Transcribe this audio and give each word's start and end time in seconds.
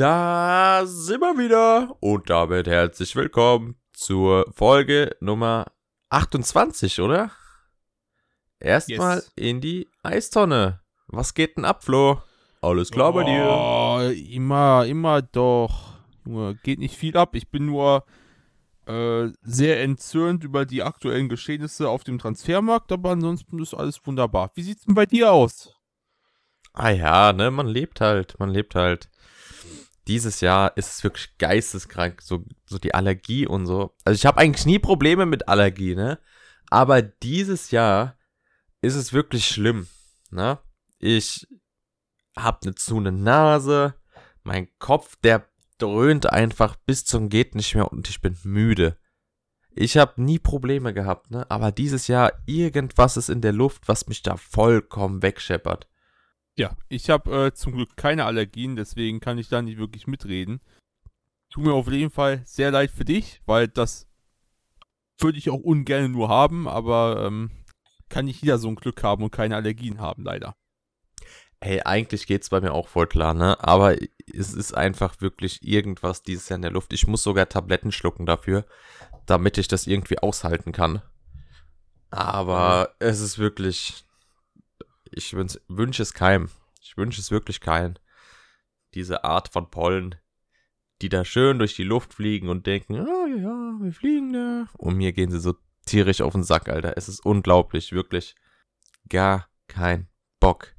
Da 0.00 0.80
sind 0.86 1.20
wir 1.20 1.36
wieder 1.36 1.94
und 2.00 2.30
damit 2.30 2.66
herzlich 2.66 3.14
willkommen 3.16 3.76
zur 3.92 4.50
Folge 4.50 5.14
Nummer 5.20 5.66
28, 6.08 7.02
oder? 7.02 7.30
Erstmal 8.58 9.16
Yes. 9.16 9.32
in 9.36 9.60
die 9.60 9.90
Eistonne. 10.02 10.80
Was 11.08 11.34
geht 11.34 11.58
denn 11.58 11.66
ab, 11.66 11.84
Flo? 11.84 12.22
Alles 12.62 12.90
klar 12.90 13.12
bei 13.12 13.24
dir? 13.24 13.44
Oh, 13.46 14.00
immer, 14.10 14.86
immer 14.86 15.20
doch. 15.20 15.98
Geht 16.62 16.78
nicht 16.78 16.96
viel 16.96 17.18
ab. 17.18 17.34
Ich 17.34 17.50
bin 17.50 17.66
nur 17.66 18.06
äh, 18.86 19.28
sehr 19.42 19.82
entzürnt 19.82 20.44
über 20.44 20.64
die 20.64 20.82
aktuellen 20.82 21.28
Geschehnisse 21.28 21.90
auf 21.90 22.04
dem 22.04 22.18
Transfermarkt, 22.18 22.90
aber 22.90 23.10
ansonsten 23.10 23.58
ist 23.58 23.74
alles 23.74 24.00
wunderbar. 24.06 24.50
Wie 24.54 24.62
sieht's 24.62 24.86
denn 24.86 24.94
bei 24.94 25.04
dir 25.04 25.30
aus? 25.30 25.74
Ah 26.72 26.88
ja, 26.88 27.34
ne, 27.34 27.50
man 27.50 27.66
lebt 27.66 28.00
halt, 28.00 28.38
man 28.38 28.48
lebt 28.48 28.74
halt. 28.74 29.10
Dieses 30.10 30.40
Jahr 30.40 30.76
ist 30.76 30.90
es 30.90 31.04
wirklich 31.04 31.38
geisteskrank, 31.38 32.20
so, 32.20 32.44
so 32.66 32.78
die 32.78 32.94
Allergie 32.94 33.46
und 33.46 33.66
so. 33.66 33.94
Also 34.04 34.16
ich 34.16 34.26
habe 34.26 34.38
eigentlich 34.38 34.66
nie 34.66 34.80
Probleme 34.80 35.24
mit 35.24 35.46
Allergie, 35.46 35.94
ne? 35.94 36.18
Aber 36.68 37.00
dieses 37.00 37.70
Jahr 37.70 38.18
ist 38.80 38.96
es 38.96 39.12
wirklich 39.12 39.46
schlimm, 39.46 39.86
ne? 40.32 40.58
Ich 40.98 41.46
hab 42.36 42.64
eine 42.64 42.74
zu 42.74 42.96
eine 42.96 43.12
Nase, 43.12 43.94
mein 44.42 44.66
Kopf, 44.80 45.14
der 45.22 45.46
dröhnt 45.78 46.28
einfach 46.28 46.74
bis 46.74 47.04
zum 47.04 47.28
geht 47.28 47.54
nicht 47.54 47.76
mehr 47.76 47.92
und 47.92 48.08
ich 48.08 48.20
bin 48.20 48.36
müde. 48.42 48.96
Ich 49.70 49.96
habe 49.96 50.20
nie 50.20 50.40
Probleme 50.40 50.92
gehabt, 50.92 51.30
ne? 51.30 51.48
Aber 51.52 51.70
dieses 51.70 52.08
Jahr 52.08 52.32
irgendwas 52.46 53.16
ist 53.16 53.30
in 53.30 53.42
der 53.42 53.52
Luft, 53.52 53.86
was 53.86 54.08
mich 54.08 54.22
da 54.22 54.36
vollkommen 54.36 55.22
wegscheppert. 55.22 55.86
Ja, 56.60 56.76
ich 56.90 57.08
habe 57.08 57.46
äh, 57.46 57.54
zum 57.54 57.72
Glück 57.72 57.96
keine 57.96 58.26
Allergien, 58.26 58.76
deswegen 58.76 59.20
kann 59.20 59.38
ich 59.38 59.48
da 59.48 59.62
nicht 59.62 59.78
wirklich 59.78 60.06
mitreden. 60.06 60.60
Tut 61.48 61.64
mir 61.64 61.72
auf 61.72 61.90
jeden 61.90 62.10
Fall 62.10 62.42
sehr 62.44 62.70
leid 62.70 62.90
für 62.90 63.06
dich, 63.06 63.40
weil 63.46 63.66
das 63.66 64.10
würde 65.18 65.38
ich 65.38 65.48
auch 65.48 65.62
ungern 65.62 66.12
nur 66.12 66.28
haben, 66.28 66.68
aber 66.68 67.24
ähm, 67.24 67.50
kann 68.10 68.26
nicht 68.26 68.42
jeder 68.42 68.58
so 68.58 68.68
ein 68.68 68.74
Glück 68.74 69.02
haben 69.02 69.22
und 69.22 69.30
keine 69.30 69.56
Allergien 69.56 70.02
haben, 70.02 70.22
leider. 70.22 70.54
Hey, 71.62 71.80
eigentlich 71.82 72.26
geht's 72.26 72.50
bei 72.50 72.60
mir 72.60 72.74
auch 72.74 72.88
voll 72.88 73.06
klar, 73.06 73.32
ne? 73.32 73.56
Aber 73.64 73.96
es 74.30 74.52
ist 74.52 74.74
einfach 74.74 75.18
wirklich 75.22 75.66
irgendwas 75.66 76.22
dieses 76.24 76.50
Jahr 76.50 76.56
in 76.56 76.62
der 76.62 76.72
Luft. 76.72 76.92
Ich 76.92 77.06
muss 77.06 77.22
sogar 77.22 77.48
Tabletten 77.48 77.90
schlucken 77.90 78.26
dafür, 78.26 78.66
damit 79.24 79.56
ich 79.56 79.66
das 79.66 79.86
irgendwie 79.86 80.18
aushalten 80.18 80.72
kann. 80.72 81.00
Aber 82.10 82.94
es 82.98 83.20
ist 83.20 83.38
wirklich. 83.38 84.04
Ich 85.10 85.32
wünsch- 85.34 85.60
wünsche 85.68 86.02
es 86.02 86.14
keinem. 86.14 86.48
Ich 86.80 86.96
wünsche 86.96 87.20
es 87.20 87.30
wirklich 87.30 87.60
keinem. 87.60 87.94
Diese 88.94 89.24
Art 89.24 89.48
von 89.48 89.70
Pollen, 89.70 90.16
die 91.02 91.08
da 91.08 91.24
schön 91.24 91.58
durch 91.58 91.74
die 91.74 91.84
Luft 91.84 92.14
fliegen 92.14 92.48
und 92.48 92.66
denken, 92.66 93.00
oh 93.00 93.26
ja, 93.26 93.74
wir 93.80 93.92
fliegen 93.92 94.32
da. 94.32 94.66
Und 94.76 94.96
mir 94.96 95.12
gehen 95.12 95.30
sie 95.30 95.40
so 95.40 95.54
tierisch 95.86 96.20
auf 96.20 96.32
den 96.32 96.42
Sack, 96.42 96.68
Alter. 96.68 96.96
Es 96.96 97.08
ist 97.08 97.24
unglaublich, 97.24 97.92
wirklich. 97.92 98.34
Gar 99.08 99.48
kein 99.66 100.08
Bock. 100.40 100.74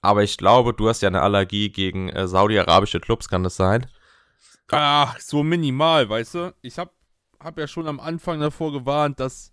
Aber 0.00 0.22
ich 0.22 0.36
glaube, 0.36 0.74
du 0.74 0.88
hast 0.88 1.02
ja 1.02 1.08
eine 1.08 1.22
Allergie 1.22 1.70
gegen 1.70 2.08
äh, 2.08 2.28
saudi-arabische 2.28 3.00
Clubs, 3.00 3.28
kann 3.28 3.42
das 3.42 3.56
sein? 3.56 3.86
Ah, 4.70 5.14
so 5.18 5.42
minimal, 5.42 6.08
weißt 6.08 6.34
du? 6.34 6.54
Ich 6.62 6.78
hab, 6.78 6.94
hab 7.40 7.58
ja 7.58 7.66
schon 7.66 7.88
am 7.88 7.98
Anfang 8.00 8.40
davor 8.40 8.72
gewarnt, 8.72 9.18
dass, 9.18 9.50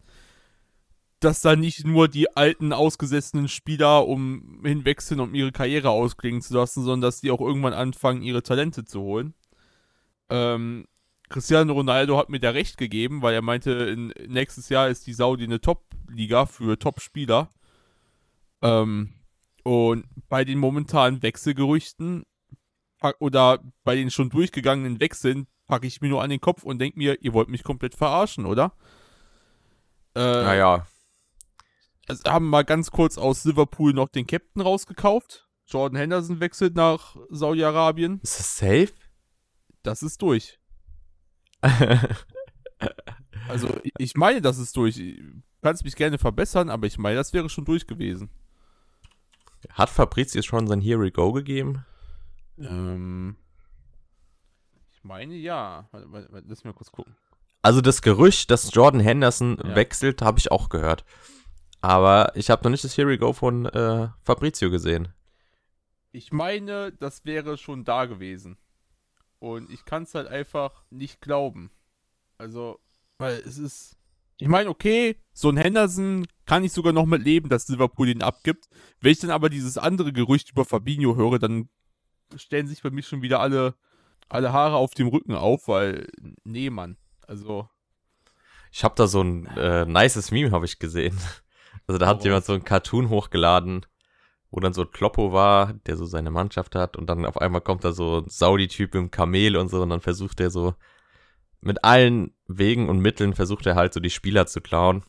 dass 1.20 1.42
da 1.42 1.56
nicht 1.56 1.86
nur 1.86 2.08
die 2.08 2.36
alten, 2.36 2.74
ausgesessenen 2.74 3.48
Spieler 3.48 4.08
um 4.08 4.62
hinwechseln, 4.64 5.20
um 5.20 5.34
ihre 5.34 5.52
Karriere 5.52 5.90
ausklingen 5.90 6.42
zu 6.42 6.54
lassen, 6.54 6.84
sondern 6.84 7.02
dass 7.02 7.22
die 7.22 7.32
auch 7.32 7.42
irgendwann 7.42 7.74
anfangen, 7.74 8.22
ihre 8.22 8.44
Talente 8.44 8.86
zu 8.86 9.02
holen. 9.02 9.34
Ähm, 10.30 10.86
Cristiano 11.30 11.74
Ronaldo 11.74 12.18
hat 12.18 12.30
mir 12.30 12.40
da 12.40 12.52
recht 12.52 12.78
gegeben, 12.78 13.22
weil 13.22 13.34
er 13.34 13.42
meinte, 13.42 13.72
in, 13.72 14.14
nächstes 14.28 14.70
Jahr 14.70 14.90
ist 14.90 15.08
die 15.08 15.14
Saudi 15.14 15.46
eine 15.46 15.62
Top-Liga 15.62 16.46
für 16.46 16.78
Top-Spieler. 16.78 17.50
Ähm, 18.62 19.14
und 19.64 20.06
bei 20.30 20.46
den 20.46 20.60
momentanen 20.60 21.24
Wechselgerüchten 21.24 22.24
oder 23.20 23.60
bei 23.84 23.96
den 23.96 24.12
schon 24.12 24.30
durchgegangenen 24.30 25.00
Wechseln 25.00 25.48
packe 25.68 25.88
ich 25.88 26.02
mir 26.02 26.10
nur 26.10 26.22
an 26.22 26.30
den 26.30 26.42
Kopf 26.42 26.64
und 26.64 26.80
denke 26.80 26.98
mir, 26.98 27.22
ihr 27.22 27.34
wollt 27.34 27.50
mich 27.50 27.64
komplett 27.64 27.96
verarschen, 27.96 28.46
oder? 28.46 28.74
Äh, 30.16 30.20
Naja. 30.20 30.88
Also 32.08 32.24
haben 32.26 32.50
mal 32.50 32.64
ganz 32.64 32.92
kurz 32.92 33.18
aus 33.18 33.44
Liverpool 33.46 33.94
noch 33.94 34.10
den 34.10 34.28
Captain 34.28 34.62
rausgekauft. 34.62 35.48
Jordan 35.68 35.98
Henderson 35.98 36.40
wechselt 36.40 36.76
nach 36.76 37.16
Saudi-Arabien. 37.30 38.20
Ist 38.22 38.40
das 38.40 38.58
safe? 38.58 38.94
Das 39.84 40.04
ist 40.04 40.22
durch. 40.22 40.60
Also 43.48 43.70
ich- 43.98 44.16
meine, 44.16 44.42
das 44.42 44.58
ist 44.58 44.76
durch. 44.76 44.96
Du 44.96 45.42
kannst 45.62 45.84
mich 45.86 45.96
gerne 45.96 46.18
verbessern, 46.18 46.70
aber 46.70 46.88
ich 46.88 46.98
meine, 46.98 47.16
das 47.16 47.32
wäre 47.34 47.48
schon 47.50 47.66
durch 47.66 47.86
gewesen. 47.88 48.30
Hat 49.70 49.90
Fabrizius 49.90 50.46
schon 50.46 50.68
sein 50.68 50.82
Here 50.82 51.00
We 51.00 51.12
Go 51.12 51.32
gegeben? 51.32 51.86
Ähm, 52.58 53.36
ich 54.92 55.04
meine 55.04 55.36
ja. 55.36 55.88
Warte, 55.92 56.12
warte, 56.12 56.32
warte, 56.32 56.48
lass 56.48 56.60
mich 56.64 56.66
mal 56.66 56.74
kurz 56.78 56.92
gucken. 56.92 57.16
Also 57.62 57.82
das 57.82 58.02
Gerücht, 58.02 58.50
dass 58.52 58.74
Jordan 58.74 59.00
Henderson 59.02 59.58
Ja. 59.64 59.76
wechselt, 59.76 60.22
habe 60.22 60.40
ich 60.40 60.52
auch 60.52 60.70
gehört. 60.70 61.04
Aber 61.86 62.32
ich 62.36 62.50
habe 62.50 62.64
noch 62.64 62.72
nicht 62.72 62.84
das 62.84 62.98
Here 62.98 63.08
We 63.08 63.20
Go 63.20 63.32
von 63.32 63.68
äh, 63.68 64.08
Fabrizio 64.24 64.72
gesehen. 64.72 65.10
Ich 66.12 66.32
meine, 66.32 66.92
das 66.94 67.26
wäre 67.26 67.60
schon 67.60 67.84
da 67.84 68.06
gewesen. 68.06 68.58
Und 69.38 69.70
ich 69.70 69.86
kann 69.86 70.02
es 70.02 70.16
halt 70.16 70.28
einfach 70.28 70.84
nicht 70.90 71.22
glauben. 71.22 71.70
Also, 72.40 72.80
weil 73.20 73.36
es 73.46 73.60
ist. 73.60 73.98
Ich 74.38 74.48
meine, 74.48 74.72
okay, 74.72 75.22
so 75.32 75.50
ein 75.50 75.58
Henderson 75.58 76.26
kann 76.48 76.64
ich 76.64 76.74
sogar 76.74 76.92
noch 76.92 77.06
mit 77.06 77.24
leben, 77.24 77.50
dass 77.50 77.68
Liverpool 77.68 78.10
ihn 78.10 78.24
abgibt. 78.24 78.68
Wenn 79.00 79.12
ich 79.12 79.20
dann 79.20 79.30
aber 79.30 79.52
dieses 79.52 79.78
andere 79.78 80.12
Gerücht 80.12 80.50
über 80.50 80.66
Fabinho 80.66 81.16
höre, 81.16 81.38
dann 81.38 81.70
stellen 82.36 82.66
sich 82.66 82.82
bei 82.82 82.90
mir 82.90 83.04
schon 83.04 83.22
wieder 83.22 83.42
alle, 83.42 83.76
alle 84.28 84.52
Haare 84.52 84.78
auf 84.78 84.96
dem 84.96 85.10
Rücken 85.10 85.36
auf, 85.36 85.68
weil, 85.68 86.08
nee, 86.44 86.72
Mann. 86.72 86.98
Also, 87.28 87.70
Ich 88.72 88.84
habe 88.84 88.96
da 88.96 89.06
so 89.06 89.22
ein 89.22 89.46
äh, 89.56 89.86
nices 89.86 90.32
Meme, 90.32 90.50
habe 90.50 90.66
ich 90.66 90.80
gesehen. 90.80 91.16
Also 91.88 92.00
da 92.00 92.08
hat 92.08 92.16
Woraus? 92.18 92.26
jemand 92.26 92.46
so 92.46 92.54
ein 92.54 92.64
Cartoon 92.64 93.10
hochgeladen, 93.10 93.86
wo 94.52 94.60
dann 94.60 94.74
so 94.74 94.84
ein 94.84 94.92
Kloppo 94.92 95.34
war, 95.34 95.74
der 95.86 95.98
so 95.98 96.06
seine 96.06 96.32
Mannschaft 96.32 96.76
hat 96.76 96.98
und 96.98 97.08
dann 97.08 97.26
auf 97.26 97.40
einmal 97.40 97.62
kommt 97.62 97.84
da 97.84 97.92
so 97.92 98.20
ein 98.22 98.30
Saudi-Typ 98.30 98.96
im 98.96 99.12
Kamel 99.12 99.58
und 99.58 99.70
so 99.70 99.82
und 99.82 99.90
dann 99.90 100.02
versucht 100.02 100.40
er 100.40 100.50
so 100.50 100.76
mit 101.62 101.84
allen 101.84 102.34
Wegen 102.48 102.90
und 102.90 103.00
Mitteln 103.00 103.34
versucht 103.34 103.66
er 103.66 103.76
halt 103.76 103.94
so 103.94 104.00
die 104.00 104.10
Spieler 104.12 104.46
zu 104.46 104.62
klauen. 104.62 105.04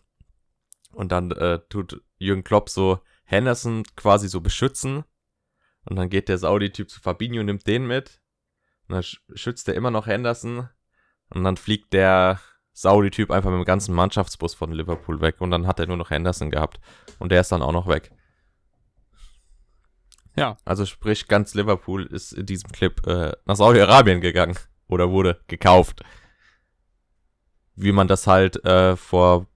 Und 0.92 1.12
dann 1.12 1.30
äh, 1.32 1.60
tut 1.68 2.02
Jürgen 2.18 2.44
Klopp 2.44 2.70
so 2.70 3.00
Henderson 3.24 3.82
quasi 3.96 4.28
so 4.28 4.40
beschützen 4.40 5.04
und 5.84 5.96
dann 5.96 6.08
geht 6.08 6.28
der 6.28 6.38
Saudi-Typ 6.38 6.88
zu 6.88 7.00
Fabinho, 7.00 7.42
nimmt 7.42 7.66
den 7.66 7.86
mit 7.86 8.22
und 8.88 8.94
dann 8.94 9.02
sch- 9.02 9.20
schützt 9.34 9.68
er 9.68 9.74
immer 9.74 9.90
noch 9.90 10.06
Henderson 10.06 10.68
und 11.28 11.44
dann 11.44 11.56
fliegt 11.58 11.92
der 11.92 12.40
Saudi-Typ 12.76 13.30
einfach 13.30 13.50
mit 13.50 13.58
dem 13.58 13.64
ganzen 13.64 13.94
Mannschaftsbus 13.94 14.54
von 14.54 14.70
Liverpool 14.70 15.22
weg 15.22 15.40
und 15.40 15.50
dann 15.50 15.66
hat 15.66 15.80
er 15.80 15.86
nur 15.86 15.96
noch 15.96 16.10
Henderson 16.10 16.50
gehabt 16.50 16.78
und 17.18 17.32
der 17.32 17.40
ist 17.40 17.50
dann 17.50 17.62
auch 17.62 17.72
noch 17.72 17.86
weg. 17.86 18.10
Ja. 20.36 20.58
Also 20.66 20.84
sprich, 20.84 21.26
ganz 21.26 21.54
Liverpool 21.54 22.04
ist 22.04 22.32
in 22.32 22.44
diesem 22.44 22.70
Clip 22.70 23.04
äh, 23.06 23.32
nach 23.46 23.56
Saudi-Arabien 23.56 24.20
gegangen 24.20 24.58
oder 24.88 25.10
wurde 25.10 25.40
gekauft. 25.46 26.02
Wie 27.76 27.92
man 27.92 28.08
das 28.08 28.26
halt 28.26 28.62
äh, 28.66 28.94
vor 28.94 29.46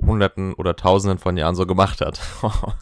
Hunderten 0.00 0.54
oder 0.54 0.74
Tausenden 0.74 1.18
von 1.18 1.36
Jahren 1.36 1.54
so 1.54 1.66
gemacht 1.66 2.00
hat. 2.00 2.20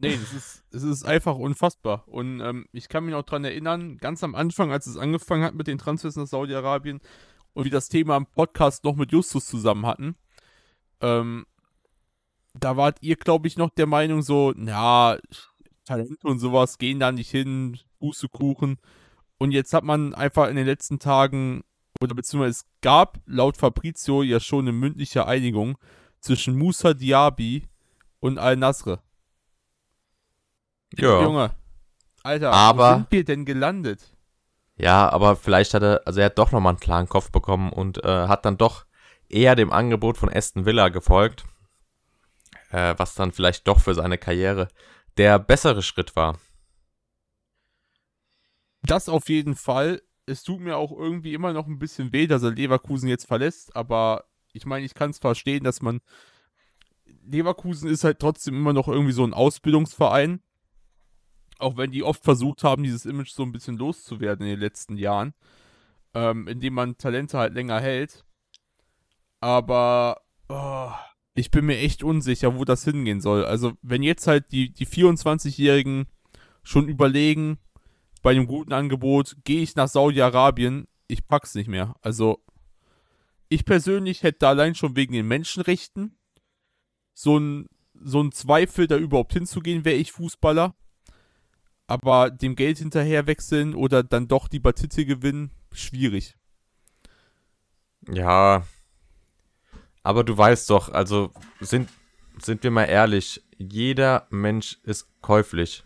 Nee, 0.00 0.14
es 0.14 0.32
ist, 0.32 0.64
es 0.70 0.84
ist 0.84 1.04
einfach 1.04 1.36
unfassbar. 1.36 2.04
Und 2.06 2.40
ähm, 2.40 2.66
ich 2.70 2.88
kann 2.88 3.04
mich 3.04 3.12
noch 3.12 3.24
dran 3.24 3.44
erinnern, 3.44 3.98
ganz 3.98 4.22
am 4.22 4.36
Anfang, 4.36 4.70
als 4.70 4.86
es 4.86 4.96
angefangen 4.96 5.42
hat 5.42 5.54
mit 5.54 5.66
den 5.66 5.78
Transfers 5.78 6.14
nach 6.14 6.28
Saudi-Arabien 6.28 7.00
und 7.58 7.64
wir 7.64 7.72
das 7.72 7.88
Thema 7.88 8.16
im 8.16 8.26
Podcast 8.26 8.84
noch 8.84 8.94
mit 8.94 9.10
Justus 9.10 9.46
zusammen 9.46 9.84
hatten, 9.84 10.14
ähm, 11.00 11.44
da 12.54 12.76
wart 12.76 12.98
ihr, 13.02 13.16
glaube 13.16 13.48
ich, 13.48 13.56
noch 13.56 13.70
der 13.70 13.86
Meinung 13.86 14.22
so, 14.22 14.52
na, 14.54 15.18
Talente 15.84 16.28
und 16.28 16.38
sowas 16.38 16.78
gehen 16.78 17.00
da 17.00 17.10
nicht 17.10 17.32
hin, 17.32 17.76
Bußekuchen. 17.98 18.78
Und 19.38 19.50
jetzt 19.50 19.72
hat 19.72 19.82
man 19.82 20.14
einfach 20.14 20.48
in 20.48 20.54
den 20.54 20.66
letzten 20.66 21.00
Tagen, 21.00 21.64
oder 22.00 22.14
beziehungsweise 22.14 22.60
es 22.60 22.66
gab 22.80 23.18
laut 23.26 23.56
Fabrizio 23.56 24.22
ja 24.22 24.38
schon 24.38 24.60
eine 24.66 24.72
mündliche 24.72 25.26
Einigung 25.26 25.78
zwischen 26.20 26.56
Musa 26.56 26.94
Diaby 26.94 27.66
und 28.20 28.38
Al-Nasr. 28.38 29.02
Ja. 30.96 31.22
Junge. 31.22 31.50
Alter, 32.22 32.52
Aber- 32.52 32.90
wo 32.90 32.94
sind 32.98 33.10
wir 33.10 33.24
denn 33.24 33.44
gelandet? 33.44 34.16
Ja, 34.78 35.08
aber 35.10 35.34
vielleicht 35.36 35.74
hat 35.74 35.82
er, 35.82 36.02
also 36.06 36.20
er 36.20 36.26
hat 36.26 36.38
doch 36.38 36.52
nochmal 36.52 36.72
einen 36.72 36.80
klaren 36.80 37.08
Kopf 37.08 37.32
bekommen 37.32 37.72
und 37.72 38.02
äh, 38.04 38.28
hat 38.28 38.44
dann 38.44 38.56
doch 38.56 38.86
eher 39.28 39.56
dem 39.56 39.72
Angebot 39.72 40.16
von 40.16 40.32
Aston 40.32 40.66
Villa 40.66 40.88
gefolgt, 40.88 41.44
äh, 42.70 42.94
was 42.96 43.14
dann 43.14 43.32
vielleicht 43.32 43.66
doch 43.66 43.80
für 43.80 43.94
seine 43.94 44.18
Karriere 44.18 44.68
der 45.16 45.40
bessere 45.40 45.82
Schritt 45.82 46.14
war. 46.14 46.38
Das 48.82 49.08
auf 49.08 49.28
jeden 49.28 49.56
Fall. 49.56 50.00
Es 50.26 50.44
tut 50.44 50.60
mir 50.60 50.76
auch 50.76 50.92
irgendwie 50.92 51.34
immer 51.34 51.52
noch 51.52 51.66
ein 51.66 51.78
bisschen 51.78 52.12
weh, 52.12 52.26
dass 52.26 52.44
er 52.44 52.52
Leverkusen 52.52 53.08
jetzt 53.08 53.26
verlässt, 53.26 53.74
aber 53.74 54.24
ich 54.52 54.64
meine, 54.64 54.86
ich 54.86 54.94
kann 54.94 55.10
es 55.10 55.18
verstehen, 55.18 55.64
dass 55.64 55.82
man. 55.82 56.00
Leverkusen 57.30 57.90
ist 57.90 58.04
halt 58.04 58.20
trotzdem 58.20 58.54
immer 58.54 58.72
noch 58.72 58.88
irgendwie 58.88 59.12
so 59.12 59.24
ein 59.24 59.34
Ausbildungsverein. 59.34 60.40
Auch 61.58 61.76
wenn 61.76 61.90
die 61.90 62.02
oft 62.02 62.22
versucht 62.22 62.64
haben, 62.64 62.84
dieses 62.84 63.04
Image 63.04 63.30
so 63.30 63.42
ein 63.42 63.52
bisschen 63.52 63.76
loszuwerden 63.76 64.46
in 64.46 64.52
den 64.52 64.60
letzten 64.60 64.96
Jahren. 64.96 65.34
Ähm, 66.14 66.48
indem 66.48 66.74
man 66.74 66.96
Talente 66.96 67.38
halt 67.38 67.54
länger 67.54 67.80
hält. 67.80 68.24
Aber 69.40 70.22
oh, 70.48 70.90
ich 71.34 71.50
bin 71.50 71.66
mir 71.66 71.78
echt 71.78 72.02
unsicher, 72.02 72.58
wo 72.58 72.64
das 72.64 72.84
hingehen 72.84 73.20
soll. 73.20 73.44
Also, 73.44 73.74
wenn 73.82 74.02
jetzt 74.02 74.26
halt 74.26 74.50
die, 74.50 74.72
die 74.72 74.86
24-Jährigen 74.86 76.06
schon 76.62 76.88
überlegen, 76.88 77.58
bei 78.22 78.32
einem 78.32 78.46
guten 78.46 78.72
Angebot, 78.72 79.36
gehe 79.44 79.62
ich 79.62 79.76
nach 79.76 79.88
Saudi-Arabien, 79.88 80.88
ich 81.06 81.26
pack's 81.28 81.54
nicht 81.54 81.68
mehr. 81.68 81.94
Also, 82.02 82.42
ich 83.48 83.64
persönlich 83.64 84.22
hätte 84.22 84.40
da 84.40 84.48
allein 84.50 84.74
schon 84.74 84.96
wegen 84.96 85.12
den 85.12 85.28
Menschenrechten 85.28 86.18
so 87.14 87.38
ein, 87.38 87.68
so 87.94 88.20
ein 88.20 88.32
Zweifel, 88.32 88.86
da 88.86 88.96
überhaupt 88.96 89.32
hinzugehen, 89.32 89.84
wäre 89.84 89.96
ich 89.96 90.12
Fußballer. 90.12 90.74
Aber 91.88 92.30
dem 92.30 92.54
Geld 92.54 92.78
hinterher 92.78 93.26
wechseln 93.26 93.74
oder 93.74 94.02
dann 94.02 94.28
doch 94.28 94.46
die 94.46 94.60
Titel 94.60 95.06
gewinnen, 95.06 95.50
schwierig. 95.72 96.36
Ja. 98.06 98.64
Aber 100.02 100.22
du 100.22 100.36
weißt 100.36 100.68
doch, 100.70 100.90
also 100.90 101.32
sind, 101.60 101.88
sind 102.40 102.62
wir 102.62 102.70
mal 102.70 102.84
ehrlich, 102.84 103.42
jeder 103.56 104.26
Mensch 104.30 104.78
ist 104.84 105.08
käuflich. 105.22 105.84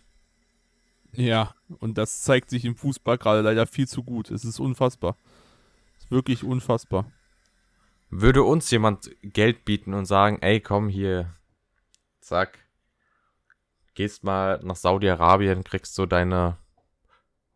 Ja, 1.14 1.54
und 1.78 1.98
das 1.98 2.22
zeigt 2.22 2.50
sich 2.50 2.64
im 2.64 2.74
Fußball 2.74 3.16
gerade 3.16 3.42
leider 3.42 3.66
viel 3.66 3.86
zu 3.86 4.02
gut. 4.02 4.30
Es 4.30 4.44
ist 4.44 4.58
unfassbar. 4.58 5.16
Es 5.98 6.04
ist 6.04 6.10
wirklich 6.10 6.42
unfassbar. 6.42 7.10
Würde 8.10 8.42
uns 8.42 8.70
jemand 8.70 9.10
Geld 9.22 9.64
bieten 9.64 9.94
und 9.94 10.06
sagen, 10.06 10.38
ey, 10.40 10.60
komm 10.60 10.88
hier, 10.88 11.34
zack, 12.20 12.58
gehst 13.94 14.24
mal 14.24 14.60
nach 14.62 14.76
Saudi-Arabien, 14.76 15.64
kriegst 15.64 15.96
du 15.98 16.06
deine 16.06 16.58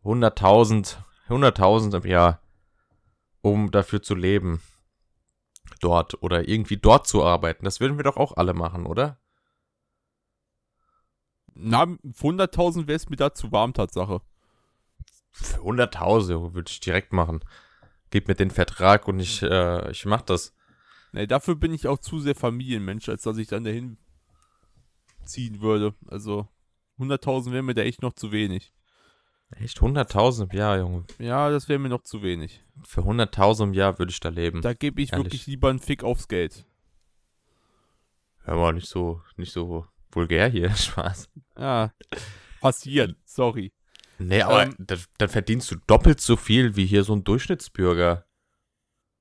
100.000, 0.03 0.97
100.000 1.29 2.03
im 2.03 2.09
Jahr, 2.09 2.41
um 3.41 3.71
dafür 3.71 4.01
zu 4.01 4.15
leben. 4.15 4.61
Dort 5.81 6.21
oder 6.23 6.47
irgendwie 6.47 6.77
dort 6.77 7.07
zu 7.07 7.23
arbeiten. 7.23 7.65
Das 7.65 7.79
würden 7.79 7.97
wir 7.97 8.03
doch 8.03 8.17
auch 8.17 8.37
alle 8.37 8.53
machen, 8.53 8.85
oder? 8.85 9.19
Na, 11.53 11.85
für 12.13 12.27
100.000 12.27 12.87
wäre 12.87 12.95
es 12.95 13.09
mir 13.09 13.17
da 13.17 13.33
zu 13.33 13.51
warm, 13.51 13.73
Tatsache. 13.73 14.21
Für 15.31 15.59
100.000 15.59 16.53
würde 16.53 16.69
ich 16.69 16.79
direkt 16.79 17.13
machen 17.13 17.41
gib 18.09 18.27
mir 18.27 18.35
den 18.35 18.51
Vertrag 18.51 19.07
und 19.07 19.19
ich, 19.19 19.41
äh, 19.41 19.91
ich 19.91 20.05
mach 20.05 20.21
das. 20.21 20.53
Nee, 21.11 21.27
dafür 21.27 21.55
bin 21.55 21.73
ich 21.73 21.87
auch 21.87 21.99
zu 21.99 22.19
sehr 22.19 22.35
Familienmensch, 22.35 23.09
als 23.09 23.23
dass 23.23 23.37
ich 23.37 23.47
dann 23.47 23.63
dahin 23.63 23.97
ziehen 25.27 25.61
würde. 25.61 25.93
Also 26.07 26.47
100.000 26.99 27.51
wäre 27.51 27.63
mir 27.63 27.75
da 27.75 27.83
echt 27.83 28.01
noch 28.01 28.13
zu 28.13 28.31
wenig. 28.31 28.73
Echt 29.51 29.79
100.000 29.79 30.51
im 30.51 30.57
Jahr, 30.57 30.77
Junge? 30.77 31.05
Ja, 31.19 31.49
das 31.49 31.69
wäre 31.69 31.79
mir 31.79 31.89
noch 31.89 32.03
zu 32.03 32.21
wenig. 32.21 32.63
Für 32.83 33.01
100.000 33.01 33.63
im 33.63 33.73
Jahr 33.73 33.97
würde 33.97 34.11
ich 34.11 34.19
da 34.19 34.29
leben. 34.29 34.61
Da 34.61 34.73
gebe 34.73 35.01
ich 35.01 35.13
Ehrlich. 35.13 35.25
wirklich 35.25 35.47
lieber 35.47 35.69
einen 35.69 35.79
Fick 35.79 36.03
aufs 36.03 36.27
Geld. 36.27 36.65
Hör 38.43 38.55
mal, 38.55 38.73
nicht 38.73 38.89
so, 38.89 39.21
nicht 39.37 39.53
so 39.53 39.85
vulgär 40.11 40.49
hier, 40.49 40.69
Spaß. 40.75 41.29
Ja, 41.57 41.93
passieren, 42.59 43.15
sorry. 43.25 43.71
Nee, 44.19 44.41
aber 44.41 44.63
ähm, 44.63 44.75
dann, 44.79 44.99
dann, 45.17 45.29
verdienst 45.29 45.71
du 45.71 45.75
doppelt 45.87 46.19
so 46.19 46.35
viel 46.35 46.75
wie 46.75 46.85
hier 46.85 47.03
so 47.03 47.13
ein 47.13 47.23
Durchschnittsbürger. 47.23 48.25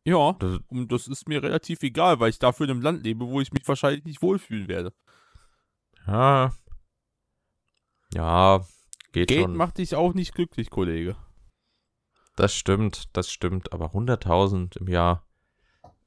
Ja, 0.04 0.32
das, 0.38 0.60
und 0.68 0.90
das 0.90 1.06
ist 1.08 1.28
mir 1.28 1.42
relativ 1.42 1.82
egal, 1.82 2.18
weil 2.18 2.30
ich 2.30 2.38
dafür 2.38 2.64
in 2.64 2.70
einem 2.70 2.82
Land 2.82 3.04
lebe, 3.04 3.26
wo 3.26 3.40
ich 3.40 3.52
mich 3.52 3.66
wahrscheinlich 3.66 4.04
nicht 4.04 4.22
wohlfühlen 4.22 4.68
werde. 4.68 4.92
Ja. 6.06 6.54
Ja, 8.12 8.64
geht 9.12 9.28
Geld 9.28 9.42
schon. 9.42 9.56
macht 9.56 9.78
dich 9.78 9.94
auch 9.94 10.14
nicht 10.14 10.34
glücklich, 10.34 10.70
Kollege. 10.70 11.16
Das 12.36 12.54
stimmt, 12.54 13.16
das 13.16 13.30
stimmt. 13.30 13.72
Aber 13.72 13.92
100.000 13.94 14.78
im 14.78 14.88
Jahr 14.88 15.26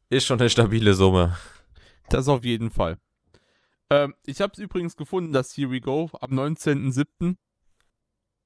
ist 0.09 0.25
schon 0.25 0.39
eine 0.39 0.49
stabile 0.49 0.93
Summe. 0.93 1.37
Das 2.09 2.27
auf 2.27 2.43
jeden 2.43 2.71
Fall. 2.71 2.97
Ähm, 3.89 4.15
ich 4.25 4.41
habe 4.41 4.53
es 4.53 4.59
übrigens 4.59 4.95
gefunden, 4.95 5.33
dass 5.33 5.55
Here 5.55 5.71
We 5.71 5.81
Go 5.81 6.09
am 6.21 6.31
19.07. 6.31 7.35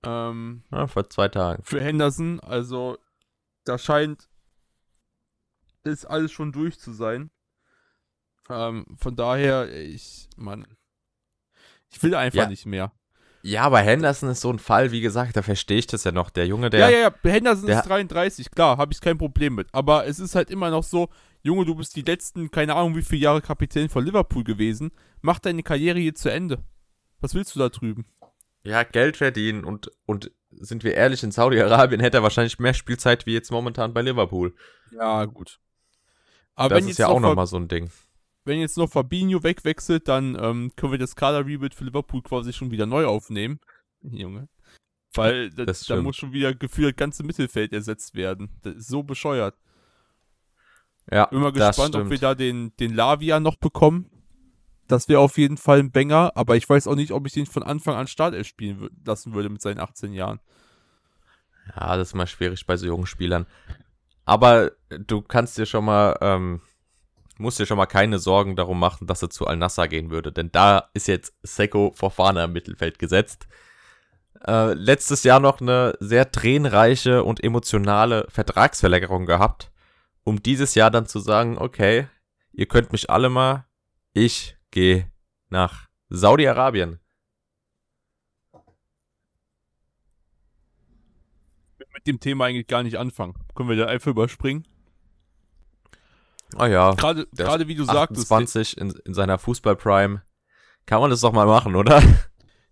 Ähm, 0.05 0.63
ja, 0.71 0.87
vor 0.87 1.09
zwei 1.09 1.27
Tagen. 1.27 1.63
Für 1.63 1.81
Henderson. 1.81 2.39
Also, 2.39 2.97
da 3.63 3.77
scheint 3.77 4.29
ist 5.83 6.05
alles 6.05 6.31
schon 6.31 6.51
durch 6.51 6.79
zu 6.79 6.93
sein. 6.93 7.29
Ähm, 8.49 8.85
von 8.97 9.15
daher, 9.15 9.69
ich, 9.71 10.29
Mann, 10.35 10.65
ich 11.93 12.03
will 12.03 12.15
einfach 12.15 12.43
ja. 12.43 12.47
nicht 12.47 12.65
mehr. 12.65 12.91
Ja, 13.45 13.63
aber 13.63 13.79
Henderson 13.79 14.29
ist 14.29 14.39
so 14.39 14.49
ein 14.49 14.59
Fall, 14.59 14.91
wie 14.91 15.01
gesagt, 15.01 15.35
da 15.35 15.41
verstehe 15.41 15.77
ich 15.77 15.87
das 15.87 16.05
ja 16.05 16.13
noch. 16.13 16.29
Der 16.29 16.47
Junge, 16.47 16.69
der. 16.69 16.79
Ja, 16.79 16.89
ja, 16.89 16.99
ja, 16.99 17.29
Henderson 17.29 17.67
der, 17.67 17.79
ist 17.79 17.89
33, 17.89 18.51
klar, 18.51 18.77
habe 18.77 18.93
ich 18.93 19.01
kein 19.01 19.17
Problem 19.17 19.55
mit. 19.55 19.67
Aber 19.73 20.07
es 20.07 20.19
ist 20.19 20.33
halt 20.33 20.49
immer 20.49 20.69
noch 20.69 20.83
so, 20.83 21.09
Junge, 21.41 21.65
du 21.65 21.75
bist 21.75 21.95
die 21.97 22.03
letzten, 22.03 22.51
keine 22.51 22.75
Ahnung, 22.75 22.95
wie 22.95 23.01
viele 23.01 23.21
Jahre 23.21 23.41
Kapitän 23.41 23.89
von 23.89 24.05
Liverpool 24.05 24.45
gewesen. 24.45 24.91
Mach 25.21 25.39
deine 25.39 25.61
Karriere 25.61 25.99
hier 25.99 26.15
zu 26.15 26.31
Ende. 26.31 26.63
Was 27.19 27.35
willst 27.35 27.53
du 27.55 27.59
da 27.59 27.67
drüben? 27.67 28.05
Ja, 28.63 28.83
Geld 28.83 29.17
verdienen 29.17 29.65
und, 29.65 29.91
und 30.05 30.31
sind 30.51 30.85
wir 30.85 30.93
ehrlich, 30.93 31.21
in 31.21 31.31
Saudi-Arabien 31.31 31.99
hätte 31.99 32.17
er 32.17 32.23
wahrscheinlich 32.23 32.59
mehr 32.59 32.73
Spielzeit 32.73 33.25
wie 33.25 33.33
jetzt 33.33 33.51
momentan 33.51 33.93
bei 33.93 34.01
Liverpool. 34.01 34.55
Ja, 34.91 35.25
gut. 35.25 35.59
Aber 36.55 36.75
das 36.75 36.85
ist 36.85 36.99
ja 36.99 37.07
auch 37.07 37.19
nochmal 37.19 37.47
so 37.47 37.57
ein 37.57 37.67
Ding. 37.67 37.89
Wenn 38.45 38.59
jetzt 38.59 38.77
noch 38.77 38.89
Fabinho 38.89 39.43
wegwechselt, 39.43 40.07
dann 40.07 40.37
ähm, 40.39 40.71
können 40.75 40.91
wir 40.91 40.99
das 40.99 41.15
Kader-Rebuild 41.15 41.73
für 41.73 41.85
Liverpool 41.85 42.21
quasi 42.21 42.51
schon 42.51 42.71
wieder 42.71 42.85
neu 42.85 43.05
aufnehmen. 43.05 43.59
Junge. 44.01 44.49
Weil 45.15 45.51
da, 45.51 45.65
da 45.65 46.01
muss 46.01 46.17
schon 46.17 46.33
wieder 46.33 46.53
gefühlt 46.53 46.95
das 46.95 46.99
ganze 46.99 47.23
Mittelfeld 47.23 47.71
ersetzt 47.71 48.15
werden. 48.15 48.49
Das 48.63 48.75
ist 48.75 48.87
so 48.87 49.03
bescheuert. 49.03 49.55
Ja, 51.11 51.25
Bin 51.25 51.41
mal 51.41 51.51
gespannt, 51.51 51.95
ob 51.95 52.09
wir 52.09 52.17
da 52.17 52.33
den, 52.33 52.75
den 52.77 52.95
Lavia 52.95 53.39
noch 53.39 53.57
bekommen. 53.57 54.09
Das 54.87 55.07
wäre 55.07 55.19
auf 55.19 55.37
jeden 55.37 55.57
Fall 55.57 55.79
ein 55.79 55.91
Banger, 55.91 56.31
aber 56.35 56.55
ich 56.55 56.67
weiß 56.67 56.87
auch 56.87 56.95
nicht, 56.95 57.11
ob 57.11 57.25
ich 57.25 57.33
den 57.33 57.45
von 57.45 57.63
Anfang 57.63 57.95
an 57.95 58.07
Startelf 58.07 58.47
spielen 58.47 58.89
lassen 59.05 59.33
würde 59.33 59.49
mit 59.49 59.61
seinen 59.61 59.79
18 59.79 60.13
Jahren. 60.13 60.39
Ja, 61.75 61.95
das 61.95 62.09
ist 62.09 62.13
mal 62.15 62.27
schwierig 62.27 62.65
bei 62.65 62.75
so 62.75 62.85
jungen 62.85 63.05
Spielern. 63.05 63.45
Aber 64.25 64.71
du 64.89 65.21
kannst 65.21 65.57
dir 65.57 65.65
schon 65.65 65.85
mal, 65.85 66.17
ähm, 66.21 66.61
musst 67.37 67.59
dir 67.59 67.65
schon 67.65 67.77
mal 67.77 67.85
keine 67.85 68.19
Sorgen 68.19 68.55
darum 68.55 68.79
machen, 68.79 69.07
dass 69.07 69.21
er 69.21 69.29
zu 69.29 69.47
Al-Nassr 69.47 69.87
gehen 69.87 70.11
würde, 70.11 70.31
denn 70.31 70.51
da 70.51 70.89
ist 70.93 71.07
jetzt 71.07 71.33
Seko 71.43 71.91
Fofana 71.95 72.45
im 72.45 72.53
Mittelfeld 72.53 72.99
gesetzt. 72.99 73.47
Äh, 74.45 74.73
letztes 74.73 75.23
Jahr 75.23 75.39
noch 75.39 75.61
eine 75.61 75.95
sehr 75.99 76.31
tränenreiche 76.31 77.23
und 77.23 77.43
emotionale 77.43 78.27
Vertragsverlängerung 78.29 79.25
gehabt, 79.25 79.71
um 80.23 80.43
dieses 80.43 80.75
Jahr 80.75 80.91
dann 80.91 81.05
zu 81.05 81.19
sagen, 81.19 81.57
okay, 81.57 82.07
ihr 82.51 82.65
könnt 82.67 82.91
mich 82.91 83.09
alle 83.09 83.29
mal, 83.29 83.65
ich 84.13 84.57
gehe 84.71 85.09
nach 85.49 85.87
Saudi-Arabien. 86.09 86.99
Mit 91.93 92.07
dem 92.07 92.19
Thema 92.19 92.45
eigentlich 92.45 92.67
gar 92.67 92.83
nicht 92.83 92.97
anfangen. 92.97 93.35
Können 93.55 93.69
wir 93.69 93.77
da 93.77 93.85
einfach 93.85 94.11
überspringen? 94.11 94.67
Ah 96.57 96.67
ja. 96.67 96.91
Gerade, 96.93 97.27
gerade 97.35 97.67
wie 97.67 97.75
du 97.75 97.85
28 97.85 98.27
sagtest. 98.27 98.77
in, 98.77 98.91
in 99.05 99.13
seiner 99.13 99.37
Fußball-Prime. 99.37 100.21
Kann 100.85 101.01
man 101.01 101.09
das 101.09 101.21
doch 101.21 101.31
mal 101.31 101.45
machen, 101.45 101.75
oder? 101.75 102.01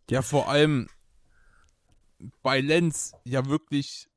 Ja, 0.09 0.21
vor 0.21 0.49
allem 0.49 0.89
bei 2.43 2.59
Lenz 2.59 3.13
ja 3.23 3.45
wirklich 3.45 4.09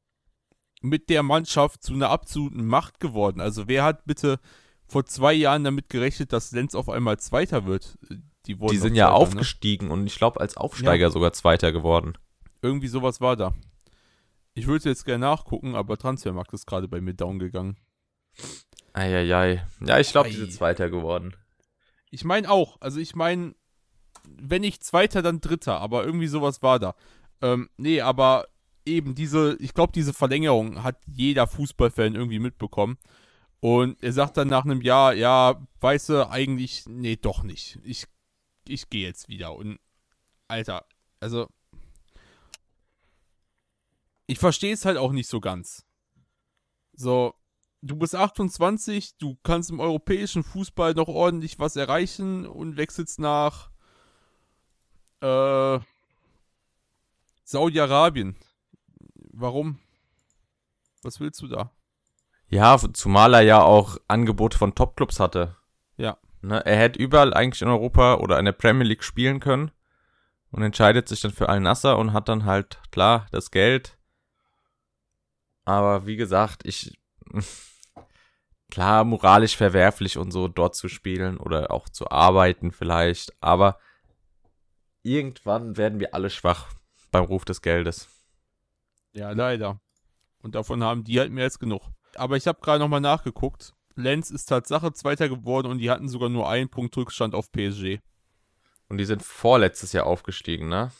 mit 0.82 1.08
der 1.08 1.22
Mannschaft 1.22 1.82
zu 1.82 1.94
einer 1.94 2.10
absoluten 2.10 2.66
Macht 2.66 3.00
geworden. 3.00 3.40
Also 3.40 3.68
wer 3.68 3.84
hat 3.84 4.04
bitte 4.04 4.40
vor 4.86 5.06
zwei 5.06 5.32
Jahren 5.32 5.64
damit 5.64 5.88
gerechnet, 5.88 6.32
dass 6.32 6.52
Lenz 6.52 6.74
auf 6.74 6.88
einmal 6.88 7.18
Zweiter 7.18 7.64
wird. 7.64 7.96
Die, 8.46 8.56
die 8.56 8.76
sind 8.76 8.94
ja 8.94 9.06
Zweiter, 9.06 9.10
ne? 9.10 9.12
aufgestiegen 9.12 9.86
ne? 9.86 9.92
und 9.92 10.06
ich 10.06 10.16
glaube 10.16 10.40
als 10.40 10.56
Aufsteiger 10.56 11.06
ja. 11.06 11.10
sogar 11.10 11.32
Zweiter 11.32 11.72
geworden. 11.72 12.18
Irgendwie 12.60 12.88
sowas 12.88 13.20
war 13.20 13.36
da. 13.36 13.54
Ich 14.52 14.66
würde 14.66 14.88
jetzt 14.88 15.04
gerne 15.04 15.24
nachgucken, 15.24 15.74
aber 15.74 15.96
Transfermarkt 15.96 16.52
ist 16.52 16.66
gerade 16.66 16.86
bei 16.86 17.00
mir 17.00 17.14
down 17.14 17.38
gegangen. 17.38 17.76
Eieiei. 18.94 19.66
Ja, 19.80 19.98
ich 19.98 20.10
glaube, 20.12 20.30
die 20.30 20.36
sind 20.36 20.52
Zweiter 20.52 20.88
geworden. 20.88 21.36
Ich 22.10 22.24
meine 22.24 22.48
auch. 22.50 22.80
Also 22.80 23.00
ich 23.00 23.14
meine, 23.14 23.54
wenn 24.24 24.62
nicht 24.62 24.84
Zweiter, 24.84 25.20
dann 25.20 25.40
Dritter. 25.40 25.80
Aber 25.80 26.04
irgendwie 26.04 26.28
sowas 26.28 26.62
war 26.62 26.78
da. 26.78 26.94
Ähm, 27.42 27.68
nee, 27.76 28.00
aber 28.00 28.46
eben 28.86 29.14
diese, 29.14 29.56
ich 29.60 29.74
glaube, 29.74 29.92
diese 29.92 30.14
Verlängerung 30.14 30.82
hat 30.82 30.96
jeder 31.06 31.46
Fußballfan 31.46 32.14
irgendwie 32.14 32.38
mitbekommen. 32.38 32.98
Und 33.60 34.02
er 34.02 34.12
sagt 34.12 34.36
dann 34.36 34.48
nach 34.48 34.64
einem 34.64 34.80
Jahr, 34.80 35.14
ja, 35.14 35.66
weißt 35.80 36.10
du, 36.10 36.30
eigentlich, 36.30 36.84
nee, 36.86 37.16
doch 37.16 37.42
nicht. 37.42 37.80
Ich, 37.82 38.06
ich 38.68 38.90
gehe 38.90 39.06
jetzt 39.06 39.28
wieder. 39.28 39.56
Und, 39.56 39.78
Alter, 40.48 40.84
also. 41.18 41.48
ich 44.26 44.38
verstehe 44.38 44.74
es 44.74 44.84
halt 44.84 44.98
auch 44.98 45.12
nicht 45.12 45.28
so 45.28 45.40
ganz. 45.40 45.84
So, 46.92 47.34
du 47.84 47.96
bist 47.96 48.14
28, 48.14 49.18
du 49.18 49.36
kannst 49.42 49.70
im 49.70 49.80
europäischen 49.80 50.42
Fußball 50.42 50.94
noch 50.94 51.08
ordentlich 51.08 51.58
was 51.58 51.76
erreichen 51.76 52.46
und 52.46 52.76
wechselst 52.76 53.18
nach 53.18 53.70
äh, 55.20 55.78
Saudi-Arabien. 57.44 58.36
Warum? 59.32 59.78
Was 61.02 61.20
willst 61.20 61.42
du 61.42 61.48
da? 61.48 61.70
Ja, 62.48 62.78
zumal 62.92 63.34
er 63.34 63.42
ja 63.42 63.62
auch 63.62 63.98
Angebote 64.08 64.56
von 64.56 64.74
Topclubs 64.74 65.20
hatte. 65.20 65.56
Ja. 65.96 66.16
Ne, 66.40 66.64
er 66.64 66.76
hätte 66.76 66.98
überall 66.98 67.34
eigentlich 67.34 67.62
in 67.62 67.68
Europa 67.68 68.14
oder 68.14 68.38
in 68.38 68.44
der 68.44 68.52
Premier 68.52 68.84
League 68.86 69.04
spielen 69.04 69.40
können 69.40 69.70
und 70.50 70.62
entscheidet 70.62 71.08
sich 71.08 71.20
dann 71.20 71.32
für 71.32 71.48
Al-Nasser 71.48 71.98
und 71.98 72.12
hat 72.12 72.28
dann 72.28 72.44
halt, 72.44 72.80
klar, 72.90 73.26
das 73.32 73.50
Geld. 73.50 73.98
Aber 75.64 76.06
wie 76.06 76.16
gesagt, 76.16 76.66
ich, 76.66 76.98
klar, 78.74 79.04
moralisch 79.04 79.56
verwerflich 79.56 80.18
und 80.18 80.32
so 80.32 80.48
dort 80.48 80.74
zu 80.74 80.88
spielen 80.88 81.38
oder 81.38 81.70
auch 81.70 81.88
zu 81.88 82.10
arbeiten 82.10 82.72
vielleicht, 82.72 83.32
aber 83.40 83.78
irgendwann 85.04 85.76
werden 85.76 86.00
wir 86.00 86.12
alle 86.12 86.28
schwach 86.28 86.72
beim 87.12 87.24
Ruf 87.24 87.44
des 87.44 87.62
Geldes. 87.62 88.08
Ja, 89.12 89.30
leider. 89.30 89.80
Und 90.42 90.56
davon 90.56 90.82
haben 90.82 91.04
die 91.04 91.20
halt 91.20 91.30
mehr 91.30 91.44
als 91.44 91.60
genug. 91.60 91.82
Aber 92.16 92.36
ich 92.36 92.48
habe 92.48 92.60
gerade 92.60 92.80
nochmal 92.80 93.00
nachgeguckt. 93.00 93.74
Lenz 93.94 94.30
ist 94.30 94.46
Tatsache 94.46 94.92
Zweiter 94.92 95.28
geworden 95.28 95.68
und 95.68 95.78
die 95.78 95.90
hatten 95.90 96.08
sogar 96.08 96.28
nur 96.28 96.48
einen 96.48 96.68
Punkt 96.68 96.96
Rückstand 96.96 97.32
auf 97.36 97.52
PSG. 97.52 98.00
Und 98.88 98.98
die 98.98 99.04
sind 99.04 99.22
vorletztes 99.22 99.92
Jahr 99.92 100.06
aufgestiegen, 100.06 100.68
ne? 100.68 100.90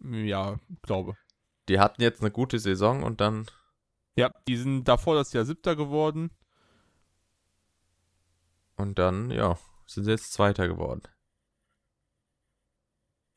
Ja, 0.00 0.56
glaube. 0.80 1.18
Die 1.68 1.78
hatten 1.78 2.00
jetzt 2.00 2.22
eine 2.22 2.30
gute 2.30 2.58
Saison 2.58 3.02
und 3.02 3.20
dann. 3.20 3.44
Ja, 4.16 4.32
die 4.48 4.56
sind 4.56 4.84
davor 4.84 5.14
das 5.14 5.34
Jahr 5.34 5.44
Siebter 5.44 5.76
geworden. 5.76 6.30
Und 8.76 8.98
dann, 8.98 9.30
ja, 9.30 9.58
sind 9.86 10.04
sie 10.04 10.10
jetzt 10.10 10.32
Zweiter 10.32 10.68
geworden. 10.68 11.02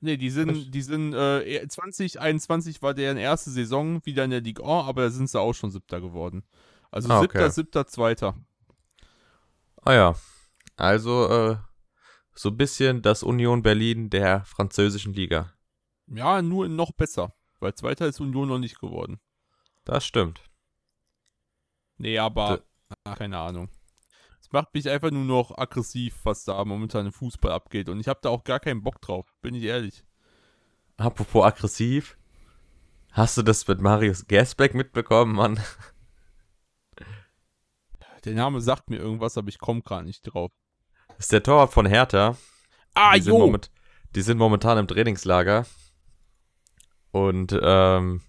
Nee, 0.01 0.18
die 0.18 0.30
sind, 0.30 0.74
die 0.74 0.82
sind, 0.82 1.13
äh, 1.13 1.68
2021 1.68 2.82
war 2.82 2.94
deren 2.94 3.18
erste 3.18 3.50
Saison 3.50 4.06
wieder 4.06 4.24
in 4.24 4.32
der 4.32 4.42
Ligue 4.42 4.63
1, 4.63 4.88
aber 4.88 5.04
da 5.04 5.10
sind 5.10 5.30
sie 5.30 5.39
auch 5.39 5.54
schon 5.54 5.72
Siebter 5.72 6.00
geworden. 6.00 6.44
Also 6.92 7.10
Ah, 7.10 7.22
Siebter, 7.22 7.39
okay. 7.39 7.51
Siebter, 7.51 7.88
Zweiter. 7.88 8.36
Ah 9.82 9.94
ja. 9.94 10.15
Also, 10.75 11.27
äh, 11.30 11.58
so 12.36 12.50
ein 12.50 12.58
bisschen 12.58 13.01
das 13.01 13.24
Union 13.24 13.62
Berlin 13.63 14.10
der 14.10 14.44
französischen 14.46 15.13
Liga. 15.13 15.54
Ja, 16.08 16.42
nur 16.42 16.68
noch 16.68 16.92
besser, 16.92 17.34
weil 17.60 17.74
Zweiter 17.74 18.06
ist 18.08 18.20
Union 18.20 18.50
noch 18.50 18.60
nicht 18.60 18.80
geworden. 18.80 19.20
Das 19.86 20.06
stimmt. 20.06 20.42
Nee, 21.98 22.20
aber, 22.20 22.63
ah, 23.06 23.15
keine 23.15 23.39
Ahnung. 23.39 23.70
Es 24.45 24.51
macht 24.51 24.75
mich 24.75 24.87
einfach 24.87 25.09
nur 25.09 25.23
noch 25.23 25.57
aggressiv, 25.57 26.19
was 26.23 26.43
da 26.43 26.63
momentan 26.63 27.07
im 27.07 27.11
Fußball 27.11 27.51
abgeht. 27.51 27.89
Und 27.89 27.99
ich 27.99 28.07
habe 28.07 28.19
da 28.21 28.29
auch 28.29 28.43
gar 28.43 28.59
keinen 28.59 28.83
Bock 28.83 29.01
drauf, 29.01 29.25
bin 29.41 29.55
ich 29.55 29.63
ehrlich. 29.63 30.05
Apropos 30.97 31.43
aggressiv. 31.43 32.15
Hast 33.11 33.39
du 33.39 33.41
das 33.41 33.67
mit 33.67 33.81
Marius 33.81 34.27
Gasbeck 34.27 34.75
mitbekommen, 34.75 35.33
Mann? 35.33 35.59
Der 38.25 38.35
Name 38.35 38.61
sagt 38.61 38.91
mir 38.91 38.97
irgendwas, 38.97 39.35
aber 39.35 39.49
ich 39.49 39.57
komme 39.57 39.81
gerade 39.81 40.05
nicht 40.05 40.21
drauf. 40.21 40.51
Das 41.07 41.21
ist 41.21 41.31
der 41.31 41.41
Torwart 41.41 41.73
von 41.73 41.87
Hertha. 41.87 42.37
Ah, 42.93 43.15
die, 43.15 43.21
sind 43.21 43.39
moment, 43.39 43.71
die 44.15 44.21
sind 44.21 44.37
momentan 44.37 44.77
im 44.77 44.87
Trainingslager. 44.87 45.65
Und 47.09 47.57
ähm, 47.59 48.21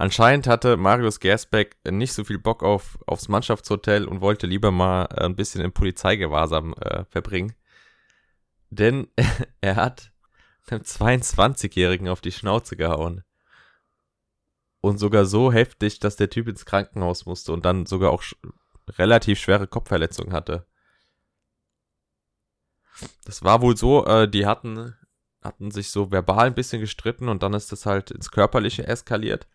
anscheinend 0.00 0.46
hatte 0.46 0.76
Marius 0.76 1.20
Gersbeck 1.20 1.76
nicht 1.88 2.12
so 2.12 2.24
viel 2.24 2.38
Bock 2.38 2.62
auf, 2.62 2.98
aufs 3.06 3.28
Mannschaftshotel 3.28 4.06
und 4.06 4.20
wollte 4.20 4.46
lieber 4.46 4.70
mal 4.70 5.04
äh, 5.04 5.24
ein 5.24 5.36
bisschen 5.36 5.60
im 5.60 5.72
Polizeigewahrsam 5.72 6.74
äh, 6.74 7.04
verbringen. 7.04 7.54
Denn 8.70 9.08
er 9.60 9.76
hat 9.76 10.12
einem 10.68 10.82
22-Jährigen 10.82 12.08
auf 12.08 12.20
die 12.20 12.32
Schnauze 12.32 12.76
gehauen. 12.76 13.24
Und 14.80 14.98
sogar 14.98 15.26
so 15.26 15.52
heftig, 15.52 16.00
dass 16.00 16.16
der 16.16 16.30
Typ 16.30 16.48
ins 16.48 16.64
Krankenhaus 16.64 17.26
musste 17.26 17.52
und 17.52 17.64
dann 17.64 17.84
sogar 17.84 18.12
auch 18.12 18.22
sch 18.22 18.36
relativ 18.88 19.38
schwere 19.38 19.66
Kopfverletzungen 19.66 20.32
hatte. 20.32 20.66
Das 23.24 23.44
war 23.44 23.60
wohl 23.60 23.76
so, 23.76 24.06
äh, 24.06 24.28
die 24.28 24.46
hatten, 24.46 24.96
hatten 25.42 25.70
sich 25.70 25.90
so 25.90 26.10
verbal 26.10 26.46
ein 26.46 26.54
bisschen 26.54 26.80
gestritten 26.80 27.28
und 27.28 27.42
dann 27.42 27.54
ist 27.54 27.70
das 27.72 27.86
halt 27.86 28.10
ins 28.10 28.30
Körperliche 28.30 28.86
eskaliert. 28.86 29.46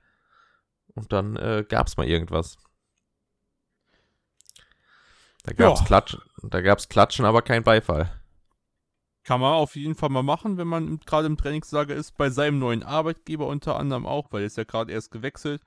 Und 0.96 1.12
dann 1.14 1.36
äh, 1.36 1.66
gab's 1.68 1.98
mal 1.98 2.08
irgendwas. 2.08 2.58
Da 5.44 5.54
gab's 5.54 5.82
Ja. 5.82 5.86
Klatschen, 5.86 6.22
da 6.44 6.62
gab's 6.62 6.90
Klatschen, 6.90 7.26
aber 7.26 7.42
kein 7.42 7.64
Beifall. 7.64 8.12
Kann 9.24 9.42
man 9.42 9.54
auf 9.54 9.76
jeden 9.76 9.96
Fall 9.96 10.10
mal 10.10 10.24
machen, 10.24 10.58
wenn 10.58 10.68
man 10.68 11.00
gerade 11.02 11.28
im 11.28 11.38
Trainingslager 11.38 11.96
ist. 11.96 12.16
Bei 12.18 12.30
seinem 12.30 12.60
neuen 12.60 12.84
Arbeitgeber 12.84 13.48
unter 13.48 13.76
anderem 13.78 14.06
auch, 14.06 14.32
weil 14.32 14.42
er 14.42 14.48
ist 14.48 14.58
ja 14.58 14.64
gerade 14.64 14.92
erst 14.92 15.12
gewechselt. 15.12 15.62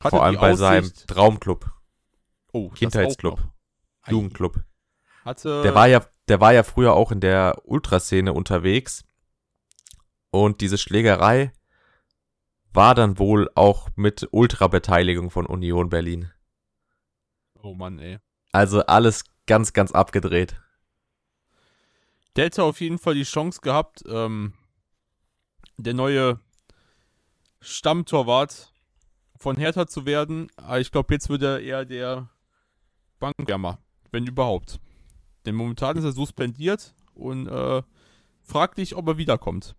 Hat 0.00 0.10
Vor 0.10 0.24
allem 0.24 0.36
bei 0.40 0.54
seinem 0.54 0.84
Aussicht- 0.84 1.08
Traumclub, 1.08 1.70
oh, 2.52 2.70
Kindheitsclub. 2.70 3.40
Jugendclub. 4.08 4.62
Hatte, 5.24 5.62
Der 5.62 5.74
war 5.74 5.88
ja, 5.88 6.04
der 6.28 6.40
war 6.40 6.52
ja 6.52 6.62
früher 6.62 6.94
auch 6.94 7.10
in 7.10 7.20
der 7.20 7.62
Ultraszene 7.64 8.32
unterwegs. 8.32 9.04
Und 10.30 10.60
diese 10.60 10.78
Schlägerei 10.78 11.52
war 12.74 12.94
dann 12.94 13.18
wohl 13.18 13.50
auch 13.54 13.88
mit 13.94 14.28
Ultrabeteiligung 14.30 15.30
von 15.30 15.46
Union 15.46 15.88
Berlin. 15.88 16.30
Oh 17.62 17.74
Mann, 17.74 17.98
ey. 17.98 18.18
Also 18.52 18.84
alles 18.86 19.24
ganz, 19.46 19.72
ganz 19.72 19.92
abgedreht. 19.92 20.60
Der 22.36 22.46
hätte 22.46 22.64
auf 22.64 22.80
jeden 22.80 22.98
Fall 22.98 23.14
die 23.14 23.22
Chance 23.22 23.60
gehabt, 23.62 24.02
ähm, 24.08 24.54
der 25.76 25.94
neue 25.94 26.40
Stammtorwart 27.60 28.72
von 29.36 29.56
Hertha 29.56 29.86
zu 29.86 30.04
werden. 30.04 30.50
Aber 30.56 30.80
ich 30.80 30.90
glaube, 30.90 31.14
jetzt 31.14 31.28
wird 31.28 31.42
er 31.42 31.60
eher 31.60 31.84
der 31.84 32.28
Bankwärmer, 33.20 33.78
wenn 34.10 34.26
überhaupt. 34.26 34.80
Denn 35.46 35.54
momentan 35.54 35.96
ist 35.96 36.04
er 36.04 36.12
suspendiert 36.12 36.94
und 37.14 37.46
äh, 37.46 37.82
frag 38.42 38.74
dich, 38.74 38.96
ob 38.96 39.06
er 39.08 39.18
wiederkommt. 39.18 39.76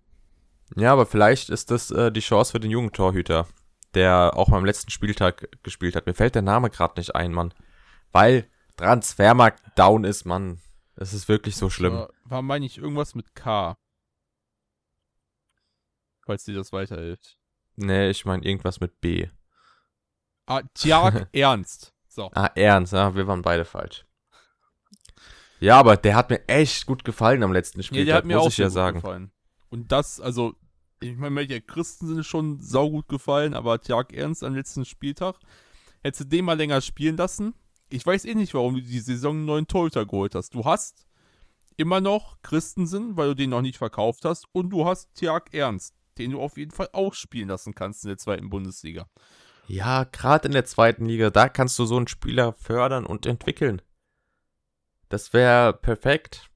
Ja, 0.76 0.92
aber 0.94 1.06
vielleicht 1.06 1.50
ist 1.50 1.72
das 1.72 1.92
äh, 1.92 2.12
die 2.12 2.22
Chance 2.22 2.52
für 2.54 2.60
den 2.60 2.72
jungen 2.72 2.92
Torhüter, 2.92 3.48
der 3.94 4.34
auch 4.36 4.50
beim 4.50 4.66
letzten 4.66 4.92
Spieltag 4.92 5.48
gespielt 5.64 5.96
hat. 5.96 6.06
Mir 6.06 6.14
fällt 6.14 6.36
der 6.36 6.42
Name 6.42 6.70
gerade 6.70 7.00
nicht 7.00 7.16
ein, 7.16 7.32
Mann. 7.32 7.54
Weil 8.12 8.50
Transfermarkt 8.78 9.62
down 9.78 10.04
ist, 10.04 10.26
Mann. 10.26 10.60
Es 10.96 11.14
ist 11.14 11.28
wirklich 11.28 11.56
so 11.56 11.70
schlimm. 11.70 11.94
War, 11.94 12.10
war 12.24 12.42
meine 12.42 12.66
ich 12.66 12.78
irgendwas 12.78 13.16
mit 13.16 13.36
K. 13.36 13.78
Falls 16.26 16.44
dir 16.46 16.56
das 16.56 16.72
weiterhilft. 16.72 17.38
Nee, 17.76 18.10
ich 18.10 18.26
meine 18.26 18.44
irgendwas 18.44 18.80
mit 18.80 19.00
B. 19.02 19.28
Ah, 20.48 20.62
Tjag 20.74 21.28
Ernst. 21.34 21.94
So. 22.08 22.32
Ah, 22.34 22.50
Ernst, 22.56 22.94
ja, 22.94 23.14
wir 23.16 23.28
waren 23.28 23.42
beide 23.42 23.66
falsch. 23.66 24.06
Ja, 25.60 25.80
aber 25.80 25.98
der 25.98 26.16
hat 26.16 26.30
mir 26.30 26.48
echt 26.48 26.86
gut 26.86 27.04
gefallen 27.04 27.44
am 27.44 27.54
letzten 27.54 27.80
Ja, 27.80 27.84
Spieltag, 27.84 28.06
der 28.06 28.16
hat 28.16 28.26
mir 28.26 28.36
muss 28.38 28.44
auch 28.46 28.50
ich 28.50 28.58
ja 28.58 28.66
gut 28.68 28.74
sagen. 28.74 28.96
gefallen. 29.02 29.32
Und 29.76 29.92
das, 29.92 30.22
also, 30.22 30.56
ich 31.02 31.18
meine, 31.18 31.32
mir 31.32 31.48
der 31.48 31.60
Christen 31.60 32.08
sind 32.08 32.26
schon 32.26 32.62
saugut 32.62 33.10
gefallen, 33.10 33.54
aber 33.54 33.82
Tjag 33.82 34.14
Ernst 34.14 34.42
am 34.42 34.56
letzten 34.56 34.86
Spieltag, 34.86 35.36
hättest 36.02 36.22
du 36.22 36.26
den 36.38 36.46
mal 36.46 36.54
länger 36.54 36.80
spielen 36.80 37.18
lassen? 37.18 37.54
Ich 37.90 38.06
weiß 38.06 38.24
eh 38.24 38.36
nicht, 38.36 38.54
warum 38.54 38.76
du 38.76 38.82
die 38.82 39.00
Saison 39.02 39.36
einen 39.36 39.46
neuen 39.46 39.68
Torhüter 39.68 40.06
geholt 40.06 40.34
hast. 40.34 40.56
Du 40.56 40.64
hast 40.64 41.06
immer 41.76 42.00
noch 42.00 42.42
Christensen, 42.42 43.18
weil 43.18 43.28
du 43.28 43.36
den 43.36 43.50
noch 43.50 43.62
nicht 43.62 43.78
verkauft 43.78 44.24
hast, 44.24 44.46
und 44.54 44.70
du 44.70 44.86
hast 44.86 45.14
Tjag 45.14 45.54
Ernst, 45.54 45.94
den 46.18 46.32
du 46.32 46.40
auf 46.40 46.56
jeden 46.56 46.72
Fall 46.72 46.88
auch 46.94 47.14
spielen 47.14 47.50
lassen 47.50 47.76
kannst 47.76 48.06
in 48.06 48.08
der 48.08 48.18
zweiten 48.18 48.50
Bundesliga. 48.50 49.10
Ja, 49.68 50.06
gerade 50.06 50.48
in 50.48 50.54
der 50.54 50.64
zweiten 50.64 51.06
Liga, 51.06 51.32
da 51.32 51.50
kannst 51.50 51.78
du 51.80 51.86
so 51.86 51.98
einen 51.98 52.08
Spieler 52.08 52.54
fördern 52.54 53.06
und 53.06 53.26
entwickeln. 53.26 53.82
Das 55.10 55.34
wäre 55.34 55.74
perfekt. 55.74 56.50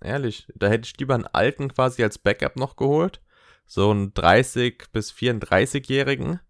Ehrlich, 0.00 0.46
da 0.54 0.68
hätte 0.68 0.86
ich 0.86 0.98
lieber 0.98 1.14
einen 1.14 1.26
alten 1.26 1.72
quasi 1.72 2.02
als 2.02 2.18
Backup 2.18 2.56
noch 2.56 2.76
geholt. 2.76 3.20
So 3.66 3.90
einen 3.90 4.14
30 4.14 4.86
bis 4.92 5.12
34-Jährigen. 5.12 6.40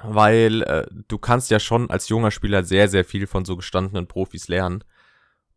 Weil 0.00 0.62
äh, 0.62 0.86
du 1.08 1.18
kannst 1.18 1.50
ja 1.50 1.58
schon 1.58 1.90
als 1.90 2.08
junger 2.08 2.30
Spieler 2.30 2.62
sehr, 2.62 2.88
sehr 2.88 3.04
viel 3.04 3.26
von 3.26 3.44
so 3.44 3.56
gestandenen 3.56 4.06
Profis 4.06 4.46
lernen. 4.48 4.84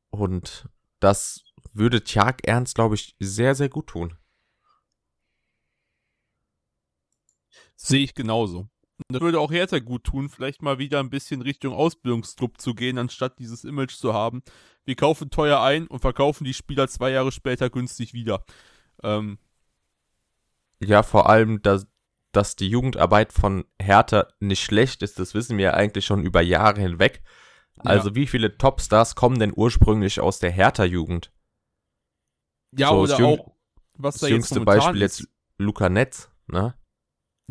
Und 0.09 0.67
das 0.99 1.43
würde 1.73 2.03
Tjag 2.03 2.47
Ernst, 2.47 2.75
glaube 2.75 2.95
ich, 2.95 3.15
sehr, 3.19 3.53
sehr 3.55 3.69
gut 3.69 3.87
tun. 3.87 4.17
Sehe 7.75 8.03
ich 8.03 8.13
genauso. 8.13 8.69
Das 9.09 9.21
würde 9.21 9.39
auch 9.39 9.51
Hertha 9.51 9.79
gut 9.79 10.03
tun, 10.03 10.29
vielleicht 10.29 10.61
mal 10.61 10.79
wieder 10.79 10.99
ein 10.99 11.09
bisschen 11.09 11.41
Richtung 11.41 11.73
Ausbildungsclub 11.73 12.59
zu 12.59 12.73
gehen, 12.73 12.97
anstatt 12.97 13.39
dieses 13.39 13.63
Image 13.63 13.95
zu 13.95 14.13
haben. 14.13 14.41
Wir 14.85 14.95
kaufen 14.95 15.29
teuer 15.29 15.61
ein 15.61 15.87
und 15.87 15.99
verkaufen 15.99 16.43
die 16.43 16.53
Spieler 16.53 16.87
zwei 16.87 17.11
Jahre 17.11 17.31
später 17.31 17.69
günstig 17.69 18.13
wieder. 18.13 18.43
Ähm, 19.03 19.37
Ja, 20.79 21.03
vor 21.03 21.29
allem, 21.29 21.61
da, 21.61 21.79
dass 22.31 22.55
die 22.55 22.69
Jugendarbeit 22.69 23.33
von 23.33 23.65
Hertha 23.79 24.27
nicht 24.39 24.63
schlecht 24.63 25.03
ist, 25.03 25.19
das 25.19 25.33
wissen 25.33 25.57
wir 25.57 25.65
ja 25.65 25.73
eigentlich 25.73 26.05
schon 26.05 26.23
über 26.23 26.41
Jahre 26.41 26.81
hinweg. 26.81 27.21
Also 27.79 28.09
ja. 28.09 28.15
wie 28.15 28.27
viele 28.27 28.57
Topstars 28.57 29.15
kommen 29.15 29.39
denn 29.39 29.53
ursprünglich 29.55 30.19
aus 30.19 30.39
der 30.39 30.51
Hertha-Jugend? 30.51 31.31
Ja, 32.77 32.89
so, 32.89 32.99
oder 33.01 33.25
auch, 33.25 33.55
was 33.95 34.15
das 34.15 34.21
da 34.21 34.27
jüngste 34.27 34.55
jetzt 34.55 34.65
Beispiel 34.65 35.01
ist. 35.01 35.19
jetzt 35.19 35.29
Luca 35.57 35.89
Netz, 35.89 36.29
ne? 36.47 36.75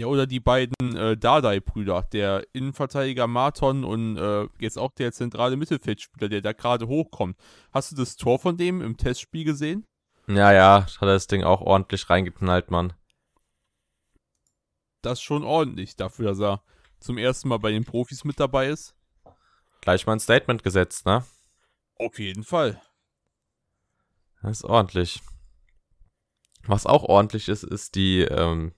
Ja, 0.01 0.07
oder 0.07 0.27
die 0.27 0.41
beiden 0.41 0.97
äh, 0.97 1.15
Dardai-Brüder, 1.15 2.09
der 2.11 2.47
Innenverteidiger 2.55 3.27
Marton 3.27 3.85
und 3.85 4.17
äh, 4.17 4.49
jetzt 4.59 4.79
auch 4.79 4.93
der 4.93 5.13
zentrale 5.13 5.59
Mittelfeldspieler, 5.59 6.31
der 6.31 6.41
da 6.41 6.55
gerade 6.55 6.89
hochkommt. 6.89 7.37
Hast 7.71 7.93
du 7.93 7.97
das 7.97 8.17
Tor 8.17 8.39
von 8.39 8.57
dem 8.57 8.81
im 8.81 8.97
Testspiel 8.97 9.45
gesehen? 9.45 9.87
Ja, 10.27 10.55
ja, 10.55 10.87
hat 10.87 11.03
er 11.03 11.09
das 11.09 11.27
Ding 11.27 11.45
auch 11.45 11.61
ordentlich 11.61 12.09
reingeknallt, 12.09 12.71
Mann. 12.71 12.95
Das 15.03 15.19
ist 15.19 15.23
schon 15.23 15.45
ordentlich 15.45 15.97
dafür, 15.97 16.29
dass 16.29 16.41
er 16.41 16.63
zum 16.99 17.19
ersten 17.19 17.51
Mal 17.51 17.59
bei 17.59 17.71
den 17.71 17.85
Profis 17.85 18.25
mit 18.25 18.41
dabei 18.41 18.69
ist. 18.69 18.95
Gleich 19.83 20.07
mal 20.07 20.15
ein 20.15 20.21
Statement 20.21 20.63
gesetzt, 20.63 21.05
ne? 21.05 21.27
Auf 21.97 22.19
jeden 22.19 22.45
Fall. 22.45 22.81
Das 24.41 24.61
ist 24.61 24.65
ordentlich. 24.65 25.21
Was 26.63 26.87
auch 26.87 27.03
ordentlich 27.03 27.51
ist, 27.51 27.65
ist 27.65 27.97
die, 27.97 28.23
ähm, 28.23 28.73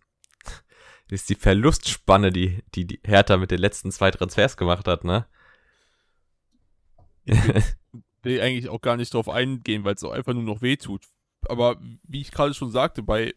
ist 1.13 1.29
die 1.29 1.35
Verlustspanne, 1.35 2.33
die, 2.33 2.63
die, 2.75 2.87
die 2.87 3.01
Hertha 3.05 3.37
mit 3.37 3.51
den 3.51 3.59
letzten 3.59 3.93
zwei 3.93 4.11
Transfers 4.11 4.57
gemacht 4.57 4.89
hat, 4.89 5.05
ne? 5.05 5.27
Ich 7.25 7.39
will 8.23 8.41
eigentlich 8.41 8.69
auch 8.69 8.81
gar 8.81 8.97
nicht 8.97 9.13
drauf 9.13 9.29
eingehen, 9.29 9.85
weil 9.85 9.95
es 9.95 10.05
auch 10.05 10.13
einfach 10.13 10.33
nur 10.33 10.43
noch 10.43 10.63
weh 10.63 10.77
tut. 10.77 11.05
Aber 11.49 11.79
wie 12.05 12.21
ich 12.21 12.31
gerade 12.31 12.55
schon 12.55 12.71
sagte, 12.71 13.03
bei, 13.03 13.35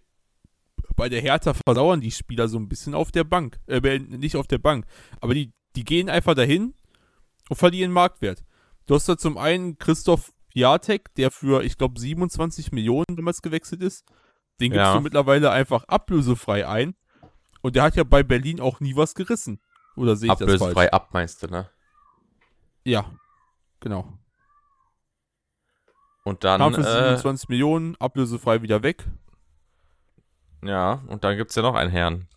bei 0.96 1.10
der 1.10 1.22
Hertha 1.22 1.54
verdauern 1.54 2.02
die 2.02 2.12
Spieler 2.12 2.48
so 2.48 2.58
ein 2.58 2.70
bisschen 2.70 2.94
auf 2.94 3.12
der 3.12 3.24
Bank. 3.24 3.60
Äh, 3.68 4.00
nicht 4.00 4.38
auf 4.38 4.48
der 4.48 4.60
Bank. 4.60 4.86
Aber 5.20 5.34
die, 5.34 5.52
die 5.76 5.84
gehen 5.84 6.10
einfach 6.10 6.34
dahin 6.34 6.74
und 7.50 7.58
verlieren 7.58 7.92
Marktwert. 7.92 8.44
Du 8.86 8.96
hast 8.96 9.10
da 9.10 9.18
zum 9.18 9.38
einen 9.38 9.78
Christoph 9.78 10.32
Piatek, 10.50 11.14
der 11.16 11.30
für, 11.32 11.64
ich 11.64 11.78
glaube, 11.78 12.00
27 12.00 12.72
Millionen 12.72 13.16
damals 13.16 13.42
gewechselt 13.42 13.82
ist. 13.82 14.06
Den 14.62 14.72
gibst 14.72 14.86
ja. 14.86 14.96
du 14.96 15.02
mittlerweile 15.02 15.52
einfach 15.52 15.84
ablösefrei 15.86 16.66
ein. 16.66 16.96
Und 17.66 17.76
der 17.76 17.82
hat 17.82 17.96
ja 17.96 18.04
bei 18.04 18.22
Berlin 18.22 18.62
auch 18.62 18.80
nie 18.80 18.96
was 18.96 19.16
gerissen. 19.16 19.60
Oder 19.96 20.16
sehe 20.16 20.32
ich 20.32 20.38
das 20.38 20.48
falsch? 20.48 20.62
Ablösefrei 20.62 20.92
ab, 20.92 21.10
meinst 21.14 21.42
du, 21.42 21.48
ne? 21.48 21.68
Ja, 22.84 23.12
genau. 23.80 24.20
Und 26.24 26.44
dann. 26.44 26.60
Kam 26.60 26.76
für 26.76 26.84
27 26.84 27.50
äh, 27.50 27.52
Millionen, 27.52 27.96
ablösefrei 27.96 28.62
wieder 28.62 28.84
weg. 28.84 29.08
Ja, 30.64 31.04
und 31.08 31.24
dann 31.24 31.38
gibt 31.38 31.50
es 31.50 31.56
ja 31.56 31.64
noch 31.64 31.74
einen 31.74 31.90
Herrn. 31.90 32.28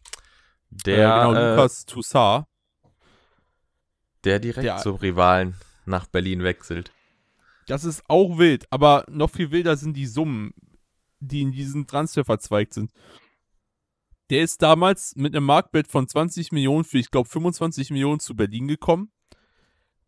Der. 0.70 0.96
Äh, 0.96 1.18
genau, 1.18 1.34
äh, 1.34 1.50
Lukas 1.50 1.84
Toussaint. 1.84 2.46
Der 4.24 4.38
direkt 4.38 4.64
der, 4.64 4.78
zum 4.78 4.96
Rivalen 4.96 5.56
nach 5.84 6.06
Berlin 6.06 6.42
wechselt. 6.42 6.90
Das 7.66 7.84
ist 7.84 8.02
auch 8.08 8.38
wild, 8.38 8.66
aber 8.72 9.04
noch 9.10 9.28
viel 9.28 9.50
wilder 9.50 9.76
sind 9.76 9.92
die 9.92 10.06
Summen, 10.06 10.54
die 11.20 11.42
in 11.42 11.52
diesen 11.52 11.86
Transfer 11.86 12.24
verzweigt 12.24 12.72
sind. 12.72 12.92
Der 14.30 14.42
ist 14.42 14.60
damals 14.62 15.16
mit 15.16 15.34
einem 15.34 15.46
Marktwert 15.46 15.88
von 15.88 16.06
20 16.06 16.52
Millionen 16.52 16.84
für, 16.84 16.98
ich 16.98 17.10
glaube, 17.10 17.28
25 17.28 17.90
Millionen 17.90 18.20
zu 18.20 18.36
Berlin 18.36 18.68
gekommen 18.68 19.10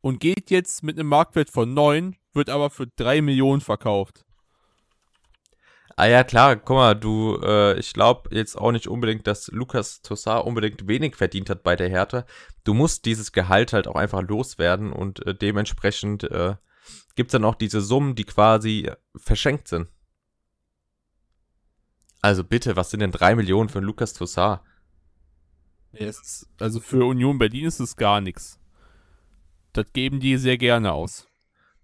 und 0.01 0.21
geht 0.21 0.51
jetzt 0.51 0.83
mit 0.83 0.99
einem 0.99 1.09
Marktwert 1.09 1.51
von 1.51 1.73
9, 1.73 2.17
wird 2.35 2.51
aber 2.51 2.71
für 2.71 2.87
3 2.87 3.23
Millionen 3.23 3.61
verkauft. 3.61 4.25
Ah 5.97 6.07
ja, 6.07 6.25
klar, 6.25 6.57
guck 6.57 6.77
mal, 6.77 6.95
du, 6.95 7.39
äh, 7.43 7.79
ich 7.79 7.93
glaube 7.93 8.35
jetzt 8.35 8.57
auch 8.57 8.73
nicht 8.73 8.89
unbedingt, 8.89 9.27
dass 9.27 9.49
Lukas 9.49 10.01
Tossar 10.01 10.47
unbedingt 10.47 10.89
wenig 10.89 11.17
verdient 11.17 11.51
hat 11.51 11.63
bei 11.63 11.77
der 11.77 11.91
Hertha. 11.91 12.25
Du 12.65 12.73
musst 12.73 13.05
dieses 13.05 13.33
Gehalt 13.33 13.73
halt 13.73 13.87
auch 13.87 13.97
einfach 13.97 14.23
loswerden 14.23 14.93
und 14.93 15.27
äh, 15.27 15.35
dementsprechend 15.35 16.25
äh, 16.25 16.55
gibt 17.17 17.29
es 17.29 17.33
dann 17.33 17.45
auch 17.45 17.55
diese 17.55 17.83
Summen, 17.83 18.15
die 18.15 18.25
quasi 18.25 18.91
verschenkt 19.15 19.69
sind. 19.69 19.89
Also 22.23 22.45
bitte, 22.45 22.77
was 22.77 22.91
sind 22.91 23.01
denn 23.01 23.13
drei 23.13 23.35
Millionen 23.35 23.69
für 23.69 23.81
Lukas 23.81 24.13
Tossar? 24.13 24.65
Yes. 25.93 26.49
Also 26.59 26.81
für 26.81 27.05
Union 27.05 27.39
Berlin 27.39 27.67
ist 27.67 27.81
es 27.81 27.97
gar 27.97 28.21
nichts. 28.21 28.59
Das 29.73 29.87
geben 29.93 30.21
die 30.21 30.37
sehr 30.37 30.59
gerne 30.59 30.93
aus. 30.93 31.27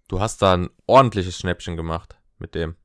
Du 0.07 0.19
hast 0.19 0.41
da 0.41 0.53
ein 0.53 0.69
ordentliches 0.85 1.37
Schnäppchen 1.37 1.75
gemacht 1.75 2.19
mit 2.37 2.55
dem. 2.55 2.75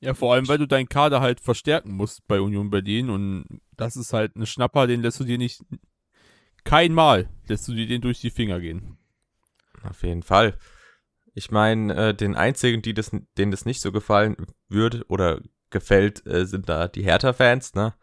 Ja, 0.00 0.14
vor 0.14 0.32
allem, 0.32 0.48
weil 0.48 0.58
du 0.58 0.66
deinen 0.66 0.88
Kader 0.88 1.20
halt 1.20 1.40
verstärken 1.40 1.92
musst 1.92 2.26
bei 2.26 2.40
Union 2.40 2.70
Berlin 2.70 3.10
und 3.10 3.60
das 3.76 3.96
ist 3.96 4.12
halt 4.12 4.34
ein 4.34 4.46
Schnapper, 4.46 4.86
den 4.86 5.02
lässt 5.02 5.20
du 5.20 5.24
dir 5.24 5.38
nicht. 5.38 5.62
Kein 6.64 6.92
Mal 6.92 7.28
lässt 7.48 7.68
du 7.68 7.74
dir 7.74 7.86
den 7.86 8.00
durch 8.00 8.20
die 8.20 8.30
Finger 8.30 8.60
gehen. 8.60 8.98
Auf 9.82 10.02
jeden 10.02 10.22
Fall. 10.22 10.58
Ich 11.34 11.50
meine, 11.50 11.94
äh, 11.94 12.14
den 12.14 12.34
einzigen, 12.34 12.82
die 12.82 12.94
das, 12.94 13.10
denen 13.38 13.50
das 13.50 13.64
nicht 13.64 13.80
so 13.80 13.92
gefallen 13.92 14.36
würde 14.68 15.04
oder 15.08 15.40
gefällt, 15.70 16.26
äh, 16.26 16.46
sind 16.46 16.68
da 16.68 16.88
die 16.88 17.04
Hertha-Fans, 17.04 17.74
ne? 17.74 17.94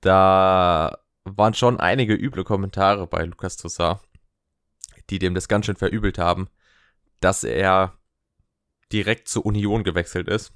Da 0.00 0.98
waren 1.24 1.54
schon 1.54 1.80
einige 1.80 2.14
üble 2.14 2.44
Kommentare 2.44 3.06
bei 3.06 3.24
Lukas 3.24 3.56
Tossar, 3.56 4.02
die 5.10 5.18
dem 5.18 5.34
das 5.34 5.48
ganz 5.48 5.66
schön 5.66 5.76
verübelt 5.76 6.18
haben, 6.18 6.48
dass 7.20 7.44
er 7.44 7.98
direkt 8.92 9.28
zur 9.28 9.46
Union 9.46 9.82
gewechselt 9.82 10.28
ist. 10.28 10.52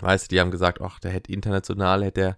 Weißt 0.00 0.30
du, 0.30 0.34
die 0.34 0.40
haben 0.40 0.50
gesagt, 0.50 0.80
ach, 0.80 0.98
der 0.98 1.12
hätte 1.12 1.32
international, 1.32 2.04
hätte 2.04 2.20
er, 2.20 2.36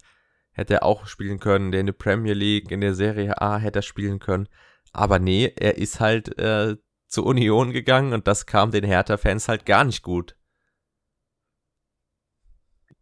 hätte 0.53 0.75
er 0.75 0.83
auch 0.85 1.07
spielen 1.07 1.41
können, 1.41 1.73
der 1.73 1.81
in 1.81 1.87
der 1.87 1.93
Premier 1.93 2.35
League, 2.35 2.71
in 2.71 2.81
der 2.81 2.95
Serie 2.95 3.41
A 3.41 3.57
hätte 3.59 3.79
er 3.81 3.83
spielen 3.83 4.19
können. 4.19 4.49
Aber 4.93 5.19
nee, 5.19 5.53
er 5.57 5.79
ist 5.79 6.01
halt 6.01 6.39
äh, 6.39 6.77
zur 7.13 7.27
Union 7.27 7.73
gegangen 7.73 8.15
und 8.15 8.27
das 8.27 8.47
kam 8.47 8.71
den 8.71 8.85
Hertha-Fans 8.85 9.47
halt 9.49 9.67
gar 9.67 9.85
nicht 9.85 10.03
gut. 10.03 10.35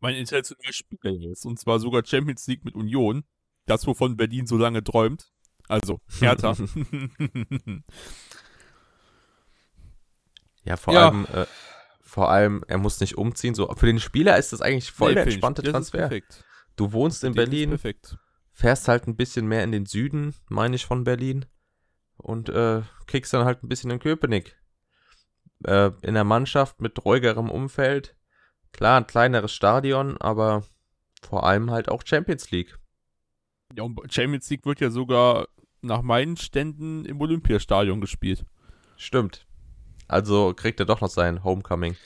Mein 0.01 0.17
internationaler 0.17 0.73
Spieler 0.73 1.31
ist, 1.31 1.47
und 1.47 1.61
zwar 1.61 1.79
sogar 1.79 2.05
Champions 2.05 2.47
League 2.49 2.65
mit 2.65 2.75
Union. 2.75 3.23
Das, 3.67 3.87
wovon 3.87 4.17
Berlin 4.17 4.47
so 4.47 4.57
lange 4.57 4.83
träumt. 4.83 5.31
Also, 5.69 6.01
Hertha. 6.19 6.57
ja, 10.65 10.77
vor 10.77 10.95
ja. 10.95 11.09
allem, 11.09 11.27
äh, 11.27 11.47
vor 12.01 12.31
allem, 12.31 12.65
er 12.67 12.79
muss 12.79 12.99
nicht 12.99 13.17
umziehen. 13.17 13.55
So, 13.55 13.73
für 13.77 13.87
den 13.87 14.01
Spieler 14.01 14.39
ist 14.39 14.53
das 14.53 14.61
eigentlich 14.61 14.91
voll 14.91 15.11
nee, 15.11 15.17
der 15.17 15.25
entspannte 15.25 15.63
Transfer. 15.63 16.11
Du 16.75 16.93
wohnst 16.93 17.23
in 17.23 17.35
Berlin, 17.35 17.79
fährst 18.53 18.89
halt 18.89 19.07
ein 19.07 19.15
bisschen 19.15 19.47
mehr 19.47 19.63
in 19.63 19.71
den 19.71 19.87
Süden, 19.87 20.35
meine 20.49 20.75
ich, 20.75 20.87
von 20.87 21.05
Berlin. 21.05 21.47
Und 22.21 22.49
äh, 22.49 22.83
kriegst 23.07 23.33
dann 23.33 23.45
halt 23.45 23.63
ein 23.63 23.69
bisschen 23.69 23.91
in 23.91 23.99
Köpenick. 23.99 24.57
Äh, 25.65 25.91
in 26.03 26.15
der 26.15 26.25
Mannschaft 26.25 26.81
mit 26.81 27.05
ruhigerem 27.05 27.51
Umfeld. 27.51 28.17
Klar, 28.73 28.99
ein 28.99 29.07
kleineres 29.07 29.53
Stadion, 29.53 30.17
aber 30.19 30.65
vor 31.23 31.45
allem 31.45 31.71
halt 31.71 31.89
auch 31.89 32.03
Champions 32.05 32.51
League. 32.51 32.79
Ja, 33.75 33.85
und 33.85 34.13
Champions 34.13 34.49
League 34.51 34.65
wird 34.65 34.81
ja 34.81 34.91
sogar 34.91 35.49
nach 35.81 36.03
meinen 36.03 36.37
Ständen 36.37 37.05
im 37.05 37.21
Olympiastadion 37.21 38.01
gespielt. 38.01 38.45
Stimmt. 38.97 39.47
Also 40.09 40.55
kriegt 40.55 40.81
er 40.81 40.87
doch 40.87 41.01
noch 41.01 41.09
sein 41.09 41.45
Homecoming. 41.45 41.97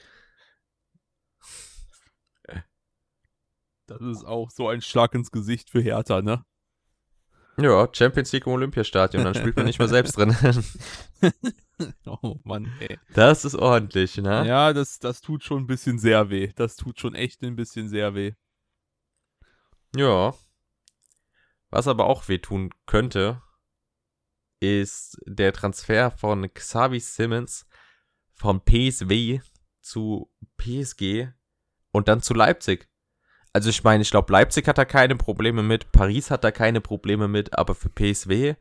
Das 3.86 4.00
ist 4.00 4.24
auch 4.24 4.50
so 4.50 4.68
ein 4.68 4.80
Schlag 4.80 5.14
ins 5.14 5.30
Gesicht 5.30 5.70
für 5.70 5.80
Hertha, 5.80 6.22
ne? 6.22 6.44
Ja, 7.56 7.88
Champions 7.92 8.32
League 8.32 8.46
im 8.46 8.52
Olympiastadion, 8.52 9.24
dann 9.24 9.34
spielt 9.34 9.56
man 9.56 9.66
nicht 9.66 9.78
mehr 9.78 9.88
selbst 9.88 10.16
drin. 10.16 10.34
oh 12.06 12.36
Mann, 12.42 12.72
ey. 12.80 12.98
Das 13.14 13.44
ist 13.44 13.54
ordentlich, 13.54 14.16
ne? 14.16 14.46
Ja, 14.46 14.72
das, 14.72 14.98
das 14.98 15.20
tut 15.20 15.44
schon 15.44 15.62
ein 15.62 15.66
bisschen 15.66 15.98
sehr 15.98 16.30
weh. 16.30 16.50
Das 16.56 16.76
tut 16.76 16.98
schon 16.98 17.14
echt 17.14 17.42
ein 17.42 17.54
bisschen 17.54 17.88
sehr 17.88 18.14
weh. 18.14 18.32
Ja. 19.94 20.34
Was 21.70 21.86
aber 21.86 22.06
auch 22.06 22.28
wehtun 22.28 22.70
könnte, 22.86 23.40
ist 24.60 25.18
der 25.26 25.52
Transfer 25.52 26.10
von 26.10 26.52
Xavi 26.52 27.00
Simmons 27.00 27.66
von 28.32 28.64
PSW 28.64 29.40
zu 29.80 30.30
PSG 30.56 31.28
und 31.92 32.08
dann 32.08 32.22
zu 32.22 32.34
Leipzig. 32.34 32.88
Also 33.54 33.70
ich 33.70 33.84
meine, 33.84 34.02
ich 34.02 34.10
glaube, 34.10 34.32
Leipzig 34.32 34.66
hat 34.66 34.78
da 34.78 34.84
keine 34.84 35.14
Probleme 35.14 35.62
mit, 35.62 35.92
Paris 35.92 36.32
hat 36.32 36.42
da 36.42 36.50
keine 36.50 36.80
Probleme 36.80 37.28
mit, 37.28 37.56
aber 37.56 37.76
für 37.76 37.88
PSW, 37.88 38.56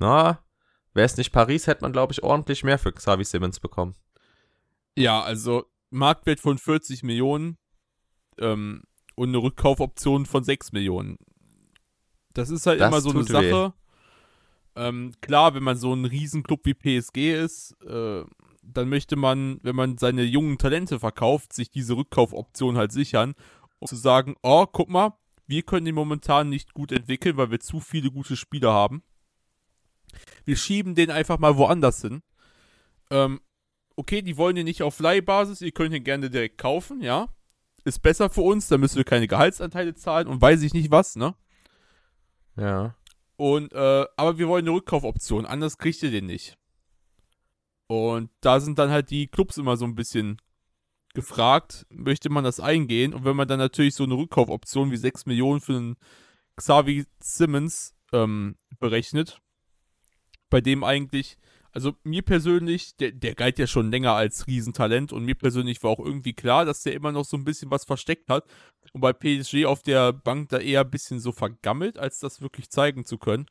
na, 0.00 0.40
wäre 0.94 1.06
es 1.06 1.16
nicht 1.16 1.30
Paris, 1.30 1.68
hätte 1.68 1.82
man, 1.82 1.92
glaube 1.92 2.12
ich, 2.12 2.24
ordentlich 2.24 2.64
mehr 2.64 2.78
für 2.78 2.92
Xavi 2.92 3.24
Simmons 3.24 3.60
bekommen. 3.60 3.94
Ja, 4.98 5.22
also 5.22 5.64
Marktwert 5.90 6.40
von 6.40 6.58
40 6.58 7.04
Millionen 7.04 7.56
ähm, 8.38 8.82
und 9.14 9.28
eine 9.28 9.38
Rückkaufoption 9.38 10.26
von 10.26 10.42
6 10.42 10.72
Millionen. 10.72 11.18
Das 12.34 12.50
ist 12.50 12.66
halt 12.66 12.80
das 12.80 12.88
immer 12.88 13.00
so 13.00 13.10
eine 13.10 13.22
Sache. 13.22 13.74
Ähm, 14.74 15.12
klar, 15.20 15.54
wenn 15.54 15.62
man 15.62 15.76
so 15.76 15.94
ein 15.94 16.04
Riesenclub 16.04 16.64
wie 16.64 16.74
PSG 16.74 17.32
ist, 17.44 17.76
äh, 17.82 18.24
dann 18.62 18.88
möchte 18.88 19.14
man, 19.14 19.60
wenn 19.62 19.76
man 19.76 19.98
seine 19.98 20.22
jungen 20.22 20.58
Talente 20.58 20.98
verkauft, 20.98 21.52
sich 21.52 21.70
diese 21.70 21.96
Rückkaufoption 21.96 22.76
halt 22.76 22.90
sichern, 22.90 23.34
um 23.82 23.88
zu 23.88 23.96
sagen, 23.96 24.36
oh, 24.42 24.66
guck 24.66 24.88
mal, 24.88 25.18
wir 25.46 25.62
können 25.62 25.84
den 25.84 25.96
momentan 25.96 26.48
nicht 26.48 26.72
gut 26.72 26.92
entwickeln, 26.92 27.36
weil 27.36 27.50
wir 27.50 27.60
zu 27.60 27.80
viele 27.80 28.10
gute 28.10 28.36
Spieler 28.36 28.72
haben. 28.72 29.02
Wir 30.44 30.56
schieben 30.56 30.94
den 30.94 31.10
einfach 31.10 31.38
mal 31.38 31.56
woanders 31.56 32.00
hin. 32.00 32.22
Ähm, 33.10 33.40
okay, 33.96 34.22
die 34.22 34.36
wollen 34.36 34.54
den 34.54 34.66
nicht 34.66 34.82
auf 34.82 35.00
Leihbasis, 35.00 35.60
ihr 35.60 35.72
könnt 35.72 35.94
ihn 35.94 36.04
gerne 36.04 36.30
direkt 36.30 36.58
kaufen, 36.58 37.02
ja. 37.02 37.28
Ist 37.84 38.02
besser 38.02 38.30
für 38.30 38.42
uns, 38.42 38.68
da 38.68 38.78
müssen 38.78 38.98
wir 38.98 39.04
keine 39.04 39.26
Gehaltsanteile 39.26 39.94
zahlen 39.94 40.28
und 40.28 40.40
weiß 40.40 40.62
ich 40.62 40.74
nicht 40.74 40.92
was, 40.92 41.16
ne? 41.16 41.34
Ja. 42.56 42.94
Und, 43.36 43.72
äh, 43.72 44.06
aber 44.16 44.38
wir 44.38 44.46
wollen 44.46 44.64
eine 44.64 44.76
Rückkaufoption, 44.76 45.44
anders 45.44 45.76
kriegt 45.76 46.02
ihr 46.04 46.12
den 46.12 46.26
nicht. 46.26 46.56
Und 47.88 48.30
da 48.40 48.60
sind 48.60 48.78
dann 48.78 48.90
halt 48.90 49.10
die 49.10 49.26
Clubs 49.26 49.58
immer 49.58 49.76
so 49.76 49.84
ein 49.84 49.96
bisschen 49.96 50.40
gefragt, 51.14 51.86
möchte 51.90 52.30
man 52.30 52.44
das 52.44 52.60
eingehen? 52.60 53.14
Und 53.14 53.24
wenn 53.24 53.36
man 53.36 53.48
dann 53.48 53.58
natürlich 53.58 53.94
so 53.94 54.04
eine 54.04 54.14
Rückkaufoption 54.14 54.90
wie 54.90 54.96
6 54.96 55.26
Millionen 55.26 55.60
für 55.60 55.76
einen 55.76 55.96
Xavi 56.56 57.04
Simmons 57.20 57.94
ähm, 58.12 58.56
berechnet, 58.78 59.40
bei 60.50 60.60
dem 60.60 60.84
eigentlich, 60.84 61.38
also 61.72 61.94
mir 62.04 62.22
persönlich, 62.22 62.96
der, 62.96 63.12
der 63.12 63.34
galt 63.34 63.58
ja 63.58 63.66
schon 63.66 63.90
länger 63.90 64.12
als 64.12 64.46
Riesentalent 64.46 65.12
und 65.12 65.24
mir 65.24 65.34
persönlich 65.34 65.82
war 65.82 65.90
auch 65.90 66.04
irgendwie 66.04 66.34
klar, 66.34 66.64
dass 66.64 66.82
der 66.82 66.92
immer 66.92 67.12
noch 67.12 67.24
so 67.24 67.36
ein 67.36 67.44
bisschen 67.44 67.70
was 67.70 67.84
versteckt 67.84 68.28
hat 68.28 68.44
und 68.92 69.00
bei 69.00 69.12
PSG 69.12 69.64
auf 69.64 69.82
der 69.82 70.12
Bank 70.12 70.50
da 70.50 70.58
eher 70.58 70.82
ein 70.82 70.90
bisschen 70.90 71.20
so 71.20 71.32
vergammelt, 71.32 71.98
als 71.98 72.18
das 72.18 72.42
wirklich 72.42 72.70
zeigen 72.70 73.04
zu 73.04 73.16
können. 73.16 73.46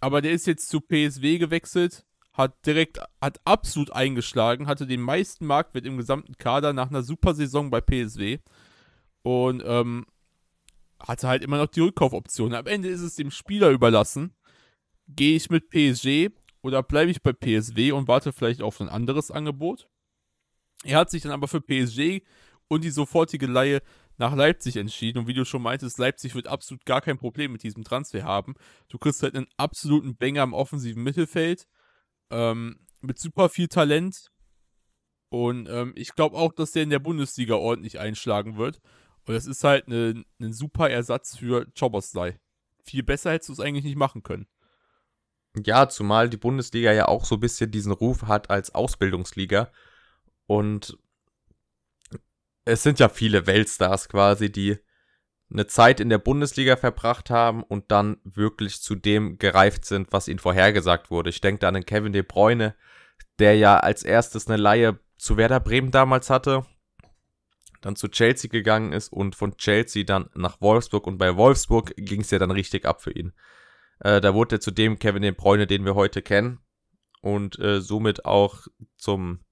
Aber 0.00 0.22
der 0.22 0.32
ist 0.32 0.46
jetzt 0.46 0.68
zu 0.68 0.80
PSW 0.80 1.38
gewechselt, 1.38 2.04
hat 2.34 2.66
direkt, 2.66 2.98
hat 3.20 3.40
absolut 3.44 3.92
eingeschlagen, 3.92 4.66
hatte 4.66 4.86
den 4.86 5.00
meisten 5.00 5.46
Marktwert 5.46 5.86
im 5.86 5.96
gesamten 5.96 6.36
Kader 6.36 6.72
nach 6.72 6.90
einer 6.90 7.02
super 7.02 7.34
Saison 7.34 7.70
bei 7.70 7.80
PSW 7.80 8.38
und 9.22 9.62
ähm, 9.64 10.04
hatte 10.98 11.28
halt 11.28 11.44
immer 11.44 11.58
noch 11.58 11.68
die 11.68 11.80
Rückkaufoption. 11.80 12.54
Am 12.54 12.66
Ende 12.66 12.88
ist 12.88 13.00
es 13.00 13.14
dem 13.14 13.30
Spieler 13.30 13.70
überlassen, 13.70 14.34
gehe 15.08 15.36
ich 15.36 15.48
mit 15.48 15.70
PSG 15.70 16.30
oder 16.60 16.82
bleibe 16.82 17.10
ich 17.10 17.22
bei 17.22 17.32
PSW 17.32 17.92
und 17.92 18.08
warte 18.08 18.32
vielleicht 18.32 18.62
auf 18.62 18.80
ein 18.80 18.88
anderes 18.88 19.30
Angebot. 19.30 19.88
Er 20.82 20.98
hat 20.98 21.10
sich 21.10 21.22
dann 21.22 21.32
aber 21.32 21.46
für 21.46 21.60
PSG 21.60 22.22
und 22.68 22.82
die 22.82 22.90
sofortige 22.90 23.46
Laie 23.46 23.80
nach 24.16 24.34
Leipzig 24.34 24.76
entschieden. 24.76 25.18
Und 25.18 25.26
wie 25.26 25.34
du 25.34 25.44
schon 25.44 25.62
meintest, 25.62 25.98
Leipzig 25.98 26.34
wird 26.34 26.46
absolut 26.46 26.84
gar 26.84 27.00
kein 27.00 27.18
Problem 27.18 27.52
mit 27.52 27.62
diesem 27.62 27.84
Transfer 27.84 28.24
haben. 28.24 28.54
Du 28.88 28.98
kriegst 28.98 29.22
halt 29.22 29.36
einen 29.36 29.46
absoluten 29.56 30.16
Banger 30.16 30.42
im 30.42 30.52
offensiven 30.52 31.02
Mittelfeld. 31.02 31.66
Ähm, 32.30 32.80
mit 33.00 33.18
super 33.18 33.48
viel 33.48 33.68
Talent. 33.68 34.30
Und 35.28 35.68
ähm, 35.68 35.92
ich 35.96 36.14
glaube 36.14 36.36
auch, 36.36 36.52
dass 36.52 36.72
der 36.72 36.84
in 36.84 36.90
der 36.90 36.98
Bundesliga 36.98 37.54
ordentlich 37.54 37.98
einschlagen 37.98 38.56
wird. 38.56 38.80
Und 39.26 39.34
das 39.34 39.46
ist 39.46 39.64
halt 39.64 39.88
ein 39.88 40.24
ne, 40.38 40.52
super 40.52 40.90
Ersatz 40.90 41.36
für 41.36 41.66
Choboslai. 41.78 42.38
Viel 42.84 43.02
besser 43.02 43.32
hättest 43.32 43.48
du 43.48 43.52
es 43.54 43.60
eigentlich 43.60 43.84
nicht 43.84 43.96
machen 43.96 44.22
können. 44.22 44.46
Ja, 45.56 45.88
zumal 45.88 46.28
die 46.28 46.36
Bundesliga 46.36 46.92
ja 46.92 47.06
auch 47.06 47.24
so 47.24 47.36
ein 47.36 47.40
bisschen 47.40 47.70
diesen 47.70 47.92
Ruf 47.92 48.22
hat 48.22 48.50
als 48.50 48.74
Ausbildungsliga. 48.74 49.70
Und 50.46 50.98
es 52.64 52.82
sind 52.82 52.98
ja 52.98 53.08
viele 53.08 53.46
Weltstars 53.46 54.08
quasi, 54.08 54.50
die 54.50 54.78
eine 55.50 55.66
Zeit 55.66 56.00
in 56.00 56.08
der 56.08 56.18
Bundesliga 56.18 56.76
verbracht 56.76 57.30
haben 57.30 57.62
und 57.62 57.90
dann 57.90 58.18
wirklich 58.24 58.80
zu 58.80 58.94
dem 58.94 59.38
gereift 59.38 59.84
sind, 59.84 60.12
was 60.12 60.28
ihnen 60.28 60.38
vorhergesagt 60.38 61.10
wurde. 61.10 61.30
Ich 61.30 61.40
denke 61.40 61.60
da 61.60 61.68
an 61.68 61.74
den 61.74 61.86
Kevin 61.86 62.12
De 62.12 62.22
Bruyne, 62.22 62.74
der 63.38 63.56
ja 63.56 63.78
als 63.78 64.02
erstes 64.02 64.48
eine 64.48 64.56
Laie 64.56 64.98
zu 65.16 65.36
Werder 65.36 65.60
Bremen 65.60 65.90
damals 65.90 66.30
hatte, 66.30 66.64
dann 67.80 67.96
zu 67.96 68.08
Chelsea 68.08 68.50
gegangen 68.50 68.92
ist 68.92 69.12
und 69.12 69.36
von 69.36 69.56
Chelsea 69.56 70.04
dann 70.04 70.30
nach 70.34 70.60
Wolfsburg 70.60 71.06
und 71.06 71.18
bei 71.18 71.36
Wolfsburg 71.36 71.94
ging 71.96 72.22
es 72.22 72.30
ja 72.30 72.38
dann 72.38 72.50
richtig 72.50 72.86
ab 72.86 73.02
für 73.02 73.12
ihn. 73.12 73.32
Äh, 74.00 74.20
da 74.20 74.34
wurde 74.34 74.56
er 74.56 74.60
zu 74.60 74.70
dem 74.70 74.98
Kevin 74.98 75.22
De 75.22 75.32
Bruyne, 75.32 75.66
den 75.66 75.84
wir 75.84 75.94
heute 75.94 76.22
kennen 76.22 76.60
und 77.20 77.58
äh, 77.58 77.80
somit 77.80 78.24
auch 78.24 78.66
zum 78.96 79.43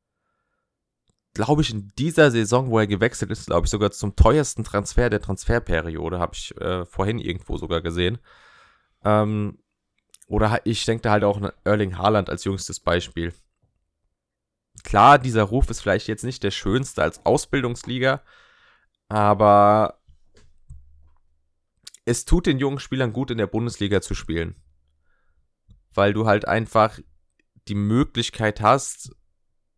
glaube 1.34 1.62
ich, 1.62 1.70
in 1.70 1.88
dieser 1.98 2.30
Saison, 2.30 2.70
wo 2.70 2.78
er 2.78 2.86
gewechselt 2.86 3.30
ist, 3.30 3.46
glaube 3.46 3.66
ich, 3.66 3.70
sogar 3.70 3.90
zum 3.90 4.16
teuersten 4.16 4.64
Transfer 4.64 5.08
der 5.10 5.20
Transferperiode, 5.20 6.18
habe 6.18 6.34
ich 6.34 6.56
äh, 6.60 6.84
vorhin 6.84 7.18
irgendwo 7.18 7.56
sogar 7.56 7.80
gesehen. 7.80 8.18
Ähm, 9.04 9.58
oder 10.26 10.60
ich 10.64 10.84
denke 10.84 11.02
da 11.02 11.10
halt 11.12 11.24
auch 11.24 11.40
an 11.40 11.52
Erling 11.64 11.98
Haaland 11.98 12.30
als 12.30 12.44
jüngstes 12.44 12.80
Beispiel. 12.80 13.32
Klar, 14.84 15.18
dieser 15.18 15.44
Ruf 15.44 15.70
ist 15.70 15.80
vielleicht 15.80 16.08
jetzt 16.08 16.24
nicht 16.24 16.42
der 16.42 16.50
schönste 16.50 17.02
als 17.02 17.24
Ausbildungsliga, 17.24 18.22
aber 19.08 20.00
es 22.04 22.24
tut 22.24 22.46
den 22.46 22.58
jungen 22.58 22.78
Spielern 22.78 23.12
gut, 23.12 23.30
in 23.30 23.38
der 23.38 23.46
Bundesliga 23.46 24.00
zu 24.00 24.14
spielen. 24.14 24.56
Weil 25.94 26.12
du 26.12 26.26
halt 26.26 26.48
einfach 26.48 26.98
die 27.68 27.74
Möglichkeit 27.74 28.60
hast, 28.60 29.14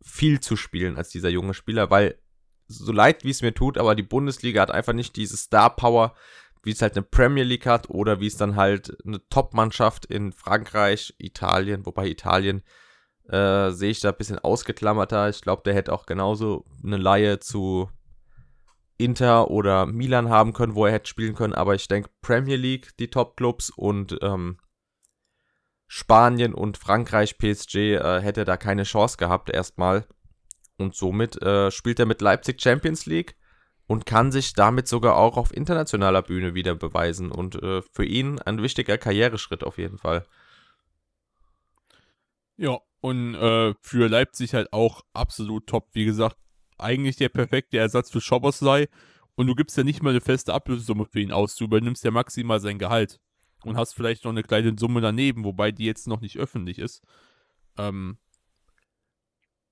viel 0.04 0.40
zu 0.40 0.54
spielen 0.54 0.96
als 0.96 1.08
dieser 1.08 1.30
junge 1.30 1.54
Spieler, 1.54 1.90
weil 1.90 2.18
so 2.68 2.92
leid 2.92 3.24
wie 3.24 3.30
es 3.30 3.42
mir 3.42 3.54
tut, 3.54 3.78
aber 3.78 3.94
die 3.94 4.02
Bundesliga 4.02 4.62
hat 4.62 4.70
einfach 4.70 4.92
nicht 4.92 5.16
diese 5.16 5.36
Star 5.36 5.74
Power, 5.74 6.14
wie 6.62 6.70
es 6.70 6.82
halt 6.82 6.96
eine 6.96 7.02
Premier 7.02 7.44
League 7.44 7.66
hat 7.66 7.90
oder 7.90 8.20
wie 8.20 8.26
es 8.26 8.36
dann 8.36 8.56
halt 8.56 8.96
eine 9.06 9.26
Top-Mannschaft 9.28 10.06
in 10.06 10.32
Frankreich, 10.32 11.14
Italien, 11.18 11.84
wobei 11.84 12.06
Italien 12.06 12.62
äh, 13.28 13.70
sehe 13.70 13.90
ich 13.90 14.00
da 14.00 14.10
ein 14.10 14.16
bisschen 14.16 14.38
ausgeklammerter. 14.38 15.28
Ich 15.28 15.40
glaube, 15.40 15.62
der 15.64 15.74
hätte 15.74 15.92
auch 15.92 16.06
genauso 16.06 16.64
eine 16.82 16.96
Laie 16.96 17.40
zu 17.40 17.90
Inter 18.96 19.50
oder 19.50 19.86
Milan 19.86 20.28
haben 20.28 20.52
können, 20.52 20.74
wo 20.74 20.86
er 20.86 20.92
hätte 20.92 21.08
spielen 21.08 21.34
können, 21.34 21.54
aber 21.54 21.74
ich 21.74 21.88
denke 21.88 22.10
Premier 22.22 22.56
League, 22.56 22.96
die 22.98 23.10
Top-Clubs 23.10 23.70
und 23.70 24.18
ähm, 24.22 24.58
Spanien 25.96 26.54
und 26.54 26.76
Frankreich, 26.76 27.38
PSG, 27.38 27.76
äh, 27.94 28.20
hätte 28.20 28.44
da 28.44 28.56
keine 28.56 28.82
Chance 28.82 29.16
gehabt 29.16 29.48
erstmal. 29.48 30.04
Und 30.76 30.96
somit 30.96 31.40
äh, 31.40 31.70
spielt 31.70 32.00
er 32.00 32.06
mit 32.06 32.20
Leipzig 32.20 32.60
Champions 32.60 33.06
League 33.06 33.36
und 33.86 34.04
kann 34.04 34.32
sich 34.32 34.54
damit 34.54 34.88
sogar 34.88 35.14
auch 35.14 35.36
auf 35.36 35.56
internationaler 35.56 36.22
Bühne 36.22 36.56
wieder 36.56 36.74
beweisen. 36.74 37.30
Und 37.30 37.62
äh, 37.62 37.80
für 37.92 38.04
ihn 38.04 38.40
ein 38.40 38.60
wichtiger 38.60 38.98
Karriereschritt 38.98 39.62
auf 39.62 39.78
jeden 39.78 39.98
Fall. 39.98 40.26
Ja, 42.56 42.80
und 43.00 43.36
äh, 43.36 43.74
für 43.80 44.08
Leipzig 44.08 44.52
halt 44.52 44.72
auch 44.72 45.02
absolut 45.12 45.68
top. 45.68 45.90
Wie 45.92 46.06
gesagt, 46.06 46.36
eigentlich 46.76 47.18
der 47.18 47.28
perfekte 47.28 47.78
Ersatz 47.78 48.10
für 48.10 48.20
Schoboslai. 48.20 48.88
Und 49.36 49.46
du 49.46 49.54
gibst 49.54 49.76
ja 49.76 49.84
nicht 49.84 50.02
mal 50.02 50.10
eine 50.10 50.20
feste 50.20 50.54
Ablösesumme 50.54 51.04
für 51.04 51.20
ihn 51.20 51.30
aus. 51.30 51.54
Du 51.54 51.66
übernimmst 51.66 52.02
ja 52.02 52.10
maximal 52.10 52.58
sein 52.58 52.80
Gehalt 52.80 53.20
und 53.66 53.76
hast 53.76 53.94
vielleicht 53.94 54.24
noch 54.24 54.30
eine 54.30 54.42
kleine 54.42 54.74
Summe 54.78 55.00
daneben, 55.00 55.44
wobei 55.44 55.72
die 55.72 55.84
jetzt 55.84 56.06
noch 56.06 56.20
nicht 56.20 56.38
öffentlich 56.38 56.78
ist, 56.78 57.02
ähm, 57.78 58.18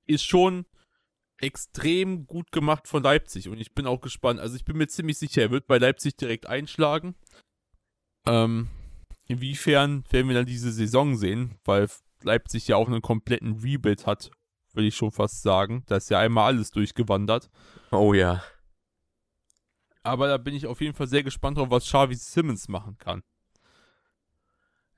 ist 0.07 0.25
schon 0.25 0.67
extrem 1.39 2.27
gut 2.27 2.53
gemacht 2.53 2.87
von 2.87 3.03
Leipzig 3.03 3.49
und 3.49 3.59
ich 3.59 3.75
bin 3.75 3.87
auch 3.87 4.01
gespannt. 4.01 4.41
Also 4.41 4.57
ich 4.57 4.65
bin 4.65 4.77
mir 4.77 4.87
ziemlich 4.87 5.19
sicher, 5.19 5.43
er 5.43 5.51
wird 5.51 5.67
bei 5.67 5.79
Leipzig 5.79 6.17
direkt 6.17 6.47
einschlagen. 6.47 7.15
Ähm, 8.27 8.69
inwiefern 9.27 10.05
werden 10.11 10.29
wir 10.29 10.35
dann 10.35 10.47
diese 10.47 10.73
Saison 10.73 11.17
sehen, 11.17 11.59
weil 11.65 11.89
Leipzig 12.23 12.69
ja 12.69 12.77
auch 12.77 12.87
einen 12.87 13.03
kompletten 13.03 13.61
Rebuild 13.61 14.07
hat, 14.07 14.31
würde 14.73 14.87
ich 14.87 14.97
schon 14.97 15.11
fast 15.11 15.43
sagen. 15.43 15.83
Da 15.87 15.97
ist 15.97 16.11
ja 16.11 16.21
einmal 16.21 16.53
alles 16.55 16.71
durchgewandert. 16.71 17.51
Oh 17.91 18.15
ja. 18.15 18.43
Aber 20.05 20.29
da 20.29 20.37
bin 20.37 20.55
ich 20.55 20.67
auf 20.67 20.81
jeden 20.81 20.95
Fall 20.95 21.09
sehr 21.09 21.23
gespannt 21.23 21.59
drauf, 21.59 21.71
was 21.71 21.85
Xavi 21.85 22.15
Simmons 22.15 22.69
machen 22.69 22.99
kann. 22.99 23.23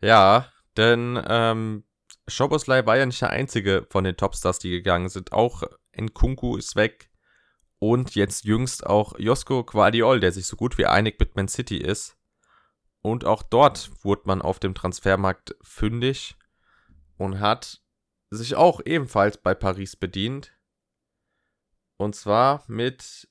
Ja, 0.04 0.52
denn 0.76 1.18
ähm, 1.26 1.84
Schoboslai 2.28 2.84
war 2.84 2.98
ja 2.98 3.06
nicht 3.06 3.22
der 3.22 3.30
einzige 3.30 3.86
von 3.88 4.04
den 4.04 4.18
Topstars, 4.18 4.58
die 4.58 4.68
gegangen 4.68 5.08
sind. 5.08 5.32
Auch 5.32 5.62
Nkunku 5.98 6.58
ist 6.58 6.76
weg. 6.76 7.10
Und 7.78 8.14
jetzt 8.14 8.44
jüngst 8.44 8.84
auch 8.84 9.18
Josko 9.18 9.64
Guardiol, 9.64 10.20
der 10.20 10.30
sich 10.30 10.46
so 10.46 10.56
gut 10.56 10.76
wie 10.76 10.84
einig 10.84 11.18
mit 11.18 11.36
Man 11.36 11.48
City 11.48 11.78
ist. 11.78 12.18
Und 13.00 13.24
auch 13.24 13.42
dort 13.42 13.92
wurde 14.04 14.24
man 14.26 14.42
auf 14.42 14.58
dem 14.58 14.74
Transfermarkt 14.74 15.56
fündig 15.62 16.36
und 17.16 17.40
hat 17.40 17.80
sich 18.28 18.56
auch 18.56 18.82
ebenfalls 18.84 19.38
bei 19.38 19.54
Paris 19.54 19.96
bedient. 19.96 20.52
Und 21.96 22.14
zwar 22.14 22.62
mit. 22.66 23.26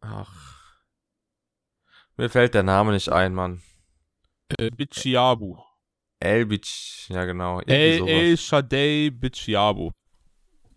Ach. 0.00 0.56
Mir 2.16 2.30
fällt 2.30 2.54
der 2.54 2.64
Name 2.64 2.90
nicht 2.90 3.10
ein, 3.12 3.32
Mann. 3.32 3.62
Äh, 4.58 4.70
Bichiabu. 4.70 5.65
Elbich, 6.26 7.06
ja 7.08 7.24
genau. 7.24 7.60
El, 7.60 8.06
El 8.06 8.36
Shadei 8.36 9.10
Bichiabu. 9.10 9.90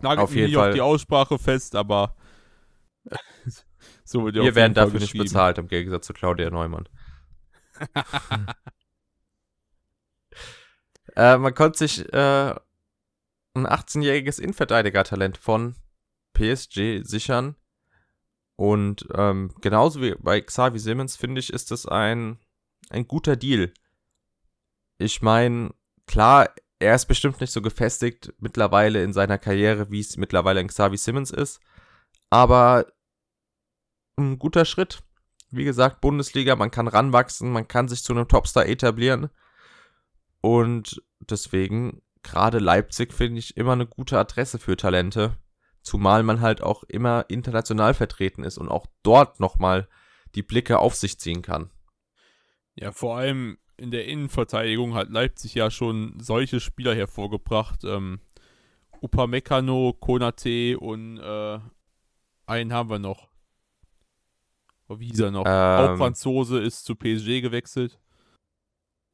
Nagelt 0.02 0.20
auf 0.24 0.34
jeden 0.34 0.48
nicht 0.48 0.56
Fall. 0.56 0.70
auf 0.70 0.76
die 0.76 0.82
Aussprache 0.82 1.38
fest, 1.38 1.76
aber 1.76 2.16
so 4.04 4.26
wird 4.26 4.36
Wir 4.36 4.56
werden 4.56 4.74
dafür 4.74 5.00
nicht 5.00 5.18
bezahlt, 5.18 5.58
im 5.58 5.68
Gegensatz 5.68 6.08
zu 6.08 6.14
Claudia 6.14 6.50
Neumann. 6.50 6.88
äh, 11.16 11.38
man 11.38 11.54
konnte 11.54 11.78
sich 11.78 12.12
äh, 12.14 12.56
ein 13.54 13.68
18-jähriges 13.68 14.40
Innenverteidiger-Talent 14.40 15.38
von 15.38 15.76
PSG 16.34 17.04
sichern. 17.04 17.56
Und 18.56 19.08
ähm, 19.14 19.54
genauso 19.62 20.02
wie 20.02 20.16
bei 20.20 20.42
Xavi 20.42 20.80
Simmons, 20.80 21.16
finde 21.16 21.40
ich, 21.40 21.54
ist 21.54 21.72
es 21.72 21.86
ein 21.86 22.40
ein 22.90 23.08
guter 23.08 23.36
Deal. 23.36 23.74
Ich 25.00 25.22
meine, 25.22 25.74
klar, 26.08 26.54
er 26.78 26.94
ist 26.94 27.06
bestimmt 27.06 27.40
nicht 27.40 27.54
so 27.54 27.62
gefestigt 27.62 28.34
mittlerweile 28.40 29.02
in 29.02 29.14
seiner 29.14 29.38
Karriere, 29.38 29.90
wie 29.90 30.02
es 30.02 30.18
mittlerweile 30.18 30.60
in 30.60 30.68
Xavi 30.68 30.98
Simmons 30.98 31.32
ist. 31.32 31.62
Aber 32.30 32.86
ein 34.18 34.38
guter 34.38 34.66
Schritt. 34.66 35.02
Wie 35.52 35.64
gesagt, 35.64 36.02
Bundesliga, 36.02 36.56
man 36.56 36.70
kann 36.70 36.88
ranwachsen, 36.88 37.50
man 37.50 37.68
kann 37.68 37.88
sich 37.88 38.04
zu 38.04 38.14
einem 38.14 38.28
Topstar 38.28 38.68
etablieren. 38.68 39.30
Und 40.42 41.02
deswegen, 41.20 42.02
gerade 42.22 42.60
Leipzig 42.60 43.14
finde 43.14 43.40
ich 43.40 43.56
immer 43.58 43.72
eine 43.74 43.88
gute 43.88 44.20
Adresse 44.20 44.60
für 44.60 44.76
Talente. 44.76 45.38
Zumal 45.82 46.24
man 46.24 46.42
halt 46.42 46.62
auch 46.62 46.84
immer 46.84 47.26
international 47.30 47.94
vertreten 47.94 48.44
ist 48.44 48.58
und 48.58 48.68
auch 48.68 48.86
dort 49.02 49.40
nochmal 49.40 49.88
die 50.36 50.44
Blicke 50.44 50.78
auf 50.78 50.94
sich 50.94 51.20
ziehen 51.20 51.42
kann. 51.42 51.72
Ja, 52.76 52.92
vor 52.92 53.18
allem 53.18 53.58
in 53.80 53.92
der 53.92 54.06
Innenverteidigung 54.06 54.94
hat 54.94 55.10
Leipzig 55.10 55.56
ja 55.56 55.72
schon 55.72 56.20
solche 56.20 56.60
Spieler 56.60 56.96
hervorgebracht. 56.96 57.84
Ähm, 57.84 58.20
Upamecano, 59.02 59.94
Konate 59.94 60.78
und 60.78 61.18
äh, 61.18 61.60
einen 62.46 62.74
haben 62.74 62.90
wir 62.90 63.00
noch. 63.00 63.30
Oh, 64.88 65.00
wie 65.00 65.08
hieß 65.08 65.20
er 65.20 65.32
noch? 65.32 65.46
Ähm, 65.46 65.94
Auch 65.94 65.98
Franzose 65.98 66.60
ist 66.60 66.84
zu 66.84 66.96
PSG 66.96 67.42
gewechselt. 67.42 68.00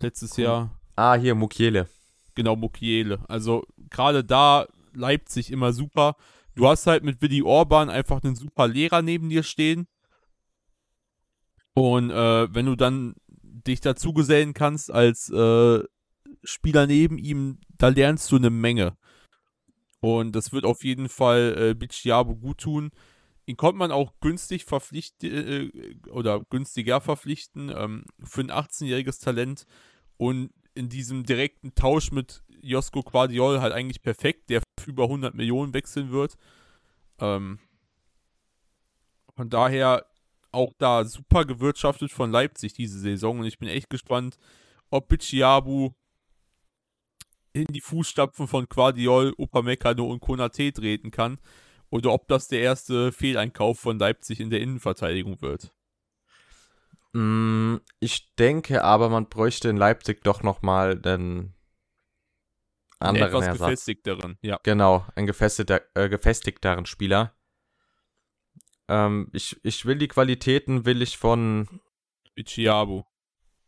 Letztes 0.02 0.38
cool. 0.38 0.44
Jahr. 0.44 0.80
Ah, 0.96 1.16
hier 1.16 1.36
Mukiele. 1.36 1.88
Genau, 2.34 2.56
Mukiele. 2.56 3.24
Also 3.28 3.66
gerade 3.90 4.24
da 4.24 4.68
Leipzig 4.94 5.52
immer 5.52 5.74
super. 5.74 6.16
Du 6.56 6.68
hast 6.68 6.88
halt 6.88 7.04
mit 7.04 7.22
Willi 7.22 7.42
Orban 7.42 7.90
einfach 7.90 8.24
einen 8.24 8.36
super 8.36 8.68
Lehrer 8.68 9.02
neben 9.02 9.30
dir 9.30 9.44
stehen. 9.44 9.88
Und 11.74 12.10
äh, 12.10 12.54
wenn 12.54 12.66
du 12.66 12.76
dann 12.78 13.16
dich 13.68 13.82
dazu 13.82 14.14
gesellen 14.14 14.54
kannst 14.54 14.92
als 14.92 15.30
äh, 15.30 15.84
Spieler 16.44 16.88
neben 16.88 17.18
ihm, 17.18 17.60
da 17.78 17.90
lernst 17.90 18.32
du 18.32 18.38
eine 18.38 18.50
Menge. 18.50 18.98
Und 20.00 20.36
das 20.36 20.54
wird 20.54 20.66
auf 20.66 20.84
jeden 20.84 21.10
Fall 21.10 21.56
äh, 21.58 21.74
Bichiabo 21.74 22.36
gut 22.36 22.60
tun. 22.60 22.92
Ihn 23.48 23.58
konnte 23.58 23.78
man 23.78 23.92
auch 23.92 24.14
günstig 24.22 24.66
verpflichten 24.66 25.32
äh, 25.32 26.10
oder 26.10 26.42
günstiger 26.50 27.02
verpflichten 27.02 27.72
ähm, 27.76 28.06
für 28.24 28.42
ein 28.42 28.52
18-jähriges 28.52 29.24
Talent 29.24 29.66
und 30.18 30.52
in 30.74 30.90
diesem 30.90 31.24
direkten 31.26 31.74
Tausch 31.74 32.12
mit 32.12 32.44
Josko 32.62 33.02
Quadiol 33.02 33.62
halt 33.62 33.74
eigentlich 33.74 34.02
perfekt, 34.02 34.50
der 34.50 34.62
für 34.80 34.90
über 34.90 35.04
100 35.04 35.34
Millionen 35.34 35.74
wechseln 35.74 36.12
wird. 36.12 36.36
Ähm, 37.20 37.60
von 39.36 39.50
daher 39.50 40.06
auch 40.56 40.74
da 40.78 41.06
super 41.06 41.46
gewirtschaftet 41.46 42.12
von 42.12 42.32
Leipzig 42.32 42.74
diese 42.74 43.00
Saison 43.00 43.40
und 43.40 43.46
ich 43.46 43.60
bin 43.60 43.70
echt 43.70 43.90
gespannt, 43.90 44.38
ob 44.90 45.08
Bichiabu 45.08 45.92
in 47.54 47.66
die 47.68 47.82
Fußstapfen 47.82 48.48
von 48.48 48.68
Quadiol, 48.68 49.34
Upamecano 49.38 50.06
und 50.06 50.20
Konate 50.20 50.74
treten 50.74 51.12
kann 51.12 51.40
oder 51.90 52.12
ob 52.12 52.28
das 52.28 52.48
der 52.48 52.62
erste 52.62 53.12
Fehleinkauf 53.12 53.80
von 53.80 54.00
Leipzig 54.00 54.40
in 54.40 54.50
der 54.50 54.60
Innenverteidigung 54.60 55.42
wird. 55.42 55.74
Mm, 57.14 57.78
ich 58.00 58.34
denke 58.36 58.84
aber, 58.84 59.10
man 59.10 59.30
bräuchte 59.30 59.70
in 59.70 59.78
Leipzig 59.78 60.24
doch 60.24 60.44
nochmal 60.44 61.00
den 61.00 61.54
anderen 63.00 63.30
etwas 63.30 63.46
Ersatz. 63.46 63.60
gefestigteren, 63.60 64.38
ja. 64.42 64.60
Genau, 64.64 65.06
einen 65.16 65.28
gefestigter, 65.28 65.82
äh, 65.94 66.10
gefestigteren 66.10 66.86
Spieler. 66.86 67.35
Ähm, 68.88 69.30
ich, 69.34 69.60
ich 69.64 69.86
will 69.86 69.98
die 69.98 70.08
Qualitäten, 70.08 70.86
will 70.86 71.02
ich 71.02 71.18
von 71.18 71.68
Ichiabu. 72.36 73.04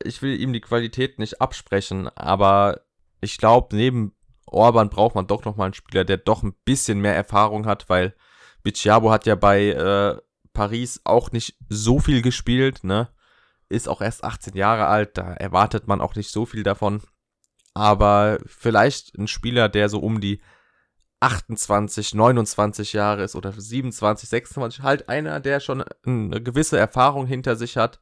Ich 0.04 0.22
will 0.22 0.40
ihm 0.40 0.54
die 0.54 0.62
Qualität 0.62 1.20
nicht 1.20 1.42
absprechen, 1.42 2.08
aber 2.10 2.82
ich 3.22 3.38
glaube, 3.38 3.76
neben 3.76 4.14
Orban 4.46 4.90
braucht 4.90 5.16
man 5.16 5.28
doch 5.28 5.44
nochmal 5.44 5.66
einen 5.66 5.74
Spieler, 5.74 6.06
der 6.06 6.18
doch 6.18 6.44
ein 6.44 6.54
bisschen 6.66 7.00
mehr 7.00 7.16
Erfahrung 7.16 7.66
hat, 7.66 7.90
weil 7.90 8.16
Bichiabo 8.64 9.12
hat 9.12 9.26
ja 9.26 9.36
bei 9.36 9.68
äh, 9.70 10.18
Paris 10.54 11.02
auch 11.04 11.32
nicht 11.32 11.58
so 11.70 12.00
viel 12.00 12.22
gespielt, 12.22 12.84
ne? 12.84 13.10
Ist 13.70 13.90
auch 13.90 14.02
erst 14.02 14.24
18 14.24 14.56
Jahre 14.56 14.88
alt, 14.88 15.18
da 15.18 15.34
erwartet 15.34 15.88
man 15.88 16.00
auch 16.00 16.16
nicht 16.16 16.32
so 16.32 16.46
viel 16.46 16.64
davon. 16.64 17.02
Aber 17.74 18.40
vielleicht 18.46 19.18
ein 19.18 19.28
Spieler, 19.28 19.68
der 19.70 19.90
so 19.90 20.00
um 20.00 20.22
die 20.22 20.42
28, 21.20 22.14
29 22.14 22.94
Jahre 22.94 23.24
ist 23.24 23.36
oder 23.36 23.52
27, 23.52 24.30
26, 24.30 24.84
halt 24.84 25.10
einer, 25.10 25.40
der 25.40 25.60
schon 25.60 25.84
eine 26.06 26.42
gewisse 26.42 26.78
Erfahrung 26.78 27.26
hinter 27.26 27.56
sich 27.56 27.78
hat 27.78 28.00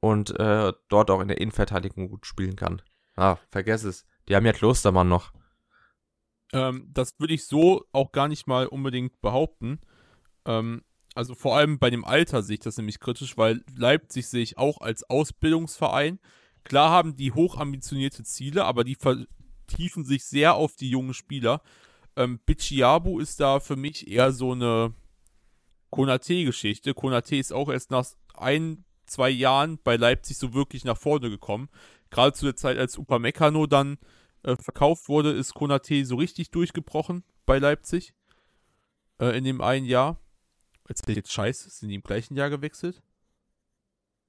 und 0.00 0.38
äh, 0.38 0.72
dort 0.88 1.10
auch 1.10 1.20
in 1.20 1.28
der 1.28 1.40
Innenverteidigung 1.40 2.08
gut 2.08 2.26
spielen 2.26 2.56
kann. 2.56 2.82
Ah, 3.16 3.36
vergess 3.50 3.84
es. 3.84 4.06
Die 4.28 4.36
haben 4.36 4.46
ja 4.46 4.52
Klostermann 4.52 5.08
noch. 5.08 5.32
Ähm, 6.52 6.88
das 6.92 7.18
würde 7.18 7.34
ich 7.34 7.46
so 7.46 7.84
auch 7.92 8.12
gar 8.12 8.28
nicht 8.28 8.46
mal 8.46 8.66
unbedingt 8.66 9.20
behaupten. 9.20 9.80
Ähm, 10.46 10.82
also 11.14 11.34
vor 11.34 11.56
allem 11.56 11.78
bei 11.78 11.90
dem 11.90 12.04
Alter 12.04 12.42
sehe 12.42 12.54
ich 12.54 12.60
das 12.60 12.78
nämlich 12.78 13.00
kritisch, 13.00 13.36
weil 13.36 13.62
Leipzig 13.76 14.28
sehe 14.28 14.42
ich 14.42 14.56
auch 14.56 14.80
als 14.80 15.08
Ausbildungsverein. 15.08 16.18
Klar 16.64 16.90
haben 16.90 17.16
die 17.16 17.32
hochambitionierte 17.32 18.24
Ziele, 18.24 18.64
aber 18.64 18.84
die 18.84 18.94
vertiefen 18.94 20.04
sich 20.04 20.24
sehr 20.24 20.54
auf 20.54 20.76
die 20.76 20.88
jungen 20.88 21.14
Spieler. 21.14 21.60
Ähm, 22.16 22.40
Bichiabu 22.44 23.18
ist 23.20 23.40
da 23.40 23.60
für 23.60 23.76
mich 23.76 24.08
eher 24.08 24.32
so 24.32 24.52
eine 24.52 24.94
Konate-Geschichte. 25.90 26.94
Konate 26.94 27.36
ist 27.36 27.52
auch 27.52 27.68
erst 27.68 27.90
nach 27.90 28.06
ein, 28.34 28.84
zwei 29.06 29.30
Jahren 29.30 29.78
bei 29.82 29.96
Leipzig 29.96 30.38
so 30.38 30.54
wirklich 30.54 30.84
nach 30.84 30.96
vorne 30.96 31.30
gekommen. 31.30 31.68
Gerade 32.10 32.34
zu 32.34 32.44
der 32.44 32.56
Zeit, 32.56 32.78
als 32.78 32.98
Upamecano 32.98 33.66
dann 33.66 33.98
äh, 34.42 34.56
verkauft 34.56 35.08
wurde, 35.08 35.32
ist 35.32 35.54
Konate 35.54 36.04
so 36.04 36.16
richtig 36.16 36.50
durchgebrochen 36.50 37.24
bei 37.46 37.58
Leipzig. 37.58 38.14
Äh, 39.18 39.36
in 39.36 39.44
dem 39.44 39.60
einen 39.60 39.86
Jahr. 39.86 40.18
Jetzt 40.88 41.08
jetzt 41.08 41.32
scheiße, 41.32 41.70
sind 41.70 41.88
die 41.88 41.94
im 41.94 42.02
gleichen 42.02 42.36
Jahr 42.36 42.50
gewechselt? 42.50 43.02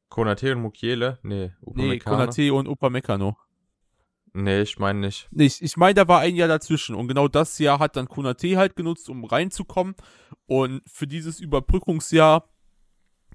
Konate 0.10 0.56
und 0.56 0.62
Mukiele? 0.62 1.18
Nee, 1.24 1.52
Upamecano. 1.62 1.88
Nee, 1.92 2.00
Konate 2.00 2.54
und 2.54 2.68
Upamecano. 2.68 3.36
Nee, 4.34 4.62
ich 4.62 4.80
meine 4.80 5.00
nicht. 5.00 5.28
Nicht. 5.32 5.62
Ich 5.62 5.78
meine, 5.78 5.94
da 5.94 6.08
war 6.08 6.20
ein 6.20 6.36
Jahr 6.36 6.48
dazwischen. 6.48 6.96
Und 6.96 7.08
genau 7.08 7.28
das 7.28 7.60
Jahr 7.60 7.80
hat 7.80 7.96
dann 7.96 8.08
Konate 8.08 8.58
halt 8.58 8.76
genutzt, 8.76 9.08
um 9.10 9.24
reinzukommen. 9.26 9.96
Und 10.48 10.82
für 10.88 11.06
dieses 11.06 11.40
Überbrückungsjahr, 11.40 12.50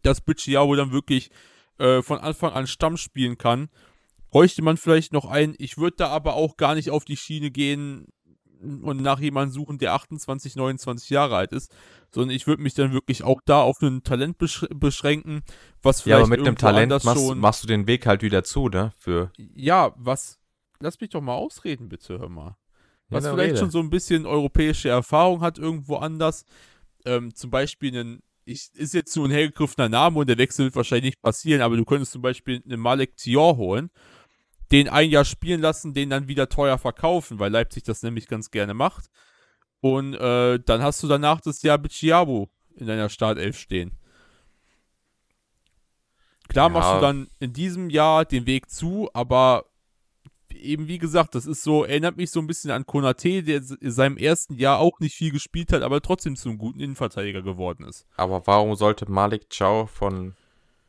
das 0.03 0.21
Budgetjahr, 0.21 0.67
wo 0.67 0.75
dann 0.75 0.93
wirklich 0.93 1.31
äh, 1.79 2.03
von 2.03 2.19
Anfang 2.19 2.53
an 2.53 2.67
Stamm 2.67 2.97
spielen 2.97 3.39
kann, 3.39 3.69
bräuchte 4.31 4.63
man 4.63 4.77
vielleicht 4.77 5.13
noch 5.13 5.25
einen. 5.25 5.55
Ich 5.59 5.79
würde 5.79 5.97
da 5.99 6.09
aber 6.09 6.35
auch 6.35 6.57
gar 6.57 6.75
nicht 6.75 6.91
auf 6.91 7.05
die 7.05 7.17
Schiene 7.17 7.53
gehen 7.53 8.09
und 8.61 9.01
nach 9.01 9.21
jemandem 9.21 9.53
suchen, 9.53 9.79
der 9.79 9.95
28, 9.95 10.57
29 10.57 11.11
Jahre 11.11 11.37
alt 11.37 11.53
ist, 11.53 11.73
sondern 12.13 12.35
ich 12.35 12.49
würde 12.49 12.63
mich 12.63 12.75
dann 12.75 12.93
wirklich 12.93 13.23
auch 13.23 13.41
da 13.45 13.63
auf 13.63 13.81
ein 13.83 14.03
Talent 14.03 14.39
besch 14.39 14.67
beschränken, 14.75 15.43
was 15.83 16.01
vielleicht. 16.01 16.19
Ja, 16.19 16.25
aber 16.25 16.29
mit 16.29 16.41
einem 16.45 16.57
Talent 16.57 17.05
machst, 17.05 17.35
machst, 17.37 17.63
du 17.63 17.69
den 17.69 17.87
Weg 17.87 18.07
halt 18.07 18.23
wieder 18.23 18.43
zu, 18.43 18.69
ne? 18.69 18.93
Für 18.99 19.31
ja, 19.37 19.93
was 19.97 20.39
lass 20.81 21.01
mich 21.01 21.11
doch 21.11 21.21
mal 21.21 21.35
ausreden, 21.35 21.89
bitte, 21.89 22.19
hör 22.19 22.29
mal. 22.29 22.57
Was 23.09 23.25
ja, 23.25 23.33
vielleicht 23.33 23.51
Rede. 23.51 23.59
schon 23.59 23.71
so 23.71 23.81
ein 23.81 23.91
bisschen 23.91 24.27
europäische 24.27 24.91
Erfahrung 24.91 25.41
hat 25.41 25.59
irgendwo 25.59 25.97
anders. 25.97 26.45
Ähm, 27.05 27.35
zum 27.35 27.51
Beispiel 27.51 27.97
ein, 27.99 28.23
ich, 28.45 28.71
ist 28.75 28.95
jetzt 28.95 29.13
so 29.13 29.25
ein 29.25 29.31
hergegriffener 29.31 29.89
Name 29.89 30.19
und 30.19 30.29
der 30.29 30.39
Wechsel 30.39 30.67
wird 30.67 30.77
wahrscheinlich 30.77 31.15
nicht 31.15 31.23
passieren, 31.23 31.63
aber 31.63 31.77
du 31.77 31.85
könntest 31.85 32.13
zum 32.13 32.23
Beispiel 32.23 32.63
einen 32.65 32.81
Malek 32.81 33.17
Tior 33.17 33.57
holen, 33.57 33.91
den 34.71 34.89
ein 34.89 35.11
Jahr 35.11 35.25
spielen 35.25 35.61
lassen, 35.61 35.95
den 35.95 36.11
dann 36.11 36.29
wieder 36.29 36.49
teuer 36.49 36.77
verkaufen, 36.77 37.39
weil 37.39 37.51
Leipzig 37.51 37.85
das 37.85 38.03
nämlich 38.03 38.29
ganz 38.29 38.51
gerne 38.51 38.75
macht. 38.75 39.07
Und 39.81 40.15
äh, 40.15 40.59
dann 40.59 40.83
hast 40.83 41.03
du 41.03 41.09
danach 41.09 41.41
das 41.41 41.63
Jahr 41.63 41.79
Bichiabo 41.79 42.51
in 42.75 42.87
deiner 42.87 43.09
Startelf 43.09 43.59
stehen. 43.59 43.97
Klar 46.49 46.67
ja. 46.67 46.69
machst 46.71 46.95
du 46.95 47.01
dann 47.01 47.29
in 47.39 47.53
diesem 47.53 47.91
Jahr 47.91 48.25
den 48.25 48.47
Weg 48.47 48.71
zu, 48.71 49.09
aber 49.13 49.67
eben 50.53 50.89
wie 50.89 50.99
gesagt, 50.99 51.35
das 51.35 51.47
ist 51.47 51.63
so, 51.63 51.85
erinnert 51.85 52.17
mich 52.17 52.31
so 52.31 52.41
ein 52.41 52.47
bisschen 52.47 52.71
an 52.71 52.87
Konate, 52.87 53.43
der 53.43 53.63
in 53.81 53.91
seinem 53.91 54.17
ersten 54.17 54.55
Jahr 54.55 54.79
auch 54.79 55.01
nicht 55.01 55.15
viel 55.15 55.31
gespielt 55.31 55.73
hat, 55.73 55.83
aber 55.83 56.01
trotzdem 56.01 56.37
zu 56.37 56.49
einem 56.49 56.59
guten 56.59 56.81
Innenverteidiger 56.81 57.43
geworden 57.43 57.85
ist. 57.85 58.07
Aber 58.17 58.47
warum 58.47 58.75
sollte 58.75 59.11
Malik 59.11 59.49
Chow 59.51 59.91
von 59.91 60.35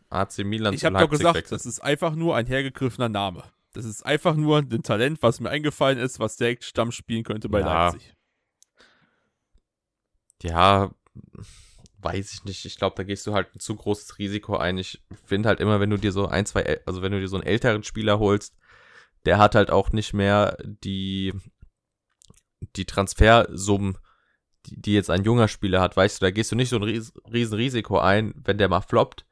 AC 0.10 0.39
Milan 0.39 0.74
ich 0.74 0.82
Leipzig 0.82 1.00
doch 1.00 1.10
gesagt, 1.10 1.36
wechseln? 1.36 1.56
das 1.56 1.65
ist 1.65 1.80
einfach 1.82 2.15
nur 2.15 2.36
ein 2.36 2.45
hergegriffener 2.45 3.10
Name. 3.10 3.43
Das 3.74 3.86
ist 3.86 4.06
einfach 4.06 4.36
nur 4.36 4.58
ein 4.58 4.84
Talent, 4.84 5.22
was 5.22 5.39
mir 5.39 5.50
eingefallen 5.50 6.00
ist, 6.00 6.19
was 6.19 6.38
direkt 6.38 6.63
Stamm 6.63 6.91
spielen 6.91 7.24
könnte 7.24 7.50
bei 7.50 7.60
ja. 7.60 7.89
Leipzig. 7.89 8.15
Ja, 10.41 10.91
weiß 12.02 12.34
ich 12.34 12.45
nicht. 12.45 12.65
Ich 12.65 12.78
glaube, 12.78 12.95
da 12.95 13.04
gehst 13.04 13.28
du 13.28 13.34
halt 13.34 13.54
ein 13.54 13.60
zu 13.60 13.76
großes 13.76 14.17
Risiko 14.17 14.58
ein. 14.58 14.78
Ich 14.78 15.02
finde 15.26 15.50
halt 15.50 15.60
immer, 15.60 15.80
wenn 15.80 15.89
du 15.89 15.98
dir 15.98 16.12
so 16.12 16.28
ein, 16.28 16.45
zwei, 16.45 16.80
also 16.86 17.02
wenn 17.02 17.12
du 17.12 17.19
dir 17.19 17.28
so 17.28 17.36
einen 17.38 17.45
älteren 17.45 17.84
Spieler 17.84 18.19
holst, 18.19 18.56
der 19.26 19.38
hat 19.38 19.56
halt 19.56 19.70
auch 19.72 19.92
nicht 19.92 20.14
mehr 20.14 20.58
die, 20.64 21.34
die 22.76 22.86
Transfersummen, 22.86 23.98
die, 24.66 24.82
die 24.82 24.94
jetzt 24.94 25.10
ein 25.10 25.24
junger 25.24 25.48
Spieler 25.48 25.82
hat. 25.82 25.96
Weißt 25.98 26.22
du, 26.22 26.26
da 26.26 26.32
gehst 26.32 26.52
du 26.52 26.56
nicht 26.56 26.70
so 26.70 26.78
ein 26.78 26.84
ries, 26.84 27.14
riesen 27.32 27.56
Risiko 27.56 28.00
ein, 28.00 28.34
wenn 28.36 28.58
der 28.58 28.70
mal 28.70 28.82
floppt. 28.82 29.26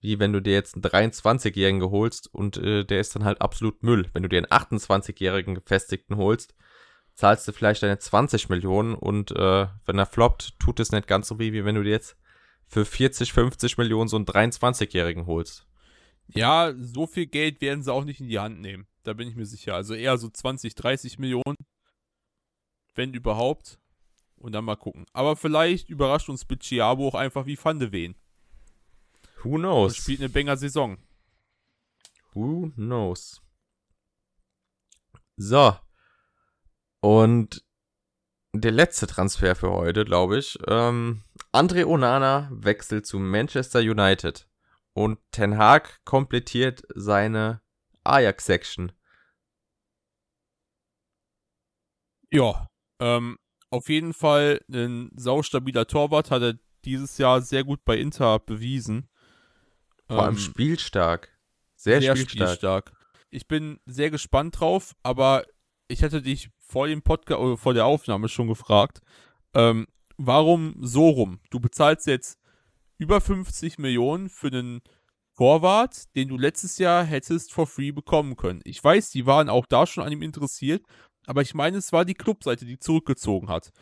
wie 0.00 0.18
wenn 0.18 0.34
du 0.34 0.42
dir 0.42 0.52
jetzt 0.52 0.74
einen 0.74 0.82
23-Jährigen 0.82 1.82
holst 1.90 2.32
und 2.34 2.58
äh, 2.58 2.84
der 2.84 3.00
ist 3.00 3.16
dann 3.16 3.24
halt 3.24 3.40
absolut 3.40 3.82
Müll. 3.82 4.10
Wenn 4.12 4.22
du 4.22 4.28
dir 4.28 4.36
einen 4.36 4.46
28-Jährigen 4.46 5.54
gefestigten 5.54 6.16
holst, 6.18 6.54
zahlst 7.14 7.48
du 7.48 7.52
vielleicht 7.52 7.82
deine 7.82 7.98
20 7.98 8.50
Millionen 8.50 8.94
und 8.94 9.30
äh, 9.30 9.66
wenn 9.86 9.98
er 9.98 10.04
floppt, 10.04 10.58
tut 10.58 10.78
es 10.78 10.92
nicht 10.92 11.06
ganz 11.06 11.28
so 11.28 11.38
weh, 11.38 11.54
wie 11.54 11.64
wenn 11.64 11.76
du 11.76 11.82
dir 11.82 11.92
jetzt 11.92 12.18
für 12.66 12.84
40, 12.84 13.32
50 13.32 13.78
Millionen 13.78 14.08
so 14.08 14.16
einen 14.16 14.26
23-Jährigen 14.26 15.26
holst. 15.26 15.66
Ja, 16.26 16.74
so 16.76 17.06
viel 17.06 17.26
Geld 17.26 17.62
werden 17.62 17.82
sie 17.82 17.92
auch 17.92 18.04
nicht 18.04 18.20
in 18.20 18.28
die 18.28 18.38
Hand 18.38 18.60
nehmen. 18.60 18.86
Da 19.04 19.12
bin 19.12 19.28
ich 19.28 19.36
mir 19.36 19.46
sicher. 19.46 19.74
Also 19.74 19.94
eher 19.94 20.18
so 20.18 20.28
20, 20.28 20.74
30 20.74 21.18
Millionen. 21.18 21.56
Wenn 22.94 23.14
überhaupt. 23.14 23.78
Und 24.36 24.52
dann 24.52 24.64
mal 24.64 24.76
gucken. 24.76 25.06
Aber 25.12 25.36
vielleicht 25.36 25.88
überrascht 25.88 26.28
uns 26.28 26.44
Bicciabo 26.44 27.08
auch 27.08 27.14
einfach 27.14 27.46
wie 27.46 27.58
Van 27.62 27.78
de 27.78 27.92
Ven. 27.92 28.14
Who 29.42 29.56
knows? 29.56 29.92
Und 29.92 30.02
spielt 30.02 30.20
eine 30.20 30.28
Banger 30.28 30.56
Saison. 30.56 30.98
Who 32.32 32.70
knows? 32.74 33.40
So. 35.36 35.76
Und 37.00 37.64
der 38.54 38.72
letzte 38.72 39.06
Transfer 39.06 39.54
für 39.54 39.70
heute, 39.70 40.04
glaube 40.04 40.38
ich. 40.38 40.58
Ähm, 40.66 41.22
Andre 41.52 41.86
Onana 41.86 42.48
wechselt 42.52 43.06
zu 43.06 43.18
Manchester 43.18 43.80
United. 43.80 44.48
Und 44.94 45.18
Ten 45.30 45.58
Hag 45.58 46.04
komplettiert 46.04 46.82
seine 46.94 47.63
Ajax-Section. 48.04 48.92
Ja, 52.30 52.68
ähm, 53.00 53.38
auf 53.70 53.88
jeden 53.88 54.12
Fall 54.12 54.60
ein 54.70 55.10
saustabiler 55.16 55.86
Torwart, 55.86 56.30
hat 56.30 56.42
er 56.42 56.54
dieses 56.84 57.18
Jahr 57.18 57.40
sehr 57.42 57.64
gut 57.64 57.84
bei 57.84 57.96
Inter 57.98 58.38
bewiesen. 58.38 59.08
Vor 60.06 60.22
allem 60.22 60.34
Ähm, 60.34 60.40
spielstark. 60.40 61.30
Sehr, 61.76 62.00
sehr 62.00 62.16
spielstark. 62.16 62.48
spielstark. 62.48 62.92
Ich 63.30 63.48
bin 63.48 63.80
sehr 63.86 64.10
gespannt 64.10 64.58
drauf, 64.60 64.94
aber 65.02 65.44
ich 65.88 66.02
hatte 66.02 66.22
dich 66.22 66.50
vor 66.60 66.86
dem 66.86 67.02
Podcast 67.02 67.40
oder 67.40 67.56
vor 67.56 67.74
der 67.74 67.86
Aufnahme 67.86 68.28
schon 68.28 68.48
gefragt, 68.48 69.00
ähm, 69.54 69.86
warum 70.16 70.76
so 70.80 71.08
rum? 71.08 71.40
Du 71.50 71.60
bezahlst 71.60 72.06
jetzt 72.06 72.38
über 72.98 73.20
50 73.20 73.78
Millionen 73.78 74.28
für 74.28 74.48
einen 74.48 74.82
Torwart, 75.36 76.14
den 76.14 76.28
du 76.28 76.36
letztes 76.38 76.78
Jahr 76.78 77.04
hättest 77.04 77.52
for 77.52 77.66
free 77.66 77.90
bekommen 77.92 78.36
können. 78.36 78.60
Ich 78.64 78.82
weiß, 78.82 79.10
die 79.10 79.26
waren 79.26 79.48
auch 79.48 79.66
da 79.66 79.86
schon 79.86 80.04
an 80.04 80.12
ihm 80.12 80.22
interessiert, 80.22 80.84
aber 81.26 81.42
ich 81.42 81.54
meine, 81.54 81.78
es 81.78 81.92
war 81.92 82.04
die 82.04 82.14
Clubseite, 82.14 82.64
die 82.64 82.78
zurückgezogen 82.78 83.48
hat. 83.48 83.72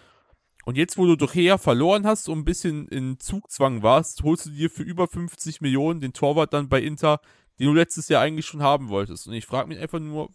Und 0.65 0.77
jetzt, 0.77 0.97
wo 0.97 1.07
du 1.07 1.17
doch 1.17 1.35
her 1.35 1.59
verloren 1.59 2.07
hast 2.07 2.29
und 2.29 2.39
ein 2.39 2.45
bisschen 2.45 2.87
in 2.89 3.19
Zugzwang 3.19 3.83
warst, 3.83 4.23
holst 4.23 4.47
du 4.47 4.51
dir 4.51 4.71
für 4.71 4.85
über 4.85 5.09
50 5.09 5.61
Millionen 5.61 6.01
den 6.01 6.13
Torwart 6.13 6.53
dann 6.53 6.69
bei 6.69 6.81
Inter, 6.81 7.21
den 7.59 7.67
du 7.67 7.75
letztes 7.75 8.09
Jahr 8.09 8.23
eigentlich 8.23 8.47
schon 8.47 8.63
haben 8.63 8.89
wolltest. 8.89 9.27
Und 9.27 9.35
ich 9.35 9.45
frage 9.45 9.69
mich 9.69 9.79
einfach 9.81 9.99
nur, 9.99 10.31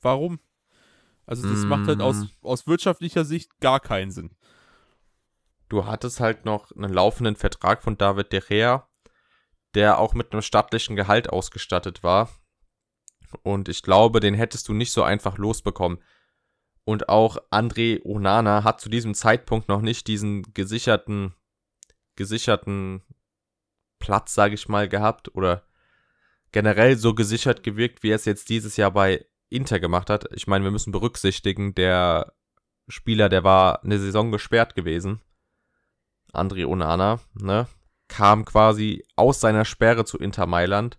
warum? 0.00 0.40
Also 1.26 1.48
das 1.48 1.64
macht 1.64 1.86
halt 1.86 2.00
aus, 2.00 2.16
Mm. 2.16 2.26
aus 2.42 2.66
wirtschaftlicher 2.66 3.24
Sicht 3.24 3.60
gar 3.60 3.78
keinen 3.80 4.10
Sinn. 4.10 4.30
Du 5.68 5.84
hattest 5.84 6.18
halt 6.20 6.44
noch 6.44 6.72
einen 6.72 6.92
laufenden 6.92 7.36
Vertrag 7.36 7.82
von 7.82 7.96
David 7.98 8.32
De 8.32 8.40
Gea, 8.40 8.87
der 9.74 9.98
auch 9.98 10.14
mit 10.14 10.32
einem 10.32 10.42
stattlichen 10.42 10.96
Gehalt 10.96 11.30
ausgestattet 11.30 12.02
war. 12.02 12.30
Und 13.42 13.68
ich 13.68 13.82
glaube, 13.82 14.20
den 14.20 14.34
hättest 14.34 14.68
du 14.68 14.72
nicht 14.72 14.92
so 14.92 15.02
einfach 15.02 15.38
losbekommen. 15.38 16.02
Und 16.84 17.08
auch 17.10 17.36
André 17.50 18.02
Onana 18.04 18.64
hat 18.64 18.80
zu 18.80 18.88
diesem 18.88 19.14
Zeitpunkt 19.14 19.68
noch 19.68 19.82
nicht 19.82 20.06
diesen 20.06 20.42
gesicherten, 20.54 21.34
gesicherten 22.16 23.02
Platz, 23.98 24.34
sage 24.34 24.54
ich 24.54 24.68
mal, 24.68 24.88
gehabt 24.88 25.34
oder 25.34 25.64
generell 26.52 26.96
so 26.96 27.14
gesichert 27.14 27.62
gewirkt, 27.62 28.02
wie 28.02 28.10
er 28.10 28.16
es 28.16 28.24
jetzt 28.24 28.48
dieses 28.48 28.78
Jahr 28.78 28.90
bei 28.90 29.26
Inter 29.50 29.80
gemacht 29.80 30.08
hat. 30.08 30.26
Ich 30.32 30.46
meine, 30.46 30.64
wir 30.64 30.70
müssen 30.70 30.92
berücksichtigen, 30.92 31.74
der 31.74 32.32
Spieler, 32.88 33.28
der 33.28 33.44
war 33.44 33.84
eine 33.84 33.98
Saison 33.98 34.32
gesperrt 34.32 34.74
gewesen. 34.74 35.20
André 36.32 36.66
Onana, 36.66 37.20
ne? 37.34 37.66
Kam 38.08 38.44
quasi 38.44 39.04
aus 39.16 39.40
seiner 39.40 39.64
Sperre 39.64 40.04
zu 40.04 40.18
Inter 40.18 40.46
Mailand. 40.46 40.98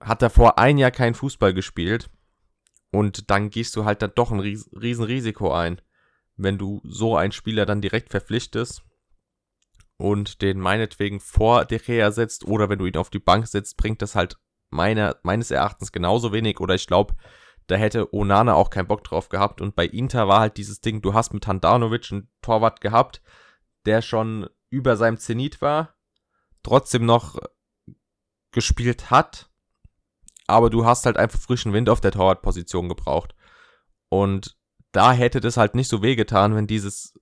Hat 0.00 0.22
davor 0.22 0.58
ein 0.58 0.78
Jahr 0.78 0.92
kein 0.92 1.14
Fußball 1.14 1.52
gespielt. 1.52 2.10
Und 2.90 3.30
dann 3.30 3.50
gehst 3.50 3.76
du 3.76 3.84
halt 3.84 4.00
dann 4.00 4.12
doch 4.14 4.30
ein 4.30 4.40
ries 4.40 4.70
Riesenrisiko 4.72 5.52
ein, 5.52 5.80
wenn 6.36 6.56
du 6.56 6.80
so 6.84 7.16
einen 7.16 7.32
Spieler 7.32 7.66
dann 7.66 7.82
direkt 7.82 8.10
verpflichtest 8.10 8.82
und 9.98 10.40
den 10.40 10.58
meinetwegen 10.60 11.20
vor 11.20 11.64
De 11.64 11.78
Gea 11.78 12.10
setzt 12.10 12.46
oder 12.46 12.68
wenn 12.68 12.78
du 12.78 12.86
ihn 12.86 12.96
auf 12.96 13.10
die 13.10 13.18
Bank 13.18 13.46
setzt, 13.46 13.76
bringt 13.76 14.00
das 14.00 14.14
halt 14.14 14.38
meiner, 14.70 15.16
meines 15.22 15.50
Erachtens 15.50 15.92
genauso 15.92 16.32
wenig 16.32 16.60
oder 16.60 16.74
ich 16.74 16.86
glaube, 16.86 17.14
da 17.66 17.76
hätte 17.76 18.14
Onana 18.14 18.54
auch 18.54 18.70
keinen 18.70 18.86
Bock 18.86 19.04
drauf 19.04 19.28
gehabt 19.28 19.60
und 19.60 19.74
bei 19.76 19.86
Inter 19.86 20.28
war 20.28 20.40
halt 20.40 20.56
dieses 20.56 20.80
Ding, 20.80 21.02
du 21.02 21.14
hast 21.14 21.34
mit 21.34 21.46
Handanovic 21.46 22.10
einen 22.10 22.30
Torwart 22.40 22.80
gehabt, 22.80 23.20
der 23.84 24.00
schon 24.00 24.48
über 24.70 24.96
seinem 24.96 25.18
Zenit 25.18 25.60
war, 25.60 25.94
trotzdem 26.62 27.04
noch 27.04 27.38
gespielt 28.52 29.10
hat, 29.10 29.50
aber 30.46 30.70
du 30.70 30.84
hast 30.84 31.06
halt 31.06 31.16
einfach 31.16 31.40
frischen 31.40 31.72
Wind 31.72 31.88
auf 31.90 32.00
der 32.00 32.12
Torwartposition 32.12 32.88
gebraucht. 32.88 33.34
Und 34.08 34.56
da 34.92 35.12
hätte 35.12 35.40
das 35.40 35.56
halt 35.56 35.74
nicht 35.74 35.88
so 35.88 36.02
wehgetan, 36.02 36.54
wenn 36.54 36.66
dieses 36.66 37.14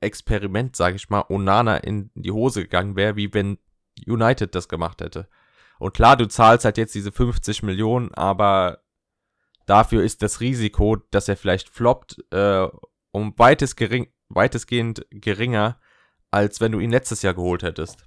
Experiment, 0.00 0.74
sag 0.76 0.94
ich 0.94 1.10
mal, 1.10 1.24
Onana 1.28 1.76
in 1.78 2.10
die 2.14 2.30
Hose 2.30 2.62
gegangen 2.62 2.96
wäre, 2.96 3.16
wie 3.16 3.32
wenn 3.34 3.58
United 4.06 4.54
das 4.54 4.68
gemacht 4.68 5.00
hätte. 5.00 5.28
Und 5.78 5.94
klar, 5.94 6.16
du 6.16 6.26
zahlst 6.26 6.64
halt 6.64 6.78
jetzt 6.78 6.94
diese 6.94 7.12
50 7.12 7.62
Millionen, 7.62 8.12
aber 8.14 8.82
dafür 9.66 10.02
ist 10.02 10.22
das 10.22 10.40
Risiko, 10.40 10.96
dass 11.10 11.28
er 11.28 11.36
vielleicht 11.36 11.68
floppt, 11.68 12.24
äh, 12.30 12.66
um 13.12 13.38
weites 13.38 13.76
gering, 13.76 14.12
weitestgehend 14.28 15.06
geringer, 15.10 15.78
als 16.34 16.60
wenn 16.60 16.72
du 16.72 16.80
ihn 16.80 16.90
letztes 16.90 17.22
Jahr 17.22 17.34
geholt 17.34 17.62
hättest. 17.62 18.06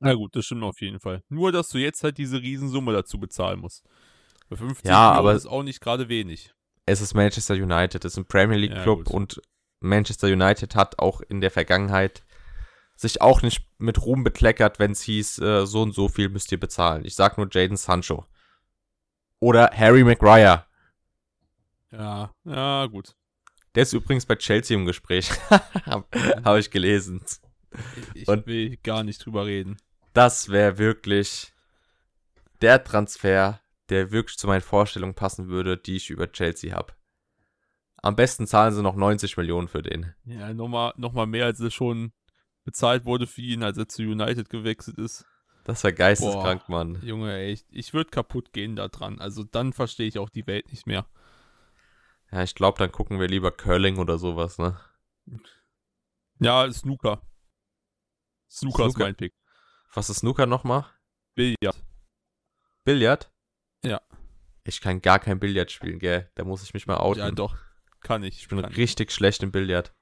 Na 0.00 0.14
gut, 0.14 0.36
das 0.36 0.44
stimmt 0.44 0.62
auf 0.64 0.80
jeden 0.80 1.00
Fall. 1.00 1.22
Nur, 1.28 1.50
dass 1.52 1.70
du 1.70 1.78
jetzt 1.78 2.02
halt 2.04 2.18
diese 2.18 2.40
Riesensumme 2.42 2.92
dazu 2.92 3.18
bezahlen 3.18 3.60
musst. 3.60 3.84
Bei 4.50 4.56
50 4.56 4.84
Ja, 4.86 4.98
Millionen 5.08 5.18
aber- 5.18 5.34
ist 5.34 5.46
auch 5.46 5.62
nicht 5.62 5.80
gerade 5.80 6.08
wenig. 6.08 6.52
Es 6.86 7.00
ist 7.00 7.14
Manchester 7.14 7.54
United, 7.54 8.04
es 8.04 8.12
ist 8.12 8.18
ein 8.18 8.26
Premier 8.26 8.58
League 8.58 8.74
Ja, 8.74 8.82
Club 8.82 9.04
gut. 9.04 9.14
und 9.14 9.42
Manchester 9.80 10.26
United 10.26 10.74
hat 10.74 10.98
auch 10.98 11.22
in 11.22 11.40
der 11.40 11.50
Vergangenheit 11.50 12.24
sich 12.96 13.22
auch 13.22 13.40
nicht 13.42 13.66
mit 13.78 14.04
Ruhm 14.04 14.22
bekleckert, 14.22 14.78
wenn 14.78 14.92
es 14.92 15.00
hieß, 15.02 15.38
äh, 15.38 15.66
so 15.66 15.82
und 15.82 15.94
so 15.94 16.08
viel 16.08 16.28
müsst 16.28 16.52
ihr 16.52 16.60
bezahlen. 16.60 17.04
Ich 17.06 17.14
sag 17.14 17.38
nur 17.38 17.48
Jaden 17.50 17.76
Sancho. 17.78 18.26
Oder 19.40 19.70
Harry 19.74 20.04
Maguire. 20.04 20.66
Ja, 21.90 22.30
ja, 22.44 22.86
gut. 22.86 23.16
Der 23.74 23.82
ist 23.82 23.92
übrigens 23.92 24.26
bei 24.26 24.36
Chelsea 24.36 24.76
im 24.76 24.86
Gespräch. 24.86 25.30
Habe 25.86 26.06
hab 26.44 26.56
ich 26.58 26.70
gelesen. 26.70 27.22
Ich, 28.14 28.28
Und- 28.28 28.46
will 28.46 28.76
gar 28.82 29.02
nicht 29.02 29.24
drüber 29.24 29.46
reden. 29.46 29.76
Das 30.12 30.48
wäre 30.48 30.78
wirklich 30.78 31.52
der 32.62 32.84
Transfer, 32.84 33.60
der 33.88 34.12
wirklich 34.12 34.38
zu 34.38 34.46
meinen 34.46 34.60
Vorstellungen 34.60 35.14
passen 35.14 35.48
würde, 35.48 35.76
die 35.76 35.96
ich 35.96 36.08
über 36.10 36.30
Chelsea 36.30 36.74
habe. 36.74 36.92
Am 37.96 38.14
besten 38.16 38.46
zahlen 38.46 38.72
sie 38.72 38.82
noch 38.82 38.94
90 38.94 39.36
Millionen 39.36 39.66
für 39.66 39.82
den. 39.82 40.14
Ja, 40.24 40.52
nochmal 40.54 40.92
noch 40.96 41.12
mal 41.12 41.26
mehr, 41.26 41.46
als 41.46 41.58
es 41.58 41.74
schon 41.74 42.12
bezahlt 42.64 43.06
wurde 43.06 43.26
für 43.26 43.40
ihn, 43.40 43.62
als 43.62 43.76
er 43.76 43.88
zu 43.88 44.02
United 44.02 44.50
gewechselt 44.50 44.98
ist. 44.98 45.24
Das 45.64 45.82
wäre 45.82 45.94
geisteskrank, 45.94 46.68
Mann. 46.68 47.00
Junge, 47.02 47.32
ey, 47.32 47.52
ich, 47.52 47.64
ich 47.70 47.94
würde 47.94 48.10
kaputt 48.10 48.52
gehen 48.52 48.76
da 48.76 48.88
dran. 48.88 49.18
Also 49.20 49.42
dann 49.42 49.72
verstehe 49.72 50.06
ich 50.06 50.18
auch 50.18 50.28
die 50.28 50.46
Welt 50.46 50.70
nicht 50.70 50.86
mehr. 50.86 51.06
Ja, 52.34 52.42
ich 52.42 52.56
glaube, 52.56 52.78
dann 52.80 52.90
gucken 52.90 53.20
wir 53.20 53.28
lieber 53.28 53.52
Curling 53.52 53.98
oder 53.98 54.18
sowas, 54.18 54.58
ne? 54.58 54.76
Ja, 56.40 56.68
Snooker. 56.72 57.22
Snooker 58.50 58.86
ist 58.86 58.94
Snooker. 58.94 59.04
mein 59.04 59.14
Pick. 59.14 59.34
Was 59.94 60.10
ist 60.10 60.18
Snooker 60.18 60.44
nochmal? 60.44 60.84
Billard. 61.36 61.80
Billard? 62.82 63.32
Ja. 63.84 64.00
Ich 64.64 64.80
kann 64.80 65.00
gar 65.00 65.20
kein 65.20 65.38
Billard 65.38 65.70
spielen, 65.70 66.00
gell? 66.00 66.28
Da 66.34 66.42
muss 66.42 66.64
ich 66.64 66.74
mich 66.74 66.88
mal 66.88 66.96
outen. 66.96 67.20
Ja, 67.20 67.30
doch. 67.30 67.56
Kann 68.00 68.24
ich. 68.24 68.40
Ich 68.40 68.48
bin 68.48 68.58
richtig 68.58 69.12
schlecht 69.12 69.42
im 69.44 69.52
Billard. 69.52 69.94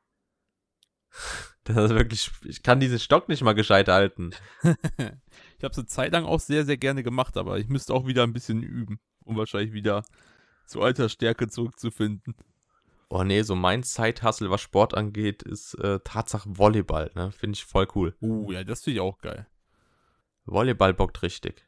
Das 1.65 1.77
ist 1.77 1.91
wirklich, 1.91 2.29
ich 2.43 2.65
kann 2.65 2.81
diesen 2.81 2.99
Stock 2.99 3.29
nicht 3.29 3.43
mal 3.43 3.53
gescheit 3.53 3.87
halten. 3.89 4.35
Ich 4.65 5.65
habe 5.65 5.71
es 5.71 5.79
eine 5.79 5.87
Zeit 5.87 6.11
lang 6.11 6.25
auch 6.25 6.41
sehr, 6.41 6.65
sehr 6.65 6.77
gerne 6.77 7.05
gemacht, 7.05 7.37
aber 7.37 7.59
ich 7.61 7.69
müsste 7.69 7.95
auch 7.95 8.05
wieder 8.05 8.25
ein 8.25 8.33
bisschen 8.33 8.65
üben, 8.65 8.99
um 9.25 9.37
wahrscheinlich 9.37 9.73
wieder 9.73 10.03
zu 10.73 10.83
alter 10.83 11.09
Stärke 11.09 11.49
zurückzufinden. 11.49 12.35
Oh 13.09 13.23
nee, 13.25 13.43
so 13.43 13.55
mein 13.55 13.83
Zeithassel, 13.83 14.51
was 14.51 14.63
Sport 14.63 14.95
angeht, 14.95 15.43
ist 15.43 15.75
äh, 15.75 16.01
Tatsache 16.03 16.49
Volleyball, 16.57 17.11
ne? 17.15 17.31
Finde 17.31 17.57
ich 17.57 17.65
voll 17.65 17.87
cool. 17.95 18.17
Uh, 18.23 18.51
ja, 18.51 18.65
das 18.65 18.83
finde 18.83 18.97
ich 18.97 19.01
auch 19.03 19.19
geil. 19.19 19.47
Volleyball 20.47 20.95
bockt 20.95 21.23
richtig. 21.23 21.67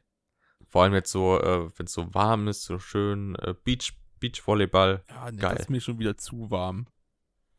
Vor 0.67 0.83
allem 0.83 0.93
jetzt 0.95 1.11
so, 1.11 1.39
äh, 1.39 1.69
wenn 1.77 1.85
es 1.85 1.93
so 1.93 2.13
warm 2.15 2.47
ist, 2.47 2.63
so 2.63 2.79
schön 2.79 3.35
äh, 3.35 3.53
Beach, 3.63 3.93
Beachvolleyball. 4.19 5.03
Ja, 5.07 5.31
nee, 5.31 5.37
Geil. 5.37 5.51
das 5.51 5.61
ist 5.61 5.69
mir 5.69 5.81
schon 5.81 5.99
wieder 5.99 6.17
zu 6.17 6.49
warm. 6.49 6.87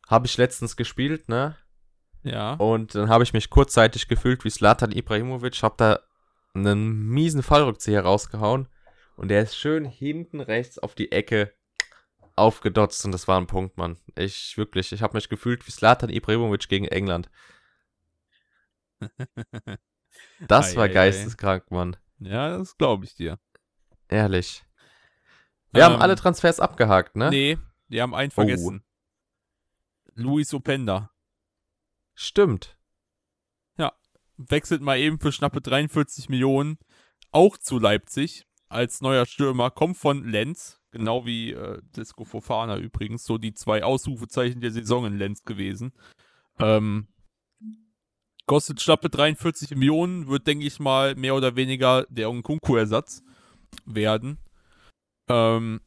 Habe 0.07 0.27
ich 0.27 0.37
letztens 0.37 0.75
gespielt, 0.75 1.29
ne? 1.29 1.55
Ja. 2.23 2.53
Und 2.55 2.93
dann 2.93 3.07
habe 3.07 3.23
ich 3.23 3.31
mich 3.31 3.49
kurzzeitig 3.49 4.09
gefühlt 4.09 4.43
wie 4.43 4.49
Slatan 4.49 4.91
Ibrahimovic, 4.91 5.63
habe 5.63 5.75
da 5.77 5.99
einen 6.53 7.07
miesen 7.07 7.41
Fallrückzieher 7.41 8.01
rausgehauen 8.03 8.67
und 9.17 9.27
der 9.27 9.41
ist 9.41 9.57
schön 9.57 9.85
hinten 9.85 10.39
rechts 10.39 10.79
auf 10.79 10.95
die 10.95 11.11
Ecke 11.11 11.53
aufgedotzt 12.35 13.03
und 13.05 13.11
das 13.11 13.27
war 13.27 13.39
ein 13.39 13.47
Punkt, 13.47 13.77
Mann. 13.77 13.97
Ich 14.15 14.57
wirklich, 14.57 14.91
ich 14.91 15.01
habe 15.01 15.17
mich 15.17 15.27
gefühlt 15.27 15.65
wie 15.67 15.71
Slatan 15.71 16.09
Ibrahimovic 16.09 16.67
gegen 16.69 16.85
England. 16.85 17.29
Das 20.47 20.75
war 20.75 20.85
Ei, 20.85 20.87
ei, 20.87 20.89
ei. 20.89 20.93
geisteskrank, 20.93 21.69
Mann. 21.69 21.95
Ja, 22.17 22.57
das 22.57 22.75
glaube 22.77 23.05
ich 23.05 23.13
dir. 23.13 23.37
Ehrlich. 24.07 24.65
Wir 25.71 25.85
haben 25.85 25.95
Ähm, 25.95 26.01
alle 26.01 26.15
Transfers 26.15 26.59
abgehakt, 26.59 27.15
ne? 27.15 27.29
Nee, 27.29 27.57
die 27.89 28.01
haben 28.01 28.15
einen 28.15 28.31
vergessen. 28.31 28.83
Luis 30.15 30.51
Openda. 30.55 31.11
Stimmt. 32.15 32.77
Wechselt 34.37 34.81
mal 34.81 34.99
eben 34.99 35.19
für 35.19 35.31
schnappe 35.31 35.61
43 35.61 36.29
Millionen 36.29 36.77
auch 37.31 37.57
zu 37.57 37.79
Leipzig 37.79 38.46
als 38.69 39.01
neuer 39.01 39.25
Stürmer. 39.25 39.71
Kommt 39.71 39.97
von 39.97 40.27
Lenz, 40.27 40.79
genau 40.91 41.25
wie 41.25 41.51
äh, 41.51 41.81
Disco 41.95 42.25
Fofana 42.25 42.77
übrigens. 42.77 43.23
So 43.23 43.37
die 43.37 43.53
zwei 43.53 43.83
Ausrufezeichen 43.83 44.61
der 44.61 44.71
Saison 44.71 45.05
in 45.05 45.17
Lenz 45.17 45.43
gewesen. 45.43 45.93
Ähm, 46.59 47.07
kostet 48.45 48.81
schnappe 48.81 49.09
43 49.09 49.71
Millionen, 49.71 50.27
wird, 50.27 50.47
denke 50.47 50.65
ich 50.65 50.79
mal, 50.79 51.15
mehr 51.15 51.35
oder 51.35 51.55
weniger 51.55 52.05
der 52.09 52.29
Nkunku-Ersatz 52.29 53.23
werden. 53.85 54.39
Ähm, 55.29 55.81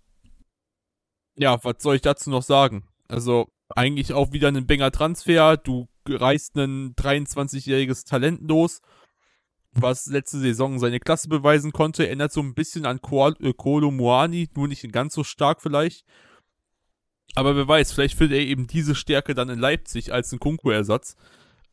ja, 1.36 1.62
was 1.64 1.76
soll 1.82 1.96
ich 1.96 2.02
dazu 2.02 2.30
noch 2.30 2.42
sagen? 2.42 2.86
Also, 3.08 3.48
eigentlich 3.74 4.12
auch 4.12 4.32
wieder 4.32 4.48
ein 4.48 4.66
Banger 4.66 4.90
Transfer. 4.90 5.56
Du 5.56 5.88
reißt 6.06 6.56
ein 6.56 6.94
23-jähriges 6.94 8.04
Talent 8.04 8.42
los, 8.48 8.80
was 9.72 10.06
letzte 10.06 10.38
Saison 10.38 10.78
seine 10.78 11.00
Klasse 11.00 11.28
beweisen 11.28 11.72
konnte. 11.72 12.06
Erinnert 12.06 12.32
so 12.32 12.40
ein 12.40 12.54
bisschen 12.54 12.86
an 12.86 12.98
äh, 12.98 13.52
Kolo 13.56 13.90
Muani, 13.90 14.48
nur 14.54 14.68
nicht 14.68 14.90
ganz 14.92 15.14
so 15.14 15.24
stark 15.24 15.62
vielleicht. 15.62 16.04
Aber 17.34 17.54
wer 17.54 17.68
weiß, 17.68 17.92
vielleicht 17.92 18.16
findet 18.16 18.38
er 18.38 18.44
eben 18.44 18.66
diese 18.66 18.94
Stärke 18.94 19.34
dann 19.34 19.48
in 19.48 19.58
Leipzig 19.58 20.12
als 20.12 20.32
ein 20.32 20.40
Kunku-Ersatz. 20.40 21.16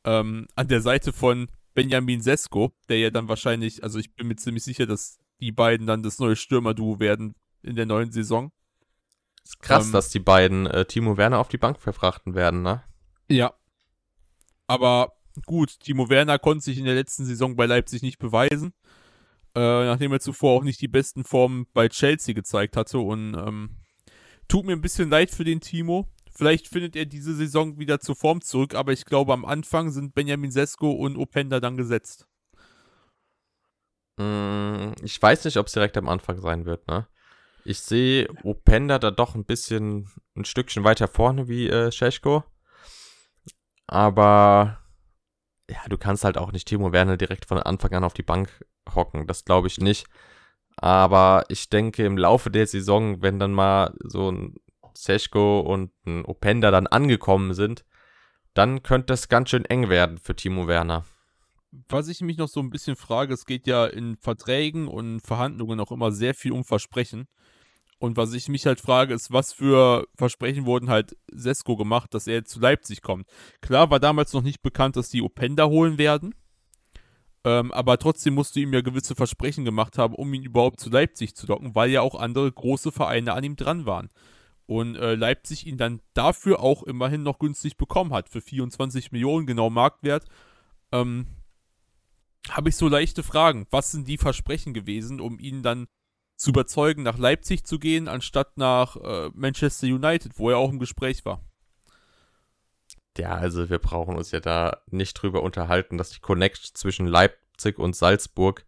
Ähm, 0.04 0.48
an 0.56 0.68
der 0.68 0.82
Seite 0.82 1.12
von 1.12 1.48
Benjamin 1.74 2.22
Sesko, 2.22 2.72
der 2.90 3.00
ja 3.00 3.10
dann 3.10 3.28
wahrscheinlich, 3.28 3.84
also 3.84 4.00
ich 4.00 4.14
bin 4.16 4.28
mir 4.28 4.36
ziemlich 4.36 4.64
sicher, 4.64 4.86
dass 4.86 5.18
die 5.40 5.52
beiden 5.52 5.88
dann 5.88 6.04
das 6.04 6.20
neue 6.20 6.36
Stürmerduo 6.36 7.00
werden 7.00 7.36
in 7.64 7.76
der 7.76 7.86
neuen 7.86 8.12
Saison. 8.12 8.52
Ist 9.44 9.60
krass, 9.60 9.88
Ähm, 9.88 9.92
dass 9.94 10.10
die 10.10 10.20
beiden 10.20 10.68
äh, 10.68 10.86
Timo 10.86 11.18
Werner 11.18 11.40
auf 11.40 11.48
die 11.48 11.58
Bank 11.58 11.80
verfrachten 11.80 12.36
werden, 12.36 12.62
ne? 12.62 12.84
Ja. 13.28 13.54
Aber 14.68 15.17
gut, 15.46 15.80
Timo 15.80 16.10
Werner 16.10 16.40
konnte 16.40 16.64
sich 16.66 16.78
in 16.78 16.86
der 16.86 16.96
letzten 16.96 17.26
Saison 17.26 17.56
bei 17.56 17.66
Leipzig 17.66 18.02
nicht 18.02 18.20
beweisen, 18.20 18.74
äh, 19.56 19.60
nachdem 19.86 20.12
er 20.12 20.20
zuvor 20.20 20.58
auch 20.58 20.64
nicht 20.64 20.82
die 20.82 20.88
besten 20.88 21.24
Formen 21.24 21.68
bei 21.74 21.90
Chelsea 21.90 22.34
gezeigt 22.34 22.78
hatte. 22.78 23.00
Und 23.00 23.36
ähm, 23.36 23.78
tut 24.48 24.66
mir 24.66 24.74
ein 24.74 24.82
bisschen 24.82 25.10
leid 25.10 25.32
für 25.32 25.44
den 25.44 25.62
Timo. 25.62 26.08
Vielleicht 26.34 26.68
findet 26.68 26.96
er 26.96 27.06
diese 27.06 27.36
Saison 27.36 27.80
wieder 27.80 28.00
zur 28.00 28.16
Form 28.16 28.42
zurück, 28.42 28.76
aber 28.76 28.94
ich 28.94 29.06
glaube, 29.06 29.34
am 29.34 29.44
Anfang 29.44 29.92
sind 29.92 30.14
Benjamin 30.14 30.52
Sesko 30.52 30.92
und 30.92 31.18
Openda 31.18 31.60
dann 31.60 31.78
gesetzt. 31.78 32.28
Mm, 34.18 34.92
Ich 35.04 35.22
weiß 35.22 35.46
nicht, 35.46 35.58
ob 35.58 35.68
es 35.68 35.74
direkt 35.74 35.98
am 35.98 36.08
Anfang 36.08 36.40
sein 36.40 36.66
wird, 36.66 36.88
ne? 36.88 37.08
Ich 37.66 37.80
sehe 37.80 38.30
Openda 38.44 38.98
da 39.00 39.12
doch 39.12 39.36
ein 39.36 39.46
bisschen, 39.46 40.10
ein 40.36 40.46
Stückchen 40.46 40.84
weiter 40.84 41.08
vorne 41.08 41.48
wie 41.48 41.68
äh, 41.68 41.92
Scheschko. 41.92 42.44
Aber 43.88 44.80
ja, 45.70 45.80
du 45.90 45.98
kannst 45.98 46.24
halt 46.24 46.38
auch 46.38 46.52
nicht 46.52 46.68
Timo 46.68 46.92
Werner 46.92 47.18
direkt 47.18 47.46
von 47.46 47.58
Anfang 47.60 47.94
an 47.94 48.04
auf 48.04 48.14
die 48.14 48.24
Bank 48.24 48.66
hocken. 48.94 49.28
Das 49.28 49.46
glaube 49.46 49.68
ich 49.68 49.80
nicht. 49.80 50.08
Aber 50.78 51.44
ich 51.50 51.70
denke, 51.70 52.06
im 52.06 52.18
Laufe 52.18 52.52
der 52.52 52.68
Saison, 52.68 53.22
wenn 53.22 53.40
dann 53.40 53.52
mal 53.52 53.96
so 54.04 54.32
ein 54.32 54.56
Seschko 54.96 55.60
und 55.60 55.92
ein 56.06 56.24
Openda 56.26 56.72
dann 56.72 56.88
angekommen 56.88 57.54
sind, 57.54 57.84
dann 58.54 58.84
könnte 58.84 59.14
es 59.14 59.28
ganz 59.28 59.50
schön 59.50 59.66
eng 59.66 59.90
werden 59.90 60.18
für 60.18 60.36
Timo 60.36 60.68
Werner. 60.68 61.06
Was 61.90 62.08
ich 62.08 62.22
mich 62.22 62.38
noch 62.38 62.48
so 62.48 62.60
ein 62.60 62.70
bisschen 62.70 62.96
frage, 62.96 63.34
es 63.34 63.46
geht 63.46 63.68
ja 63.68 63.86
in 63.86 64.16
Verträgen 64.18 64.88
und 64.88 65.20
Verhandlungen 65.20 65.80
auch 65.80 65.92
immer 65.92 66.12
sehr 66.12 66.34
viel 66.34 66.52
um 66.52 66.64
Versprechen. 66.64 67.28
Und 68.00 68.16
was 68.16 68.34
ich 68.34 68.48
mich 68.48 68.66
halt 68.66 68.80
frage, 68.80 69.14
ist, 69.14 69.32
was 69.32 69.54
für 69.54 70.08
Versprechen 70.16 70.66
wurden 70.66 70.90
halt 70.90 71.18
Sesko 71.32 71.76
gemacht, 71.76 72.14
dass 72.14 72.28
er 72.28 72.36
jetzt 72.36 72.52
zu 72.52 72.60
Leipzig 72.60 73.02
kommt. 73.02 73.28
Klar 73.62 73.90
war 73.90 74.00
damals 74.00 74.34
noch 74.34 74.44
nicht 74.44 74.62
bekannt, 74.62 74.96
dass 74.96 75.10
die 75.10 75.24
Openda 75.24 75.66
holen 75.66 75.98
werden. 75.98 76.36
Ähm, 77.44 77.72
aber 77.72 77.98
trotzdem 77.98 78.36
musst 78.36 78.56
du 78.56 78.60
ihm 78.60 78.74
ja 78.74 78.82
gewisse 78.82 79.16
Versprechen 79.16 79.66
gemacht 79.66 79.98
haben, 79.98 80.14
um 80.14 80.32
ihn 80.34 80.44
überhaupt 80.44 80.80
zu 80.80 80.90
Leipzig 80.90 81.36
zu 81.36 81.48
locken, 81.48 81.74
weil 81.74 81.90
ja 81.90 82.02
auch 82.02 82.16
andere 82.16 82.52
große 82.52 82.92
Vereine 82.92 83.34
an 83.34 83.44
ihm 83.44 83.56
dran 83.56 83.86
waren. 83.86 84.10
Und 84.68 84.96
äh, 84.96 85.16
Leipzig 85.16 85.66
ihn 85.66 85.78
dann 85.78 86.02
dafür 86.14 86.60
auch 86.60 86.84
immerhin 86.84 87.24
noch 87.24 87.40
günstig 87.40 87.78
bekommen 87.78 88.14
hat. 88.14 88.30
Für 88.30 88.42
24 88.42 89.12
Millionen, 89.12 89.48
genau 89.48 89.70
Marktwert. 89.70 90.26
Ähm, 90.92 91.26
habe 92.50 92.70
ich 92.70 92.76
so 92.76 92.88
leichte 92.90 93.24
Fragen. 93.24 93.66
Was 93.72 93.92
sind 93.92 94.08
die 94.08 94.18
Versprechen 94.18 94.74
gewesen, 94.74 95.20
um 95.22 95.40
ihn 95.40 95.64
dann 95.64 95.88
zu 96.38 96.52
überzeugen, 96.52 97.04
nach 97.04 97.18
Leipzig 97.18 97.66
zu 97.66 97.80
gehen, 97.80 98.08
anstatt 98.08 98.58
nach 98.58 98.96
äh, 98.96 99.30
Manchester 99.34 99.88
United, 99.88 100.38
wo 100.40 100.50
er 100.50 100.58
auch 100.58 100.70
im 100.70 100.80
Gespräch 100.80 101.26
war? 101.26 101.42
Ja, 103.18 103.36
also 103.36 103.70
wir 103.70 103.80
brauchen 103.80 104.16
uns 104.16 104.32
ja 104.32 104.40
da 104.40 104.82
nicht 104.92 105.14
drüber 105.16 105.42
unterhalten, 105.42 105.98
dass 105.98 106.12
die 106.12 106.20
Connection 106.20 106.76
zwischen 106.76 107.08
Leipzig 107.08 107.80
und 107.80 107.96
Salzburg 107.96 108.66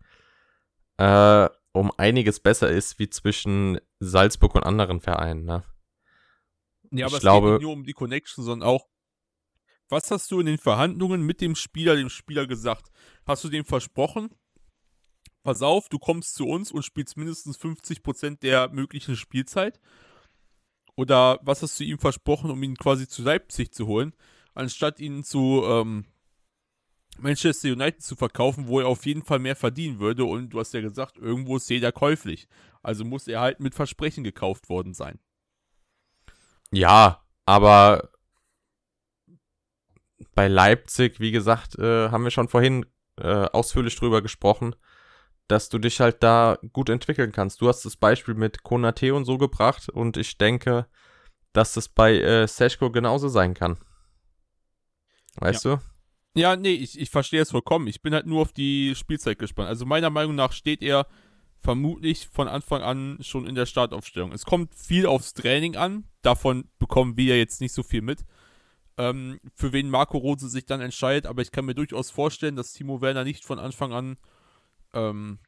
äh, 0.97 1.47
um 1.71 1.91
einiges 1.97 2.39
besser 2.39 2.69
ist 2.69 2.97
wie 2.97 3.09
zwischen 3.09 3.79
Salzburg 3.99 4.55
und 4.55 4.63
anderen 4.63 4.99
Vereinen. 5.01 5.45
Ne? 5.45 5.63
Ja, 6.91 7.05
aber 7.05 7.11
Ich 7.11 7.17
es 7.17 7.21
glaube- 7.21 7.47
geht 7.47 7.53
nicht 7.59 7.61
nur 7.63 7.73
um 7.73 7.83
die 7.83 7.93
Connection, 7.93 8.43
sondern 8.43 8.67
auch, 8.67 8.87
was 9.87 10.09
hast 10.09 10.31
du 10.31 10.39
in 10.39 10.47
den 10.47 10.57
Verhandlungen 10.57 11.21
mit 11.21 11.41
dem 11.41 11.55
Spieler, 11.55 11.95
dem 11.95 12.09
Spieler 12.09 12.47
gesagt? 12.47 12.89
Hast 13.27 13.43
du 13.43 13.49
dem 13.49 13.65
versprochen, 13.65 14.29
pass 15.43 15.61
auf, 15.61 15.89
du 15.89 15.99
kommst 15.99 16.35
zu 16.35 16.47
uns 16.47 16.71
und 16.71 16.83
spielst 16.83 17.17
mindestens 17.17 17.59
50% 17.59 18.39
der 18.39 18.69
möglichen 18.69 19.15
Spielzeit? 19.15 19.79
Oder 20.95 21.39
was 21.41 21.61
hast 21.61 21.79
du 21.79 21.83
ihm 21.83 21.97
versprochen, 21.97 22.51
um 22.51 22.61
ihn 22.61 22.75
quasi 22.75 23.07
zu 23.07 23.21
Leipzig 23.23 23.73
zu 23.73 23.87
holen, 23.87 24.13
anstatt 24.53 24.99
ihn 24.99 25.23
zu 25.23 25.63
ähm, 25.65 26.05
Manchester 27.17 27.69
United 27.69 28.01
zu 28.01 28.15
verkaufen, 28.15 28.67
wo 28.67 28.81
er 28.81 28.87
auf 28.87 29.05
jeden 29.05 29.23
Fall 29.23 29.39
mehr 29.39 29.55
verdienen 29.55 29.99
würde? 29.99 30.25
Und 30.25 30.49
du 30.49 30.59
hast 30.59 30.73
ja 30.73 30.81
gesagt, 30.81 31.17
irgendwo 31.17 31.55
ist 31.57 31.69
jeder 31.69 31.91
käuflich. 31.91 32.47
Also 32.81 33.05
muss 33.05 33.27
er 33.27 33.39
halt 33.39 33.59
mit 33.59 33.75
Versprechen 33.75 34.23
gekauft 34.23 34.69
worden 34.69 34.93
sein. 34.93 35.19
Ja, 36.71 37.23
aber 37.45 38.09
bei 40.35 40.47
Leipzig, 40.47 41.19
wie 41.19 41.31
gesagt, 41.31 41.77
äh, 41.79 42.09
haben 42.09 42.23
wir 42.23 42.31
schon 42.31 42.47
vorhin 42.47 42.85
äh, 43.17 43.45
ausführlich 43.45 43.95
drüber 43.95 44.21
gesprochen, 44.21 44.75
dass 45.49 45.67
du 45.67 45.79
dich 45.79 45.99
halt 45.99 46.21
da 46.21 46.59
gut 46.73 46.89
entwickeln 46.89 47.31
kannst. 47.31 47.59
Du 47.59 47.67
hast 47.67 47.83
das 47.83 47.97
Beispiel 47.97 48.35
mit 48.35 48.63
Konate 48.63 49.13
und 49.13 49.25
so 49.25 49.37
gebracht 49.37 49.89
und 49.89 50.15
ich 50.15 50.37
denke, 50.37 50.85
dass 51.53 51.73
das 51.73 51.89
bei 51.89 52.13
äh, 52.19 52.47
Seschko 52.47 52.91
genauso 52.91 53.27
sein 53.29 53.55
kann. 53.55 53.77
Weißt 55.37 55.65
du? 55.65 55.79
Ja, 56.35 56.55
nee, 56.55 56.73
ich, 56.73 56.99
ich 56.99 57.09
verstehe 57.09 57.41
es 57.41 57.49
vollkommen. 57.49 57.87
Ich 57.87 58.03
bin 58.03 58.13
halt 58.13 58.27
nur 58.27 58.43
auf 58.43 58.53
die 58.53 58.93
Spielzeit 58.93 59.39
gespannt. 59.39 59.69
Also 59.69 59.87
meiner 59.87 60.11
Meinung 60.11 60.35
nach 60.35 60.51
steht 60.51 60.83
er 60.83 61.07
vermutlich 61.61 62.27
von 62.27 62.47
Anfang 62.47 62.83
an 62.83 63.17
schon 63.21 63.47
in 63.47 63.55
der 63.55 63.65
Startaufstellung. 63.65 64.31
Es 64.31 64.45
kommt 64.45 64.75
viel 64.75 65.07
aufs 65.07 65.33
Training 65.33 65.75
an. 65.75 66.05
Davon 66.21 66.69
bekommen 66.77 67.17
wir 67.17 67.39
jetzt 67.39 67.59
nicht 67.59 67.73
so 67.73 67.81
viel 67.81 68.03
mit. 68.03 68.23
Ähm, 68.97 69.39
für 69.55 69.73
wen 69.73 69.89
Marco 69.89 70.19
Rose 70.19 70.47
sich 70.47 70.67
dann 70.67 70.81
entscheidet, 70.81 71.25
aber 71.25 71.41
ich 71.41 71.51
kann 71.51 71.65
mir 71.65 71.75
durchaus 71.75 72.11
vorstellen, 72.11 72.55
dass 72.55 72.73
Timo 72.73 73.01
Werner 73.01 73.23
nicht 73.23 73.45
von 73.45 73.57
Anfang 73.57 73.93
an 73.93 74.17
ähm, 74.93 75.39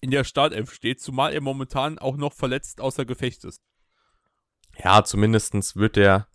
in 0.00 0.10
der 0.10 0.24
Startelf 0.24 0.72
steht, 0.72 1.00
zumal 1.00 1.32
er 1.32 1.40
momentan 1.40 1.98
auch 1.98 2.16
noch 2.16 2.32
verletzt 2.32 2.80
außer 2.80 3.04
Gefecht 3.04 3.44
ist. 3.44 3.62
Ja, 4.78 5.04
zumindestens 5.04 5.76
wird 5.76 5.96
er 5.96 6.28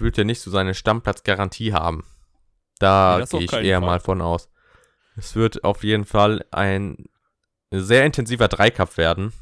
wird 0.00 0.16
er 0.16 0.24
nicht 0.24 0.40
so 0.40 0.50
seine 0.50 0.74
Stammplatzgarantie 0.74 1.72
haben. 1.72 2.04
Da 2.78 3.20
auf 3.20 3.30
gehe 3.30 3.42
ich 3.42 3.52
eher 3.52 3.80
Fall. 3.80 3.86
mal 3.86 4.00
von 4.00 4.22
aus. 4.22 4.48
Es 5.16 5.34
wird 5.34 5.64
auf 5.64 5.82
jeden 5.82 6.04
Fall 6.04 6.44
ein 6.52 7.08
sehr 7.70 8.04
intensiver 8.04 8.48
Dreikampf 8.48 8.96
werden 8.96 9.32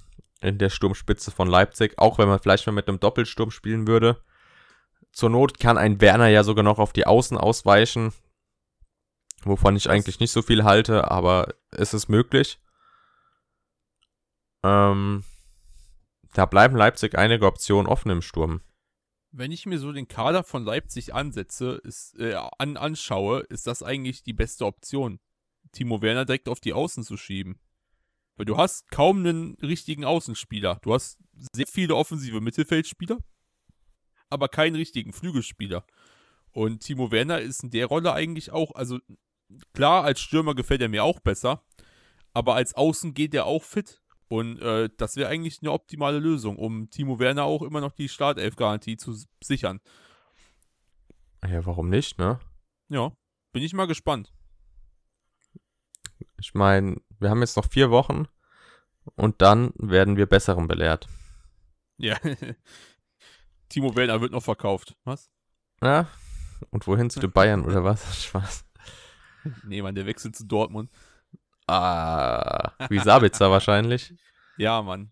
in 0.41 0.59
der 0.59 0.71
Sturmspitze 0.71 1.31
von 1.31 1.49
Leipzig, 1.49 1.99
auch 1.99 2.19
wenn 2.19 2.29
man 2.29 2.39
vielleicht 2.39 2.67
mal 2.67 2.73
mit 2.73 2.89
einem 2.89 3.01
Doppelsturm 3.01 3.51
spielen 3.51 3.87
würde. 3.87 4.23
Zur 5.13 5.31
Not 5.31 5.59
kann 5.59 5.79
ein 5.79 6.01
Werner 6.01 6.29
ja 6.29 6.45
sogar 6.45 6.63
noch 6.63 6.79
auf 6.79 6.93
die 6.93 7.07
Außen 7.07 7.39
ausweichen, 7.39 8.13
wovon 9.47 9.77
ich 9.77 9.89
eigentlich 9.89 10.21
nicht 10.21 10.33
so 10.33 10.43
viel 10.43 10.65
halte, 10.65 11.11
aber 11.11 11.55
es 11.71 11.95
ist 11.95 12.09
möglich. 12.09 12.59
Ähm, 14.63 15.25
da 16.35 16.47
bleiben 16.47 16.77
Leipzig 16.77 17.17
einige 17.17 17.47
Optionen 17.47 17.87
offen 17.87 18.11
im 18.11 18.23
Sturm. 18.23 18.61
Wenn 19.33 19.53
ich 19.53 19.67
mir 19.67 19.79
so 19.79 19.93
den 19.93 20.09
Kader 20.09 20.45
von 20.45 20.65
Leipzig 20.65 21.15
ansetze, 21.15 21.81
ist, 21.85 22.19
äh, 22.19 22.35
an, 22.59 22.77
anschaue, 22.77 23.41
ist 23.41 23.67
das 23.67 23.83
eigentlich 23.83 24.23
die 24.23 24.33
beste 24.33 24.65
Option, 24.65 25.21
Timo 25.73 26.01
Werner 26.03 26.25
direkt 26.25 26.49
auf 26.49 26.61
die 26.61 26.73
Außen 26.73 27.05
zu 27.05 27.17
schieben. 27.17 27.61
Weil 28.37 28.47
du 28.47 28.57
hast 28.57 28.91
kaum 28.91 29.19
einen 29.19 29.55
richtigen 29.63 30.05
Außenspieler. 30.05 30.79
Du 30.83 30.93
hast 30.93 31.19
sehr 31.53 31.67
viele 31.67 31.97
offensive 31.97 32.41
Mittelfeldspieler, 32.41 33.19
aber 34.29 34.49
keinen 34.49 34.77
richtigen 34.77 35.13
Flügelspieler. 35.13 35.87
Und 36.51 36.81
Timo 36.81 37.11
Werner 37.11 37.41
ist 37.41 37.63
in 37.63 37.71
der 37.71 37.87
Rolle 37.87 38.13
eigentlich 38.13 38.51
auch, 38.51 38.75
also 38.75 38.99
klar, 39.73 40.05
als 40.05 40.21
Stürmer 40.21 40.55
gefällt 40.55 40.83
er 40.83 40.89
mir 40.89 41.05
auch 41.05 41.21
besser, 41.21 41.63
aber 42.33 42.55
als 42.55 42.75
Außen 42.75 43.15
geht 43.15 43.35
er 43.35 43.47
auch 43.47 43.63
fit. 43.63 44.03
Und 44.29 44.61
äh, 44.61 44.89
das 44.97 45.17
wäre 45.17 45.29
eigentlich 45.29 45.61
eine 45.63 45.71
optimale 45.71 46.19
Lösung, 46.19 46.57
um 46.57 46.91
Timo 46.91 47.21
Werner 47.21 47.45
auch 47.45 47.63
immer 47.63 47.81
noch 47.81 47.93
die 47.93 48.09
Startelf-Garantie 48.09 48.97
zu 48.97 49.17
sichern. 49.43 49.81
Ja, 51.45 51.65
warum 51.65 51.89
nicht, 51.89 52.19
ne? 52.19 52.41
Ja, 52.89 53.13
bin 53.53 53.63
ich 53.63 53.73
mal 53.73 53.87
gespannt. 53.87 54.33
Ich 56.41 56.55
meine, 56.55 57.01
wir 57.21 57.31
haben 57.31 57.41
jetzt 57.41 57.57
noch 57.57 57.69
vier 57.71 57.91
Wochen 57.91 58.27
und 59.15 59.43
dann 59.43 59.73
werden 59.77 60.17
wir 60.17 60.27
Besseren 60.27 60.67
belehrt. 60.67 61.07
Ja. 61.99 62.17
Timo 63.69 63.95
Werner 63.95 64.21
wird 64.21 64.33
noch 64.33 64.43
verkauft. 64.43 64.97
Was? 65.05 65.31
Ja. 65.83 66.09
Und 66.71 66.87
wohin 66.87 67.11
zu 67.11 67.21
den 67.21 67.33
Bayern 67.33 67.65
oder 67.65 67.85
was? 67.85 68.25
Spaß. 68.25 68.65
Nee, 69.65 69.83
Mann, 69.83 69.95
der 69.95 70.07
wechselt 70.07 70.37
zu 70.37 70.45
Dortmund. 70.47 70.91
Ah, 71.67 72.73
wie 72.89 72.99
Sabitzer 72.99 73.51
wahrscheinlich. 73.51 74.15
Ja, 74.59 74.81
Mann. 74.81 75.11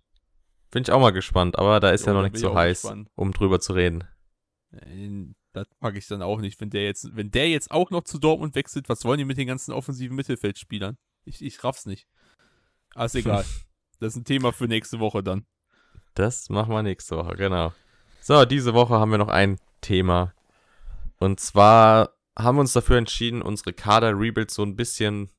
Bin 0.71 0.85
ich 0.85 0.91
auch 0.91 1.01
mal 1.03 1.11
gespannt, 1.13 1.59
aber 1.59 1.79
da 1.79 1.91
ist 1.91 2.07
Jo, 2.07 2.13
ja 2.13 2.15
noch 2.15 2.23
nicht 2.23 2.39
so 2.39 2.55
heiß, 2.55 2.81
gespannt. 2.81 3.11
um 3.15 3.31
drüber 3.33 3.61
zu 3.61 3.75
reden. 3.75 4.05
Äh, 4.73 5.27
Das 5.53 5.69
packe 5.81 5.99
ich 5.99 6.07
dann 6.07 6.23
auch 6.23 6.41
nicht. 6.41 6.59
Wenn 6.63 6.71
der 6.71 6.85
jetzt, 6.85 7.15
wenn 7.15 7.31
der 7.31 7.51
jetzt 7.51 7.71
auch 7.71 7.91
noch 7.91 8.05
zu 8.05 8.19
Dortmund 8.19 8.55
wechselt, 8.55 8.89
was 8.89 9.05
wollen 9.05 9.19
die 9.19 9.27
mit 9.27 9.37
den 9.37 9.47
ganzen 9.47 9.73
offensiven 9.73 10.17
Mittelfeldspielern? 10.17 10.97
Ich, 11.27 11.45
ich 11.45 11.63
raff's 11.63 11.85
nicht. 11.85 12.09
Ah, 12.95 13.05
ist 13.05 13.15
egal. 13.17 13.45
Das 14.01 14.15
ist 14.15 14.21
ein 14.21 14.25
Thema 14.25 14.53
für 14.53 14.65
nächste 14.67 14.99
Woche 14.99 15.23
dann. 15.23 15.45
Das 16.15 16.49
machen 16.49 16.73
wir 16.73 16.83
nächste 16.83 17.17
Woche, 17.17 17.37
genau. 17.37 17.73
So, 18.23 18.47
diese 18.47 18.73
Woche 18.73 18.95
haben 18.95 19.11
wir 19.11 19.19
noch 19.19 19.29
ein 19.29 19.59
Thema. 19.83 20.33
Und 21.19 21.39
zwar 21.39 22.14
haben 22.37 22.57
wir 22.57 22.61
uns 22.61 22.73
dafür 22.73 22.97
entschieden, 22.97 23.43
unsere 23.43 23.73
Kader-Rebuilds 23.73 24.55
so 24.55 24.63
ein 24.63 24.77
bisschen 24.77 25.31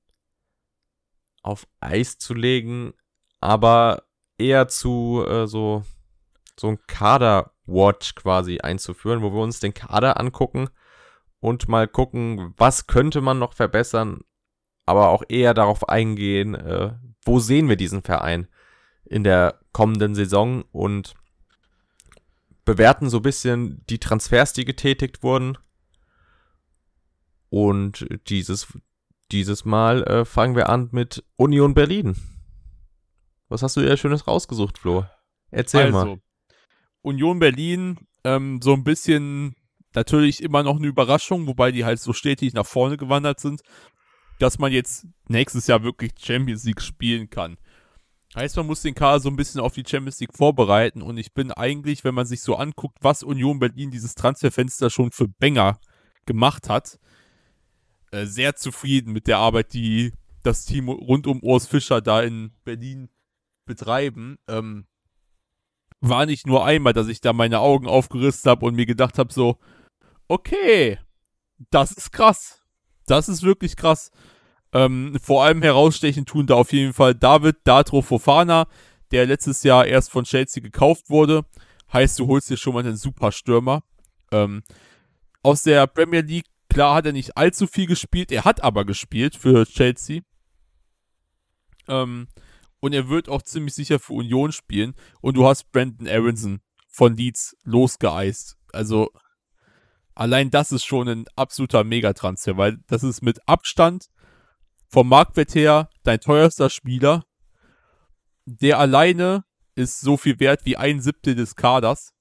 auf 1.41 1.67
Eis 1.79 2.17
zu 2.17 2.33
legen, 2.33 2.93
aber 3.39 4.03
eher 4.37 4.67
zu 4.67 5.23
äh, 5.27 5.47
so, 5.47 5.83
so 6.59 6.67
ein 6.69 6.79
Kader-Watch 6.87 8.15
quasi 8.15 8.59
einzuführen, 8.59 9.21
wo 9.21 9.31
wir 9.31 9.41
uns 9.41 9.59
den 9.59 9.73
Kader 9.73 10.19
angucken 10.19 10.69
und 11.39 11.67
mal 11.67 11.87
gucken, 11.87 12.53
was 12.57 12.87
könnte 12.87 13.21
man 13.21 13.37
noch 13.37 13.53
verbessern, 13.53 14.21
aber 14.85 15.09
auch 15.09 15.23
eher 15.27 15.53
darauf 15.53 15.87
eingehen, 15.89 16.55
äh, 16.55 16.93
wo 17.23 17.39
sehen 17.39 17.69
wir 17.69 17.75
diesen 17.75 18.01
Verein 18.01 18.47
in 19.05 19.23
der 19.23 19.59
kommenden 19.71 20.15
Saison 20.15 20.63
und 20.71 21.13
bewerten 22.65 23.09
so 23.09 23.17
ein 23.17 23.23
bisschen 23.23 23.83
die 23.87 23.99
Transfers, 23.99 24.53
die 24.53 24.65
getätigt 24.65 25.21
wurden. 25.21 25.57
Und 27.56 28.06
dieses, 28.28 28.68
dieses 29.32 29.64
Mal 29.64 30.03
äh, 30.03 30.26
fangen 30.26 30.58
wir 30.58 30.68
an 30.68 30.89
mit 30.91 31.24
Union 31.38 31.74
Berlin. 31.74 32.18
Was 33.47 33.64
hast 33.64 33.78
du 33.78 33.82
dir 33.82 33.95
Schönes 33.95 34.28
rausgesucht, 34.28 34.78
Flo? 34.78 35.06
Erzähl 35.51 35.89
mal. 35.89 35.99
also, 36.01 36.20
Union 37.01 37.39
Berlin, 37.39 37.95
ähm, 38.26 38.60
so 38.62 38.74
ein 38.74 38.84
bisschen 38.84 39.56
natürlich 39.93 40.43
immer 40.43 40.64
noch 40.64 40.76
eine 40.76 40.88
Überraschung, 40.88 41.47
wobei 41.47 41.72
die 41.72 41.86
halt 41.86 42.01
so 42.01 42.12
stetig 42.12 42.53
nach 42.53 42.66
vorne 42.66 42.97
gewandert 42.97 43.39
sind, 43.39 43.62
dass 44.38 44.60
man 44.60 44.74
jetzt 44.74 45.08
nächstes 45.30 45.68
Jahr 45.68 45.82
wirklich 45.82 46.12
Champions 46.20 46.66
League 46.66 46.82
spielen 46.82 47.30
kann. 47.30 47.56
Heißt, 48.36 48.58
man 48.58 48.68
muss 48.68 48.82
den 48.82 48.95
Kader 48.95 49.22
so 49.22 49.30
ein 49.30 49.38
bisschen 49.38 49.62
auf 49.62 49.72
die 49.72 49.86
Champions 49.88 50.20
League 50.20 50.36
vorbereiten 50.36 51.01
und 51.01 51.18
ich 51.18 51.34
bin 51.34 51.53
eigentlich, 51.53 52.03
wenn 52.03 52.16
man 52.16 52.26
sich 52.26 52.41
so 52.41 52.58
anguckt, 52.58 52.97
was 52.99 53.24
Union 53.24 53.60
Berlin 53.60 53.91
dieses 53.91 54.14
Transferfenster 54.14 54.89
schon 54.89 55.14
für 55.14 55.30
Banger 55.30 55.80
gemacht 56.26 56.68
hat, 56.68 56.99
äh, 58.12 58.26
sehr 58.26 58.56
zufrieden 58.56 59.14
mit 59.14 59.28
der 59.28 59.38
Arbeit, 59.38 59.74
die 59.74 60.14
das 60.43 60.66
Team 60.66 60.89
rund 60.89 61.28
um 61.28 61.41
Urs 61.41 61.68
Fischer 61.68 62.01
da 62.01 62.22
in 62.22 62.51
Berlin 62.64 63.10
betreiben. 63.66 64.38
Ähm, 64.47 64.86
war 66.01 66.26
nicht 66.26 66.45
nur 66.45 66.66
einmal, 66.66 66.93
dass 66.93 67.08
ich 67.08 67.22
da 67.22 67.34
meine 67.34 67.60
Augen 67.60 67.88
aufgerissen 67.88 68.49
habe 68.49 68.66
und 68.66 68.76
mir 68.76 68.86
gedacht 68.86 69.18
habe, 69.18 69.34
so, 69.34 69.58
okay, 70.28 70.99
das 71.72 71.91
ist 71.91 72.12
krass. 72.12 72.62
Das 73.08 73.30
ist 73.30 73.43
wirklich 73.43 73.76
krass. 73.76 74.12
Ähm, 74.74 75.18
vor 75.22 75.43
allem 75.43 75.62
herausstechen 75.62 76.26
tun 76.26 76.47
da 76.47 76.56
auf 76.56 76.74
jeden 76.74 76.93
Fall 76.93 77.16
David 77.16 77.58
Datro 77.64 78.01
Fofana, 78.01 78.68
der 79.12 79.26
letztes 79.26 79.64
Jahr 79.64 79.86
erst 79.86 80.12
von 80.12 80.26
Chelsea 80.26 80.62
gekauft 80.62 81.10
wurde. 81.10 81.45
Heißt, 81.93 82.20
du 82.20 82.28
holst 82.28 82.49
dir 82.49 82.58
schon 82.58 82.74
mal 82.74 82.86
einen 82.86 82.97
super 82.97 83.32
Stürmer. 83.32 83.84
Ähm, 84.32 84.64
aus 85.43 85.64
der 85.64 85.88
Premier 85.88 86.22
League, 86.22 86.47
klar 86.76 86.95
hat 86.95 87.05
er 87.05 87.13
nicht 87.13 87.38
allzu 87.38 87.67
viel 87.67 87.88
gespielt, 87.88 88.34
er 88.34 88.43
hat 88.43 88.61
aber 88.61 88.84
gespielt 88.84 89.38
für 89.38 89.65
Chelsea. 89.65 90.23
Ähm, 91.88 92.28
und 92.82 92.91
er 92.91 93.07
wird 93.07 93.30
auch 93.30 93.41
ziemlich 93.43 93.73
sicher 93.73 93.97
für 93.97 94.11
Union 94.11 94.51
spielen. 94.51 94.93
Und 95.21 95.38
du 95.38 95.47
hast 95.47 95.71
Brandon 95.71 96.05
Aronson 96.05 96.59
von 96.89 97.15
Leeds 97.15 97.55
losgeeist. 97.63 98.57
Also 98.73 99.09
allein 100.15 100.51
das 100.51 100.73
ist 100.73 100.84
schon 100.84 101.07
ein 101.07 101.26
absoluter 101.38 101.86
Megatransfer, 101.86 102.57
weil 102.57 102.78
das 102.88 103.03
ist 103.03 103.21
mit 103.21 103.39
Abstand 103.47 104.09
vom 104.89 105.07
Marktwert 105.07 105.55
her 105.55 105.89
dein 106.03 106.19
teuerster 106.19 106.69
Spieler. 106.69 107.23
Der 108.45 108.80
alleine 108.80 109.45
ist 109.76 110.01
so 110.01 110.17
viel 110.17 110.41
wert 110.41 110.65
wie 110.65 110.76
ein 110.76 110.99
Siebtel 110.99 111.36
des 111.36 111.55
Kaders. 111.55 112.14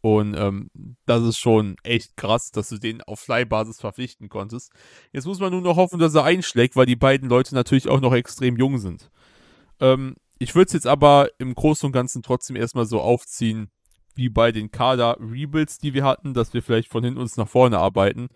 Und 0.00 0.34
ähm, 0.34 0.70
das 1.06 1.22
ist 1.24 1.38
schon 1.38 1.76
echt 1.82 2.16
krass, 2.16 2.50
dass 2.52 2.68
du 2.68 2.78
den 2.78 3.02
auf 3.02 3.20
Fly-Basis 3.20 3.80
verpflichten 3.80 4.28
konntest. 4.28 4.72
Jetzt 5.12 5.26
muss 5.26 5.40
man 5.40 5.50
nur 5.50 5.60
noch 5.60 5.76
hoffen, 5.76 5.98
dass 5.98 6.14
er 6.14 6.24
einschlägt, 6.24 6.76
weil 6.76 6.86
die 6.86 6.96
beiden 6.96 7.28
Leute 7.28 7.54
natürlich 7.54 7.88
auch 7.88 8.00
noch 8.00 8.14
extrem 8.14 8.56
jung 8.56 8.78
sind. 8.78 9.10
Ähm, 9.80 10.14
ich 10.38 10.54
würde 10.54 10.66
es 10.66 10.72
jetzt 10.72 10.86
aber 10.86 11.28
im 11.38 11.54
Großen 11.54 11.86
und 11.86 11.92
Ganzen 11.92 12.22
trotzdem 12.22 12.54
erstmal 12.54 12.86
so 12.86 13.00
aufziehen, 13.00 13.70
wie 14.14 14.28
bei 14.28 14.52
den 14.52 14.70
Kader-Rebuilds, 14.70 15.78
die 15.78 15.94
wir 15.94 16.04
hatten, 16.04 16.32
dass 16.32 16.54
wir 16.54 16.62
vielleicht 16.62 16.90
von 16.90 17.02
hinten 17.02 17.20
uns 17.20 17.36
nach 17.36 17.48
vorne 17.48 17.78
arbeiten. 17.78 18.28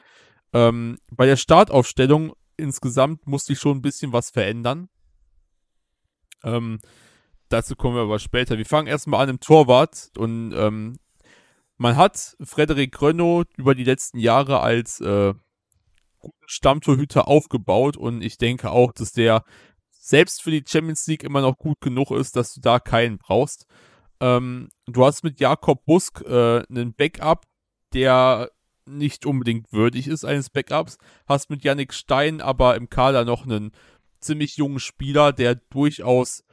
Ähm, 0.52 0.98
bei 1.10 1.26
der 1.26 1.36
Startaufstellung 1.36 2.34
insgesamt 2.56 3.26
musste 3.26 3.52
ich 3.52 3.58
schon 3.58 3.78
ein 3.78 3.82
bisschen 3.82 4.12
was 4.12 4.30
verändern. 4.30 4.88
Ähm, 6.44 6.80
dazu 7.48 7.76
kommen 7.76 7.96
wir 7.96 8.02
aber 8.02 8.18
später. 8.18 8.58
Wir 8.58 8.66
fangen 8.66 8.88
erstmal 8.88 9.22
an 9.22 9.30
im 9.30 9.40
Torwart 9.40 10.10
und 10.16 10.52
ähm, 10.54 10.96
man 11.76 11.96
hat 11.96 12.36
Frederik 12.42 13.00
Rönno 13.00 13.44
über 13.56 13.74
die 13.74 13.84
letzten 13.84 14.18
Jahre 14.18 14.60
als 14.60 15.00
äh, 15.00 15.34
Stammtorhüter 16.46 17.28
aufgebaut 17.28 17.96
und 17.96 18.22
ich 18.22 18.38
denke 18.38 18.70
auch, 18.70 18.92
dass 18.92 19.12
der 19.12 19.44
selbst 19.90 20.42
für 20.42 20.50
die 20.50 20.64
Champions 20.66 21.06
League 21.06 21.22
immer 21.24 21.40
noch 21.40 21.58
gut 21.58 21.80
genug 21.80 22.10
ist, 22.10 22.36
dass 22.36 22.54
du 22.54 22.60
da 22.60 22.78
keinen 22.78 23.18
brauchst. 23.18 23.66
Ähm, 24.20 24.68
du 24.86 25.04
hast 25.04 25.24
mit 25.24 25.40
Jakob 25.40 25.84
Busk 25.84 26.22
äh, 26.22 26.62
einen 26.68 26.94
Backup, 26.94 27.44
der 27.92 28.50
nicht 28.84 29.26
unbedingt 29.26 29.72
würdig 29.72 30.08
ist 30.08 30.24
eines 30.24 30.50
Backups. 30.50 30.98
Hast 31.26 31.50
mit 31.50 31.62
Yannick 31.62 31.94
Stein 31.94 32.40
aber 32.40 32.76
im 32.76 32.88
Kader 32.88 33.24
noch 33.24 33.44
einen 33.44 33.72
ziemlich 34.20 34.56
jungen 34.56 34.80
Spieler, 34.80 35.32
der 35.32 35.56
durchaus 35.56 36.44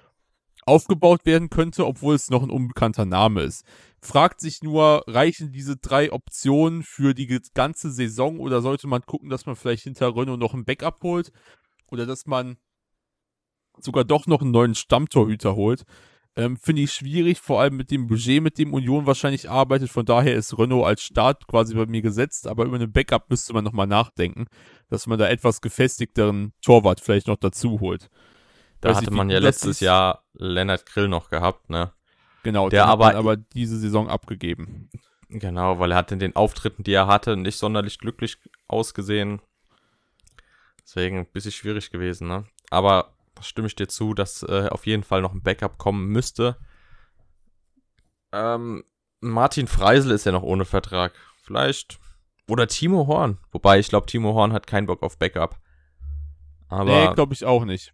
aufgebaut 0.69 1.25
werden 1.25 1.49
könnte, 1.49 1.85
obwohl 1.85 2.15
es 2.15 2.29
noch 2.29 2.43
ein 2.43 2.49
unbekannter 2.49 3.05
Name 3.05 3.41
ist. 3.41 3.65
Fragt 4.01 4.39
sich 4.39 4.63
nur, 4.63 5.03
reichen 5.07 5.51
diese 5.51 5.75
drei 5.75 6.11
Optionen 6.11 6.83
für 6.83 7.13
die 7.13 7.27
ganze 7.53 7.91
Saison 7.91 8.39
oder 8.39 8.61
sollte 8.61 8.87
man 8.87 9.01
gucken, 9.01 9.29
dass 9.29 9.45
man 9.45 9.55
vielleicht 9.55 9.83
hinter 9.83 10.15
Renault 10.15 10.39
noch 10.39 10.53
ein 10.53 10.65
Backup 10.65 11.01
holt 11.03 11.31
oder 11.87 12.05
dass 12.05 12.25
man 12.25 12.57
sogar 13.79 14.05
doch 14.05 14.27
noch 14.27 14.41
einen 14.41 14.51
neuen 14.51 14.75
Stammtorhüter 14.75 15.55
holt? 15.55 15.83
Ähm, 16.35 16.55
Finde 16.57 16.83
ich 16.83 16.93
schwierig, 16.93 17.39
vor 17.39 17.59
allem 17.59 17.75
mit 17.75 17.91
dem 17.91 18.07
Budget, 18.07 18.41
mit 18.41 18.57
dem 18.57 18.73
Union 18.73 19.05
wahrscheinlich 19.05 19.49
arbeitet. 19.49 19.89
Von 19.89 20.05
daher 20.05 20.35
ist 20.35 20.57
Renault 20.57 20.85
als 20.85 21.01
Start 21.01 21.47
quasi 21.47 21.73
bei 21.75 21.85
mir 21.85 22.01
gesetzt, 22.01 22.47
aber 22.47 22.65
über 22.65 22.75
einen 22.75 22.91
Backup 22.93 23.29
müsste 23.29 23.53
man 23.53 23.65
nochmal 23.65 23.87
nachdenken, 23.87 24.45
dass 24.87 25.07
man 25.07 25.19
da 25.19 25.27
etwas 25.27 25.59
gefestigteren 25.59 26.53
Torwart 26.61 27.01
vielleicht 27.01 27.27
noch 27.27 27.37
dazu 27.37 27.79
holt. 27.81 28.09
Da 28.81 28.95
hatte 28.95 29.11
man 29.11 29.29
ja 29.29 29.39
letztes 29.39 29.79
siehst. 29.79 29.81
Jahr 29.81 30.23
Lennart 30.33 30.85
Grill 30.85 31.07
noch 31.07 31.29
gehabt, 31.29 31.69
ne? 31.69 31.91
Genau, 32.43 32.69
Der 32.69 32.83
hat 32.83 32.91
aber- 32.93 33.15
aber 33.15 33.35
diese 33.37 33.77
Saison 33.77 34.09
abgegeben. 34.09 34.89
Genau, 35.29 35.77
weil 35.79 35.91
er 35.91 35.97
hat 35.97 36.11
in 36.11 36.19
den 36.19 36.35
Auftritten, 36.35 36.83
die 36.83 36.93
er 36.93 37.05
hatte, 37.07 37.35
nicht 37.37 37.57
sonderlich 37.57 37.99
glücklich 37.99 38.37
ausgesehen. 38.67 39.41
Deswegen 40.83 41.19
ein 41.19 41.25
bisschen 41.31 41.51
schwierig 41.51 41.91
gewesen, 41.91 42.27
ne? 42.27 42.45
Aber 42.71 43.13
stimme 43.41 43.67
ich 43.67 43.75
dir 43.75 43.87
zu, 43.87 44.13
dass 44.13 44.41
äh, 44.43 44.69
auf 44.71 44.87
jeden 44.87 45.03
Fall 45.03 45.21
noch 45.21 45.33
ein 45.33 45.43
Backup 45.43 45.77
kommen 45.77 46.07
müsste. 46.07 46.57
Ähm, 48.31 48.83
Martin 49.21 49.67
Freisel 49.67 50.11
ist 50.11 50.25
ja 50.25 50.31
noch 50.31 50.43
ohne 50.43 50.65
Vertrag. 50.65 51.13
Vielleicht. 51.43 51.99
Oder 52.47 52.67
Timo 52.67 53.05
Horn. 53.07 53.37
Wobei, 53.51 53.79
ich 53.79 53.89
glaube, 53.89 54.07
Timo 54.07 54.33
Horn 54.33 54.53
hat 54.53 54.65
keinen 54.67 54.87
Bock 54.87 55.03
auf 55.03 55.17
Backup. 55.19 55.59
Aber. 56.69 57.07
Nee, 57.09 57.13
glaube 57.13 57.33
ich 57.33 57.45
auch 57.45 57.65
nicht. 57.65 57.93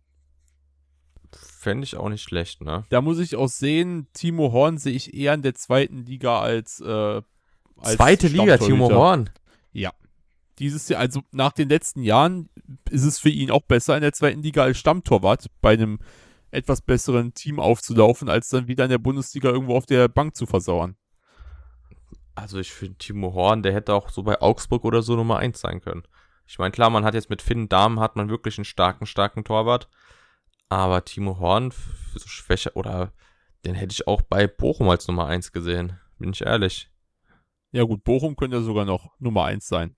Fände 1.38 1.84
ich 1.84 1.96
auch 1.96 2.10
nicht 2.10 2.24
schlecht, 2.24 2.62
ne? 2.62 2.84
Da 2.90 3.02
muss 3.02 3.20
ich 3.20 3.36
auch 3.36 3.48
sehen, 3.48 4.08
Timo 4.14 4.52
Horn 4.52 4.78
sehe 4.78 4.94
ich 4.94 5.14
eher 5.14 5.34
in 5.34 5.42
der 5.42 5.56
zweiten 5.56 6.06
Liga 6.06 6.40
als. 6.40 6.80
Äh, 6.82 7.22
als 7.78 7.96
Zweite 7.96 8.28
Liga, 8.28 8.58
Timo 8.58 8.90
Horn. 8.90 9.30
Ja. 9.72 9.92
Dieses 10.60 10.88
Jahr, 10.88 11.02
also 11.02 11.22
nach 11.32 11.52
den 11.52 11.68
letzten 11.68 12.02
Jahren, 12.02 12.50
ist 12.90 13.04
es 13.04 13.20
für 13.20 13.30
ihn 13.30 13.52
auch 13.52 13.64
besser 13.64 13.96
in 13.96 14.02
der 14.02 14.14
zweiten 14.14 14.42
Liga 14.42 14.64
als 14.64 14.78
Stammtorwart 14.78 15.48
bei 15.60 15.74
einem 15.74 16.00
etwas 16.52 16.82
besseren 16.82 17.34
Team 17.34 17.60
aufzulaufen, 17.60 18.30
als 18.30 18.48
dann 18.50 18.68
wieder 18.68 18.86
in 18.86 18.90
der 18.90 18.98
Bundesliga 18.98 19.50
irgendwo 19.50 19.76
auf 19.76 19.86
der 19.86 20.08
Bank 20.08 20.36
zu 20.36 20.46
versauern. 20.46 20.96
Also 22.36 22.60
ich 22.60 22.72
finde 22.72 22.98
Timo 22.98 23.34
Horn, 23.34 23.64
der 23.64 23.74
hätte 23.74 23.94
auch 23.94 24.10
so 24.10 24.24
bei 24.24 24.42
Augsburg 24.42 24.86
oder 24.86 25.02
so 25.02 25.16
Nummer 25.16 25.38
1 25.38 25.60
sein 25.60 25.82
können. 25.82 26.04
Ich 26.48 26.60
meine, 26.60 26.72
klar, 26.72 26.90
man 26.90 27.04
hat 27.04 27.14
jetzt 27.14 27.30
mit 27.30 27.42
Finn 27.42 27.70
Dahmen 27.70 28.00
hat 28.00 28.16
man 28.16 28.30
wirklich 28.30 28.58
einen 28.58 28.66
starken, 28.66 29.06
starken 29.06 29.44
Torwart. 29.44 29.90
Aber 30.70 31.06
Timo 31.06 31.40
Horn, 31.40 31.72
so 32.16 32.28
schwächer, 32.28 32.76
oder 32.76 33.14
den 33.66 33.76
hätte 33.76 33.94
ich 33.94 34.08
auch 34.08 34.22
bei 34.22 34.48
Bochum 34.48 34.90
als 34.90 35.08
Nummer 35.08 35.28
1 35.28 35.52
gesehen. 35.52 36.00
Bin 36.18 36.32
ich 36.32 36.42
ehrlich. 36.42 36.90
Ja 37.72 37.84
gut, 37.84 38.04
Bochum 38.04 38.36
könnte 38.36 38.58
ja 38.58 38.64
sogar 38.64 38.86
noch 38.86 39.20
Nummer 39.20 39.46
1 39.46 39.68
sein. 39.68 39.96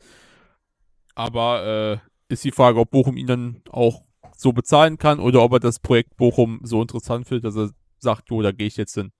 Aber 1.15 1.65
äh, 1.65 2.33
ist 2.33 2.43
die 2.43 2.51
Frage, 2.51 2.79
ob 2.79 2.91
Bochum 2.91 3.17
ihn 3.17 3.27
dann 3.27 3.61
auch 3.69 4.03
so 4.35 4.53
bezahlen 4.53 4.97
kann 4.97 5.19
oder 5.19 5.41
ob 5.41 5.53
er 5.53 5.59
das 5.59 5.79
Projekt 5.79 6.17
Bochum 6.17 6.59
so 6.63 6.81
interessant 6.81 7.27
findet, 7.27 7.45
dass 7.45 7.55
er 7.55 7.71
sagt, 7.99 8.29
jo, 8.29 8.41
da 8.41 8.51
gehe 8.51 8.67
ich 8.67 8.77
jetzt 8.77 8.93
hin. 8.93 9.11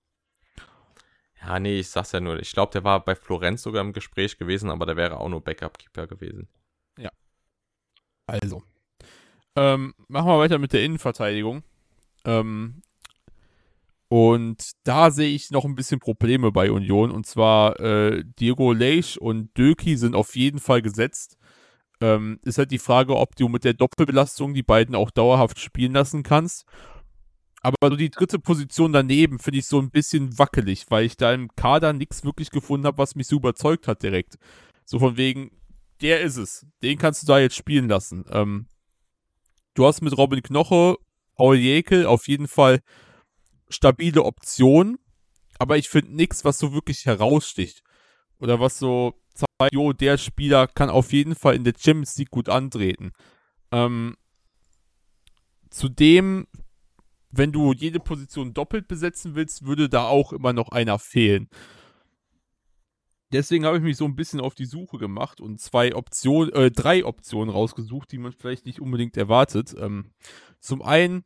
Ja, 1.42 1.60
nee, 1.60 1.80
ich 1.80 1.90
sag's 1.90 2.12
ja 2.12 2.20
nur. 2.20 2.40
Ich 2.40 2.52
glaube, 2.52 2.72
der 2.72 2.84
war 2.84 3.04
bei 3.04 3.16
Florenz 3.16 3.62
sogar 3.64 3.82
im 3.82 3.94
Gespräch 3.94 4.38
gewesen, 4.38 4.70
aber 4.70 4.86
der 4.86 4.98
wäre 4.98 5.20
auch 5.20 5.30
nur 5.30 5.44
Backup-Keeper 5.44 6.08
gewesen. 6.08 6.48
Ja. 6.98 7.10
Also. 8.26 8.64
Ähm, 9.58 9.96
machen 10.08 10.28
wir 10.28 10.38
weiter 10.38 10.60
mit 10.60 10.72
der 10.72 10.84
Innenverteidigung. 10.84 11.64
Ähm, 12.26 12.84
und 14.08 14.72
da 14.84 15.10
sehe 15.10 15.34
ich 15.34 15.50
noch 15.50 15.66
ein 15.66 15.76
bisschen 15.76 16.00
Probleme 16.00 16.52
bei 16.52 16.72
Union. 16.72 17.10
Und 17.10 17.26
zwar 17.26 17.80
äh, 17.80 18.24
Diego 18.40 18.72
Leisch 18.72 19.18
und 19.18 19.58
Döki 19.58 19.98
sind 19.98 20.16
auf 20.16 20.36
jeden 20.36 20.60
Fall 20.60 20.84
gesetzt. 20.84 21.38
Ähm, 22.00 22.40
ist 22.44 22.60
halt 22.60 22.70
die 22.70 22.78
Frage, 22.78 23.18
ob 23.18 23.36
du 23.36 23.50
mit 23.50 23.64
der 23.64 23.74
Doppelbelastung 23.74 24.54
die 24.54 24.62
beiden 24.62 24.94
auch 24.94 25.10
dauerhaft 25.10 25.60
spielen 25.60 25.94
lassen 25.94 26.22
kannst. 26.22 26.66
Aber 27.64 27.76
so 27.90 27.96
die 27.96 28.12
dritte 28.12 28.38
Position 28.38 28.94
daneben 28.94 29.40
finde 29.40 29.58
ich 29.58 29.66
so 29.66 29.80
ein 29.80 29.90
bisschen 29.90 30.38
wackelig, 30.38 30.86
weil 30.90 31.06
ich 31.06 31.18
da 31.18 31.34
im 31.34 31.50
Kader 31.56 31.94
nichts 31.94 32.24
wirklich 32.24 32.52
gefunden 32.52 32.86
habe, 32.86 33.00
was 33.00 33.16
mich 33.16 33.26
so 33.26 33.38
überzeugt 33.38 33.88
hat 33.88 34.04
direkt. 34.04 34.38
So 34.86 35.00
von 35.00 35.18
wegen, 35.18 35.50
der 36.02 36.22
ist 36.22 36.38
es. 36.38 36.68
Den 36.84 37.00
kannst 37.00 37.24
du 37.24 37.28
da 37.28 37.40
jetzt 37.40 37.56
spielen 37.56 37.90
lassen. 37.90 38.24
Ähm, 38.30 38.68
du 39.78 39.86
hast 39.86 40.02
mit 40.02 40.18
Robin 40.18 40.42
Knoche, 40.42 40.98
Paul 41.36 41.56
Jäkel 41.56 42.06
auf 42.06 42.28
jeden 42.28 42.48
Fall 42.48 42.82
stabile 43.70 44.24
Optionen, 44.24 44.98
aber 45.60 45.78
ich 45.78 45.90
finde 45.90 46.16
nichts, 46.16 46.44
was 46.44 46.58
so 46.58 46.74
wirklich 46.74 47.06
heraussticht. 47.06 47.84
Oder 48.40 48.60
was 48.60 48.80
so 48.80 49.14
zeigt, 49.34 49.74
jo, 49.74 49.94
der 49.94 50.18
Spieler 50.18 50.68
kann 50.68 50.90
auf 50.90 51.14
jeden 51.14 51.36
Fall 51.36 51.56
in 51.56 51.64
der 51.64 51.74
Champions 51.78 52.18
League 52.18 52.32
gut 52.32 52.50
antreten. 52.50 53.12
Ähm, 53.72 54.16
zudem, 55.70 56.48
wenn 57.30 57.52
du 57.52 57.74
jede 57.74 58.00
Position 58.00 58.54
doppelt 58.54 58.88
besetzen 58.88 59.36
willst, 59.36 59.66
würde 59.66 59.90
da 59.90 60.08
auch 60.08 60.34
immer 60.34 60.54
noch 60.54 60.70
einer 60.70 60.98
fehlen. 60.98 61.50
Deswegen 63.34 63.66
habe 63.66 63.78
ich 63.78 63.84
mich 63.84 63.98
so 63.98 64.06
ein 64.06 64.16
bisschen 64.16 64.40
auf 64.40 64.56
die 64.56 64.66
Suche 64.66 64.98
gemacht 64.98 65.42
und 65.42 65.60
zwei 65.60 65.94
Optionen, 65.94 66.54
äh, 66.54 66.72
drei 66.72 67.04
Optionen 67.04 67.54
rausgesucht, 67.54 68.12
die 68.12 68.20
man 68.20 68.32
vielleicht 68.32 68.66
nicht 68.66 68.80
unbedingt 68.80 69.18
erwartet. 69.18 69.76
Ähm, 69.78 70.12
zum 70.60 70.82
einen 70.82 71.26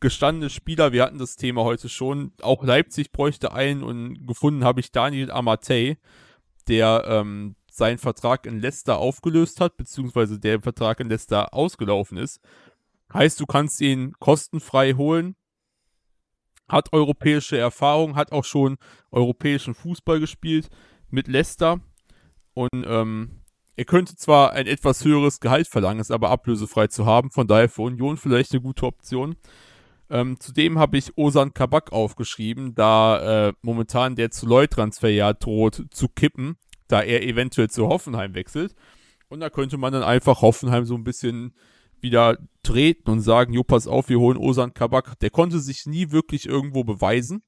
gestandene 0.00 0.48
Spieler, 0.48 0.92
wir 0.92 1.02
hatten 1.02 1.18
das 1.18 1.36
Thema 1.36 1.62
heute 1.62 1.90
schon, 1.90 2.32
auch 2.40 2.64
Leipzig 2.64 3.12
bräuchte 3.12 3.52
einen 3.52 3.82
und 3.82 4.26
gefunden 4.26 4.64
habe 4.64 4.80
ich 4.80 4.92
Daniel 4.92 5.30
Amatei, 5.30 5.98
der 6.68 7.04
ähm, 7.06 7.54
seinen 7.70 7.98
Vertrag 7.98 8.46
in 8.46 8.60
Leicester 8.60 8.98
aufgelöst 8.98 9.60
hat, 9.60 9.76
beziehungsweise 9.76 10.40
der 10.40 10.60
Vertrag 10.62 11.00
in 11.00 11.10
Leicester 11.10 11.52
ausgelaufen 11.52 12.16
ist. 12.16 12.40
Heißt, 13.12 13.38
du 13.38 13.46
kannst 13.46 13.80
ihn 13.82 14.14
kostenfrei 14.18 14.94
holen, 14.94 15.36
hat 16.66 16.92
europäische 16.94 17.58
Erfahrung, 17.58 18.16
hat 18.16 18.32
auch 18.32 18.44
schon 18.44 18.78
europäischen 19.10 19.74
Fußball 19.74 20.18
gespielt 20.18 20.70
mit 21.12 21.28
Leicester 21.28 21.80
und 22.54 22.70
ähm, 22.86 23.42
er 23.76 23.84
könnte 23.84 24.16
zwar 24.16 24.52
ein 24.52 24.66
etwas 24.66 25.04
höheres 25.04 25.40
Gehalt 25.40 25.66
verlangen, 25.66 26.00
ist 26.00 26.10
aber 26.10 26.30
ablösefrei 26.30 26.88
zu 26.88 27.06
haben, 27.06 27.30
von 27.30 27.46
daher 27.46 27.68
für 27.68 27.82
Union 27.82 28.16
vielleicht 28.16 28.52
eine 28.52 28.60
gute 28.60 28.86
Option. 28.86 29.36
Ähm, 30.10 30.38
zudem 30.38 30.78
habe 30.78 30.98
ich 30.98 31.16
Osan 31.16 31.54
Kabak 31.54 31.90
aufgeschrieben, 31.92 32.74
da 32.74 33.48
äh, 33.48 33.52
momentan 33.62 34.14
der 34.14 34.30
zu 34.30 34.46
Leut-Transfer 34.46 35.08
ja 35.08 35.32
droht 35.32 35.86
zu 35.90 36.08
kippen 36.08 36.58
da 36.92 37.00
er 37.00 37.22
eventuell 37.22 37.70
zu 37.70 37.88
Hoffenheim 37.88 38.34
wechselt. 38.34 38.76
Und 39.28 39.40
da 39.40 39.48
könnte 39.48 39.78
man 39.78 39.94
dann 39.94 40.02
einfach 40.02 40.42
Hoffenheim 40.42 40.84
so 40.84 40.94
ein 40.94 41.04
bisschen 41.04 41.54
wieder 42.00 42.36
treten 42.62 43.10
und 43.10 43.20
sagen, 43.20 43.54
jo, 43.54 43.64
pass 43.64 43.86
auf, 43.86 44.10
wir 44.10 44.20
holen 44.20 44.36
Osan 44.36 44.74
Kabak. 44.74 45.18
Der 45.20 45.30
konnte 45.30 45.58
sich 45.58 45.86
nie 45.86 46.10
wirklich 46.10 46.46
irgendwo 46.46 46.84
beweisen. 46.84 47.42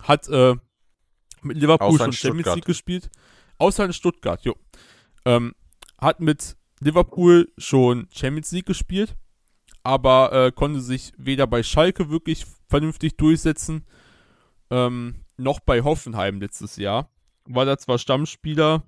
Hat 0.00 0.28
äh, 0.28 0.54
mit 1.42 1.56
Liverpool 1.58 1.88
Außer 1.88 2.04
schon 2.04 2.12
Champions 2.12 2.54
League 2.54 2.64
gespielt. 2.64 3.10
Außer 3.58 3.84
in 3.84 3.92
Stuttgart, 3.92 4.44
jo. 4.44 4.54
Ähm, 5.24 5.54
hat 5.98 6.20
mit 6.20 6.56
Liverpool 6.80 7.52
schon 7.56 8.08
Champions 8.12 8.52
League 8.52 8.66
gespielt, 8.66 9.16
aber 9.82 10.32
äh, 10.32 10.52
konnte 10.52 10.80
sich 10.80 11.12
weder 11.16 11.46
bei 11.46 11.62
Schalke 11.62 12.10
wirklich 12.10 12.44
vernünftig 12.68 13.16
durchsetzen, 13.16 13.86
ähm, 14.70 15.24
noch 15.36 15.60
bei 15.60 15.82
Hoffenheim 15.82 16.40
letztes 16.40 16.76
Jahr 16.76 17.10
war 17.48 17.64
da 17.64 17.78
zwar 17.78 17.98
Stammspieler, 17.98 18.84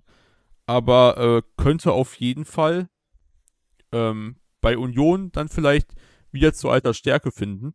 aber 0.67 1.17
äh, 1.19 1.43
könnte 1.57 1.93
auf 1.93 2.15
jeden 2.17 2.45
Fall 2.45 2.89
ähm, 3.93 4.37
bei 4.61 4.77
Union 4.77 5.33
dann 5.33 5.49
vielleicht 5.49 5.95
wieder 6.31 6.53
zu 6.53 6.69
alter 6.69 6.95
Stärke 6.95 7.31
finden. 7.31 7.75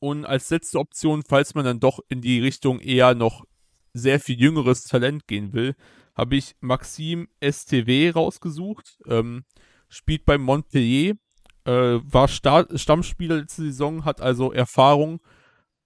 Und 0.00 0.24
als 0.24 0.50
letzte 0.50 0.78
Option, 0.78 1.22
falls 1.22 1.54
man 1.54 1.64
dann 1.64 1.78
doch 1.78 2.00
in 2.08 2.22
die 2.22 2.40
Richtung 2.40 2.80
eher 2.80 3.14
noch 3.14 3.44
sehr 3.92 4.18
viel 4.18 4.40
jüngeres 4.40 4.84
Talent 4.84 5.26
gehen 5.26 5.52
will, 5.52 5.74
habe 6.14 6.36
ich 6.36 6.56
Maxim 6.60 7.28
STW 7.40 8.10
rausgesucht. 8.10 8.98
Ähm, 9.06 9.44
spielt 9.88 10.24
bei 10.24 10.38
Montpellier, 10.38 11.16
äh, 11.64 11.98
war 12.02 12.28
Star 12.28 12.66
Stammspieler 12.74 13.36
letzte 13.36 13.62
Saison, 13.62 14.04
hat 14.04 14.20
also 14.20 14.52
Erfahrung 14.52 15.20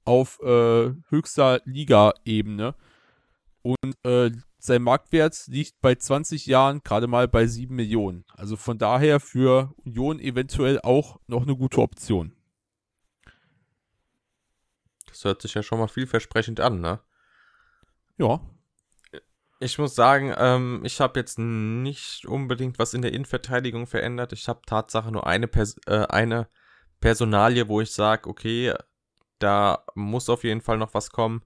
auf 0.05 0.41
äh, 0.43 0.93
höchster 1.09 1.61
Liga-Ebene. 1.65 2.75
Und 3.63 3.95
äh, 4.05 4.31
sein 4.59 4.83
Marktwert 4.83 5.47
liegt 5.47 5.81
bei 5.81 5.95
20 5.95 6.47
Jahren 6.47 6.83
gerade 6.83 7.07
mal 7.07 7.29
bei 7.29 7.47
7 7.47 7.75
Millionen. 7.75 8.25
Also 8.35 8.57
von 8.57 8.79
daher 8.79 9.21
für 9.21 9.75
Union 9.85 10.21
eventuell 10.21 10.81
auch 10.81 11.19
noch 11.27 11.43
eine 11.43 11.57
gute 11.57 11.81
Option. 11.81 12.33
Das 15.15 15.25
hört 15.25 15.43
sich 15.43 15.55
ja 15.55 15.63
schon 15.63 15.79
mal 15.79 15.89
vielversprechend 15.89 16.61
an, 16.61 16.81
ne? 16.81 17.01
Ja. 18.19 18.41
Ich 19.61 19.79
muss 19.79 19.95
sagen, 19.95 20.35
ähm, 20.37 20.83
ich 20.85 21.01
habe 21.01 21.19
jetzt 21.19 21.39
nicht 21.39 22.27
unbedingt 22.27 22.79
was 22.79 22.93
in 22.93 23.03
der 23.03 23.13
Innenverteidigung 23.13 23.87
verändert. 23.87 24.33
Ich 24.33 24.49
habe 24.49 24.61
Tatsache 24.67 25.11
nur 25.11 25.27
eine, 25.27 25.49
Pers 25.49 25.77
äh, 25.87 26.07
eine 26.09 26.49
Personalie, 27.01 27.69
wo 27.69 27.81
ich 27.81 27.93
sage, 27.93 28.29
okay, 28.29 28.75
da 29.39 29.85
muss 29.95 30.29
auf 30.29 30.45
jeden 30.45 30.61
Fall 30.61 30.77
noch 30.77 30.93
was 30.93 31.11
kommen 31.11 31.45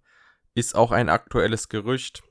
ist 0.59 0.75
auch 0.75 0.91
ein 0.91 1.09
aktuelles 1.09 1.69
Gerücht 1.69 2.23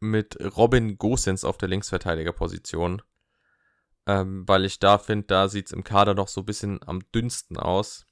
mit 0.00 0.38
Robin 0.56 0.96
Gosens 0.96 1.44
auf 1.44 1.58
der 1.58 1.68
Linksverteidigerposition. 1.68 3.02
Ähm, 4.06 4.48
weil 4.48 4.64
ich 4.64 4.80
da 4.80 4.98
finde, 4.98 5.26
da 5.26 5.48
sieht 5.48 5.66
es 5.66 5.72
im 5.72 5.84
Kader 5.84 6.14
noch 6.14 6.28
so 6.28 6.40
ein 6.40 6.46
bisschen 6.46 6.80
am 6.84 7.00
dünnsten 7.14 7.56
aus. 7.56 8.06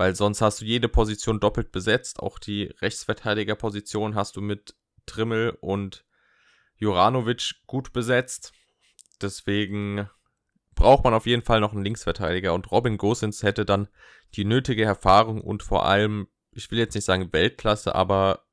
Weil 0.00 0.14
sonst 0.16 0.40
hast 0.40 0.62
du 0.62 0.64
jede 0.64 0.88
Position 0.88 1.40
doppelt 1.40 1.72
besetzt. 1.72 2.20
Auch 2.20 2.38
die 2.38 2.72
Rechtsverteidigerposition 2.80 4.14
hast 4.14 4.34
du 4.34 4.40
mit 4.40 4.74
Trimmel 5.04 5.58
und 5.60 6.06
Juranovic 6.76 7.56
gut 7.66 7.92
besetzt. 7.92 8.54
Deswegen 9.20 10.08
braucht 10.74 11.04
man 11.04 11.12
auf 11.12 11.26
jeden 11.26 11.42
Fall 11.42 11.60
noch 11.60 11.74
einen 11.74 11.84
Linksverteidiger. 11.84 12.54
Und 12.54 12.70
Robin 12.70 12.96
Gosens 12.96 13.42
hätte 13.42 13.66
dann 13.66 13.88
die 14.36 14.46
nötige 14.46 14.84
Erfahrung 14.84 15.42
und 15.42 15.62
vor 15.62 15.84
allem 15.84 16.28
ich 16.52 16.70
will 16.70 16.78
jetzt 16.78 16.94
nicht 16.94 17.04
sagen 17.04 17.34
Weltklasse, 17.34 17.94
aber 17.94 18.46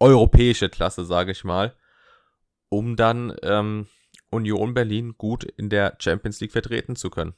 europäische 0.00 0.70
Klasse, 0.70 1.04
sage 1.04 1.32
ich 1.32 1.44
mal, 1.44 1.76
um 2.70 2.96
dann 2.96 3.36
ähm, 3.42 3.86
Union 4.30 4.72
Berlin 4.72 5.14
gut 5.18 5.44
in 5.44 5.68
der 5.68 5.98
Champions 5.98 6.40
League 6.40 6.52
vertreten 6.52 6.96
zu 6.96 7.10
können. 7.10 7.34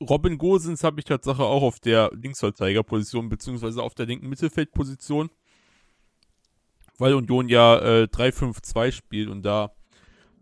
Robin 0.00 0.36
Gosens 0.36 0.84
habe 0.84 1.00
ich 1.00 1.06
Tatsache 1.06 1.42
auch 1.42 1.62
auf 1.62 1.80
der 1.80 2.10
Linksverteidigerposition, 2.12 3.28
beziehungsweise 3.28 3.82
auf 3.82 3.94
der 3.94 4.06
linken 4.06 4.28
Mittelfeldposition. 4.28 5.30
Weil 6.98 7.14
Union 7.14 7.48
ja 7.48 7.78
äh, 7.78 8.04
3-5-2 8.04 8.92
spielt 8.92 9.28
und 9.28 9.42
da 9.42 9.72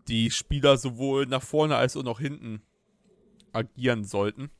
die 0.07 0.31
Spieler 0.31 0.77
sowohl 0.77 1.25
nach 1.25 1.41
vorne 1.41 1.75
als 1.75 1.97
auch 1.97 2.03
nach 2.03 2.19
hinten 2.19 2.61
agieren 3.51 4.03
sollten. 4.03 4.51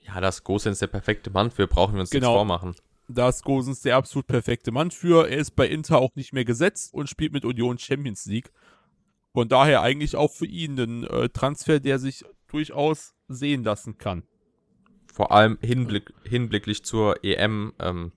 Ja, 0.00 0.20
das 0.20 0.42
Gosens 0.42 0.78
der 0.78 0.86
perfekte 0.86 1.30
Mann 1.30 1.50
für, 1.50 1.66
brauchen 1.66 1.94
wir 1.94 2.00
uns 2.00 2.10
genau. 2.10 2.28
nichts 2.28 2.36
vormachen. 2.36 2.74
Da 3.08 3.28
ist 3.28 3.42
Gosens 3.42 3.80
der 3.82 3.96
absolut 3.96 4.26
perfekte 4.26 4.70
Mann 4.70 4.90
für. 4.90 5.28
Er 5.28 5.38
ist 5.38 5.52
bei 5.52 5.66
Inter 5.66 5.98
auch 5.98 6.14
nicht 6.14 6.32
mehr 6.32 6.44
gesetzt 6.44 6.94
und 6.94 7.08
spielt 7.08 7.32
mit 7.32 7.44
Union 7.44 7.78
Champions 7.78 8.26
League. 8.26 8.50
Von 9.32 9.48
daher 9.48 9.82
eigentlich 9.82 10.16
auch 10.16 10.32
für 10.32 10.46
ihn 10.46 10.78
ein 10.78 11.04
äh, 11.04 11.28
Transfer, 11.28 11.80
der 11.80 11.98
sich 11.98 12.24
durchaus 12.48 13.14
sehen 13.28 13.64
lassen 13.64 13.98
kann. 13.98 14.24
Vor 15.12 15.32
allem 15.32 15.58
hinblick, 15.60 16.12
hinblicklich 16.24 16.84
zur 16.84 17.24
EM 17.24 17.72
ähm, 17.78 18.12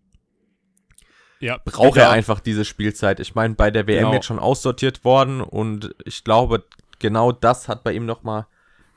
ja, 1.39 1.59
braucht 1.65 1.97
er 1.97 2.11
einfach 2.11 2.39
diese 2.39 2.65
Spielzeit. 2.65 3.19
Ich 3.19 3.33
meine, 3.33 3.55
bei 3.55 3.71
der 3.71 3.87
WM 3.87 3.99
genau. 3.99 4.13
jetzt 4.13 4.25
schon 4.25 4.39
aussortiert 4.39 5.03
worden 5.03 5.41
und 5.41 5.95
ich 6.05 6.23
glaube, 6.23 6.63
genau 6.99 7.31
das 7.31 7.67
hat 7.67 7.83
bei 7.83 7.93
ihm 7.93 8.05
nochmal 8.05 8.45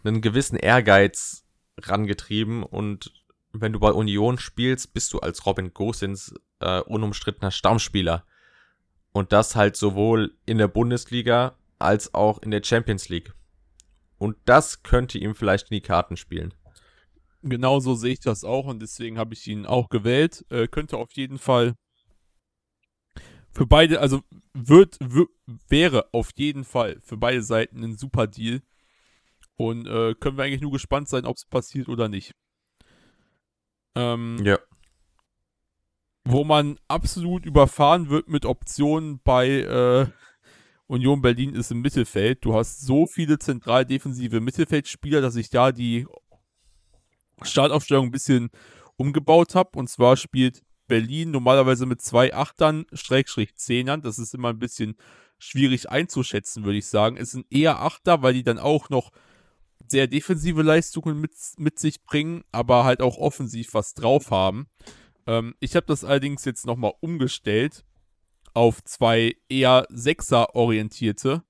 einen 0.04 0.20
gewissen 0.20 0.56
Ehrgeiz 0.56 1.46
rangetrieben 1.80 2.62
und 2.62 3.12
wenn 3.52 3.72
du 3.72 3.80
bei 3.80 3.92
Union 3.92 4.36
spielst, 4.38 4.92
bist 4.92 5.12
du 5.12 5.20
als 5.20 5.46
Robin 5.46 5.72
Gosens 5.72 6.34
äh, 6.60 6.80
unumstrittener 6.80 7.50
Stammspieler. 7.50 8.24
Und 9.12 9.32
das 9.32 9.54
halt 9.54 9.76
sowohl 9.76 10.36
in 10.44 10.58
der 10.58 10.66
Bundesliga 10.66 11.56
als 11.78 12.14
auch 12.14 12.42
in 12.42 12.50
der 12.50 12.64
Champions 12.64 13.08
League. 13.08 13.32
Und 14.18 14.36
das 14.44 14.82
könnte 14.82 15.18
ihm 15.18 15.34
vielleicht 15.34 15.70
in 15.70 15.76
die 15.76 15.80
Karten 15.80 16.16
spielen. 16.16 16.54
Genauso 17.42 17.94
sehe 17.94 18.12
ich 18.12 18.20
das 18.20 18.42
auch 18.42 18.66
und 18.66 18.80
deswegen 18.80 19.18
habe 19.18 19.34
ich 19.34 19.46
ihn 19.46 19.66
auch 19.66 19.90
gewählt. 19.90 20.46
Äh, 20.50 20.66
könnte 20.66 20.96
auf 20.96 21.12
jeden 21.12 21.38
Fall 21.38 21.74
für 23.54 23.66
beide, 23.66 24.00
also 24.00 24.22
wird, 24.52 24.98
wäre 25.68 26.08
auf 26.12 26.30
jeden 26.36 26.64
Fall 26.64 27.00
für 27.02 27.16
beide 27.16 27.42
Seiten 27.42 27.84
ein 27.84 27.96
super 27.96 28.26
Deal. 28.26 28.62
Und 29.56 29.86
äh, 29.86 30.14
können 30.14 30.36
wir 30.36 30.44
eigentlich 30.44 30.62
nur 30.62 30.72
gespannt 30.72 31.08
sein, 31.08 31.24
ob 31.24 31.36
es 31.36 31.44
passiert 31.44 31.88
oder 31.88 32.08
nicht. 32.08 32.34
Ähm, 33.94 34.38
ja. 34.42 34.58
Wo 36.24 36.42
man 36.42 36.80
absolut 36.88 37.46
überfahren 37.46 38.08
wird 38.08 38.28
mit 38.28 38.44
Optionen 38.44 39.20
bei 39.22 39.48
äh, 39.48 40.06
Union 40.86 41.22
Berlin 41.22 41.54
ist 41.54 41.70
im 41.70 41.80
Mittelfeld. 41.80 42.44
Du 42.44 42.54
hast 42.54 42.80
so 42.80 43.06
viele 43.06 43.38
zentral 43.38 43.86
defensive 43.86 44.40
Mittelfeldspieler, 44.40 45.20
dass 45.20 45.36
ich 45.36 45.50
da 45.50 45.72
die 45.72 46.06
Startaufstellung 47.42 48.06
ein 48.06 48.12
bisschen 48.12 48.50
umgebaut 48.96 49.54
habe. 49.54 49.78
Und 49.78 49.88
zwar 49.88 50.16
spielt 50.16 50.62
Berlin 50.86 51.30
normalerweise 51.30 51.86
mit 51.86 52.02
zwei 52.02 52.34
Achtern, 52.34 52.84
Schrägstrich 52.92 53.56
Zehnern. 53.56 54.02
Das 54.02 54.18
ist 54.18 54.34
immer 54.34 54.50
ein 54.50 54.58
bisschen 54.58 54.96
schwierig 55.38 55.90
einzuschätzen, 55.90 56.64
würde 56.64 56.78
ich 56.78 56.86
sagen. 56.86 57.16
Es 57.16 57.30
sind 57.30 57.46
eher 57.50 57.80
Achter, 57.80 58.22
weil 58.22 58.34
die 58.34 58.44
dann 58.44 58.58
auch 58.58 58.90
noch 58.90 59.10
sehr 59.88 60.06
defensive 60.06 60.62
Leistungen 60.62 61.20
mit, 61.20 61.32
mit 61.56 61.78
sich 61.78 62.02
bringen, 62.02 62.42
aber 62.52 62.84
halt 62.84 63.00
auch 63.00 63.18
offensiv 63.18 63.74
was 63.74 63.94
drauf 63.94 64.30
haben. 64.30 64.66
Ähm, 65.26 65.54
ich 65.60 65.76
habe 65.76 65.86
das 65.86 66.04
allerdings 66.04 66.44
jetzt 66.44 66.66
nochmal 66.66 66.92
umgestellt 67.00 67.84
auf 68.54 68.82
zwei 68.84 69.36
eher 69.48 69.86
Sechser-orientierte 69.90 71.42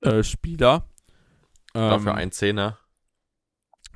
äh, 0.00 0.22
Spieler. 0.22 0.88
Ähm, 1.74 1.90
dafür 1.90 2.14
ein 2.14 2.32
Zehner. 2.32 2.78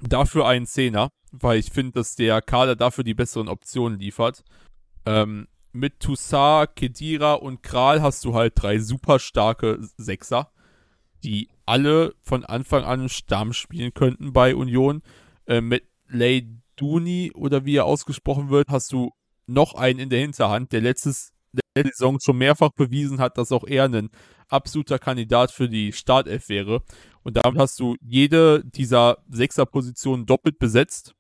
Dafür 0.01 0.47
ein 0.47 0.67
Zehner, 0.67 1.11
weil 1.33 1.59
ich 1.59 1.71
finde, 1.71 1.93
dass 1.93 2.15
der 2.15 2.41
Kader 2.41 2.77
dafür 2.77 3.05
die 3.05 3.15
besseren 3.15 3.49
Optionen 3.49 3.99
liefert. 3.99 4.45
Ähm, 5.05 5.49
mit 5.73 6.01
Toussaint, 6.01 6.77
Kedira 6.77 7.35
und 7.35 7.63
Kral 7.63 8.01
hast 8.01 8.25
du 8.25 8.35
halt 8.35 8.55
drei 8.57 8.79
super 8.79 9.19
starke 9.19 9.79
Sechser, 9.97 10.51
die 11.25 11.49
alle 11.67 12.15
von 12.23 12.45
Anfang 12.45 12.85
an 12.85 13.09
Stamm 13.09 13.53
spielen 13.53 13.93
könnten 13.93 14.33
bei 14.33 14.55
Union. 14.55 15.03
Äh, 15.47 15.61
mit 15.61 15.85
Leiduni 16.07 17.33
oder 17.35 17.65
wie 17.65 17.77
er 17.77 17.85
ausgesprochen 17.85 18.49
wird, 18.51 18.69
hast 18.69 18.93
du 18.93 19.13
noch 19.47 19.75
einen 19.75 19.99
in 19.99 20.11
der 20.11 20.21
Hinterhand, 20.21 20.73
der 20.73 20.81
letztes 20.81 21.33
der 21.53 21.85
Saison 21.85 22.19
schon 22.21 22.39
mehrfach 22.39 22.71
bewiesen 22.71 23.21
hat, 23.21 23.39
dass 23.39 23.53
auch 23.53 23.65
er 23.65 23.85
ein 23.85 24.11
absoluter 24.49 24.99
Kandidat 24.99 25.51
für 25.51 25.69
die 25.69 25.93
Startelf 25.93 26.49
wäre. 26.49 26.83
Und 27.23 27.37
damit 27.37 27.61
hast 27.61 27.79
du 27.81 27.97
jede 28.01 28.65
dieser 28.65 29.19
Sechser-Positionen 29.29 30.27
doppelt 30.27 30.59
besetzt. 30.59 31.15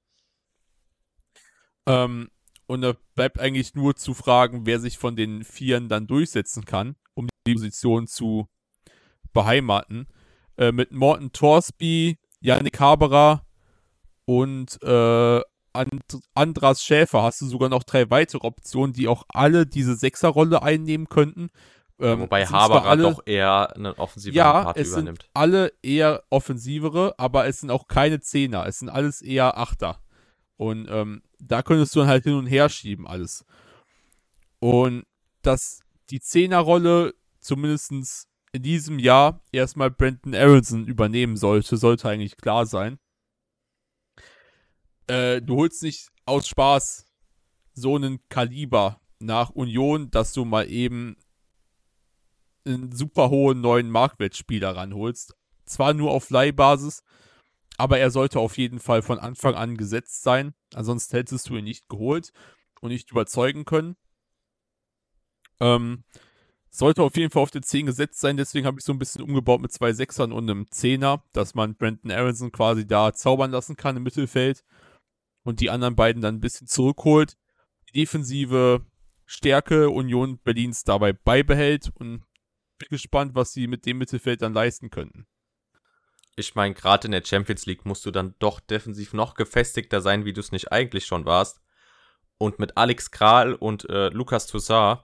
Ähm, 1.86 2.30
und 2.66 2.82
da 2.82 2.94
bleibt 3.14 3.40
eigentlich 3.40 3.74
nur 3.74 3.96
zu 3.96 4.14
fragen, 4.14 4.66
wer 4.66 4.80
sich 4.80 4.98
von 4.98 5.16
den 5.16 5.44
Vieren 5.44 5.88
dann 5.88 6.06
durchsetzen 6.06 6.64
kann, 6.64 6.96
um 7.14 7.28
die 7.46 7.54
Position 7.54 8.06
zu 8.06 8.48
beheimaten. 9.32 10.06
Äh, 10.56 10.72
mit 10.72 10.92
Morten 10.92 11.32
Torsby, 11.32 12.18
Yannick 12.40 12.78
Haberer 12.80 13.46
und 14.24 14.82
äh, 14.82 15.40
And 15.78 16.02
Andras 16.34 16.82
Schäfer 16.82 17.22
hast 17.22 17.40
du 17.40 17.46
sogar 17.46 17.68
noch 17.68 17.84
drei 17.84 18.10
weitere 18.10 18.46
Optionen, 18.46 18.92
die 18.92 19.06
auch 19.06 19.24
alle 19.28 19.64
diese 19.64 19.94
Sechserrolle 19.94 20.62
einnehmen 20.62 21.08
könnten. 21.08 21.50
Ähm, 22.00 22.20
Wobei 22.20 22.46
Haberer 22.46 22.84
alle, 22.84 23.02
doch 23.02 23.22
eher 23.26 23.74
einen 23.74 23.92
offensiven 23.94 24.36
ja, 24.36 24.64
Part 24.64 24.76
es 24.76 24.88
übernimmt. 24.88 25.22
Sind 25.22 25.30
alle 25.34 25.72
eher 25.82 26.24
offensivere, 26.30 27.14
aber 27.18 27.46
es 27.46 27.60
sind 27.60 27.70
auch 27.70 27.86
keine 27.86 28.20
Zehner. 28.20 28.66
Es 28.66 28.80
sind 28.80 28.88
alles 28.88 29.22
eher 29.22 29.56
Achter. 29.56 30.00
Und 30.56 30.88
ähm, 30.90 31.22
da 31.38 31.62
könntest 31.62 31.94
du 31.94 32.00
dann 32.00 32.08
halt 32.08 32.24
hin 32.24 32.34
und 32.34 32.46
her 32.46 32.68
schieben 32.68 33.06
alles. 33.06 33.44
Und 34.58 35.04
dass 35.42 35.80
die 36.10 36.20
Zehnerrolle 36.20 37.14
zumindest 37.40 37.92
in 38.52 38.62
diesem 38.62 38.98
Jahr 38.98 39.40
erstmal 39.52 39.90
Brandon 39.90 40.34
Aronson 40.34 40.86
übernehmen 40.86 41.36
sollte, 41.36 41.76
sollte 41.76 42.08
eigentlich 42.08 42.36
klar 42.36 42.66
sein 42.66 42.98
äh, 45.08 45.42
du 45.42 45.56
holst 45.56 45.82
nicht 45.82 46.08
aus 46.24 46.46
Spaß 46.46 47.06
so 47.74 47.96
einen 47.96 48.20
Kaliber 48.28 49.00
nach 49.18 49.50
Union, 49.50 50.10
dass 50.10 50.32
du 50.32 50.44
mal 50.44 50.68
eben 50.70 51.16
einen 52.64 52.92
super 52.92 53.30
hohen 53.30 53.60
neuen 53.60 53.90
Marktwertspieler 53.90 54.76
ranholst. 54.76 55.34
Zwar 55.64 55.94
nur 55.94 56.10
auf 56.10 56.30
Leihbasis, 56.30 57.02
aber 57.76 57.98
er 57.98 58.10
sollte 58.10 58.40
auf 58.40 58.58
jeden 58.58 58.80
Fall 58.80 59.02
von 59.02 59.18
Anfang 59.18 59.54
an 59.54 59.76
gesetzt 59.76 60.22
sein. 60.22 60.54
Ansonsten 60.74 61.16
hättest 61.16 61.48
du 61.48 61.56
ihn 61.56 61.64
nicht 61.64 61.88
geholt 61.88 62.32
und 62.80 62.90
nicht 62.90 63.10
überzeugen 63.10 63.64
können. 63.64 63.96
Ähm, 65.60 66.04
sollte 66.70 67.02
auf 67.02 67.16
jeden 67.16 67.30
Fall 67.30 67.42
auf 67.42 67.50
den 67.50 67.62
10 67.62 67.86
gesetzt 67.86 68.20
sein, 68.20 68.36
deswegen 68.36 68.66
habe 68.66 68.78
ich 68.78 68.84
so 68.84 68.92
ein 68.92 68.98
bisschen 68.98 69.22
umgebaut 69.22 69.60
mit 69.60 69.72
zwei 69.72 69.92
Sechsern 69.92 70.32
und 70.32 70.48
einem 70.48 70.70
Zehner, 70.70 71.24
dass 71.32 71.54
man 71.54 71.74
Brandon 71.74 72.10
Aronson 72.10 72.52
quasi 72.52 72.86
da 72.86 73.12
zaubern 73.14 73.50
lassen 73.50 73.76
kann 73.76 73.96
im 73.96 74.02
Mittelfeld 74.02 74.64
und 75.42 75.60
die 75.60 75.70
anderen 75.70 75.96
beiden 75.96 76.22
dann 76.22 76.36
ein 76.36 76.40
bisschen 76.40 76.66
zurückholt, 76.66 77.36
die 77.88 78.00
defensive 78.00 78.84
Stärke 79.26 79.90
Union 79.90 80.38
Berlins 80.38 80.84
dabei 80.84 81.12
beibehält 81.12 81.90
und 81.94 82.24
bin 82.78 82.88
gespannt, 82.90 83.34
was 83.34 83.52
sie 83.52 83.66
mit 83.66 83.84
dem 83.86 83.98
Mittelfeld 83.98 84.42
dann 84.42 84.54
leisten 84.54 84.90
könnten. 84.90 85.26
Ich 86.36 86.54
meine, 86.54 86.74
gerade 86.74 87.08
in 87.08 87.12
der 87.12 87.24
Champions 87.24 87.66
League 87.66 87.84
musst 87.84 88.06
du 88.06 88.10
dann 88.10 88.36
doch 88.38 88.60
defensiv 88.60 89.12
noch 89.12 89.34
gefestigter 89.34 90.00
sein, 90.00 90.24
wie 90.24 90.32
du 90.32 90.40
es 90.40 90.52
nicht 90.52 90.70
eigentlich 90.70 91.04
schon 91.04 91.24
warst. 91.24 91.60
Und 92.38 92.60
mit 92.60 92.76
Alex 92.76 93.10
Kral 93.10 93.54
und 93.54 93.88
äh, 93.90 94.08
Lukas 94.10 94.46
Toussaint 94.46 95.00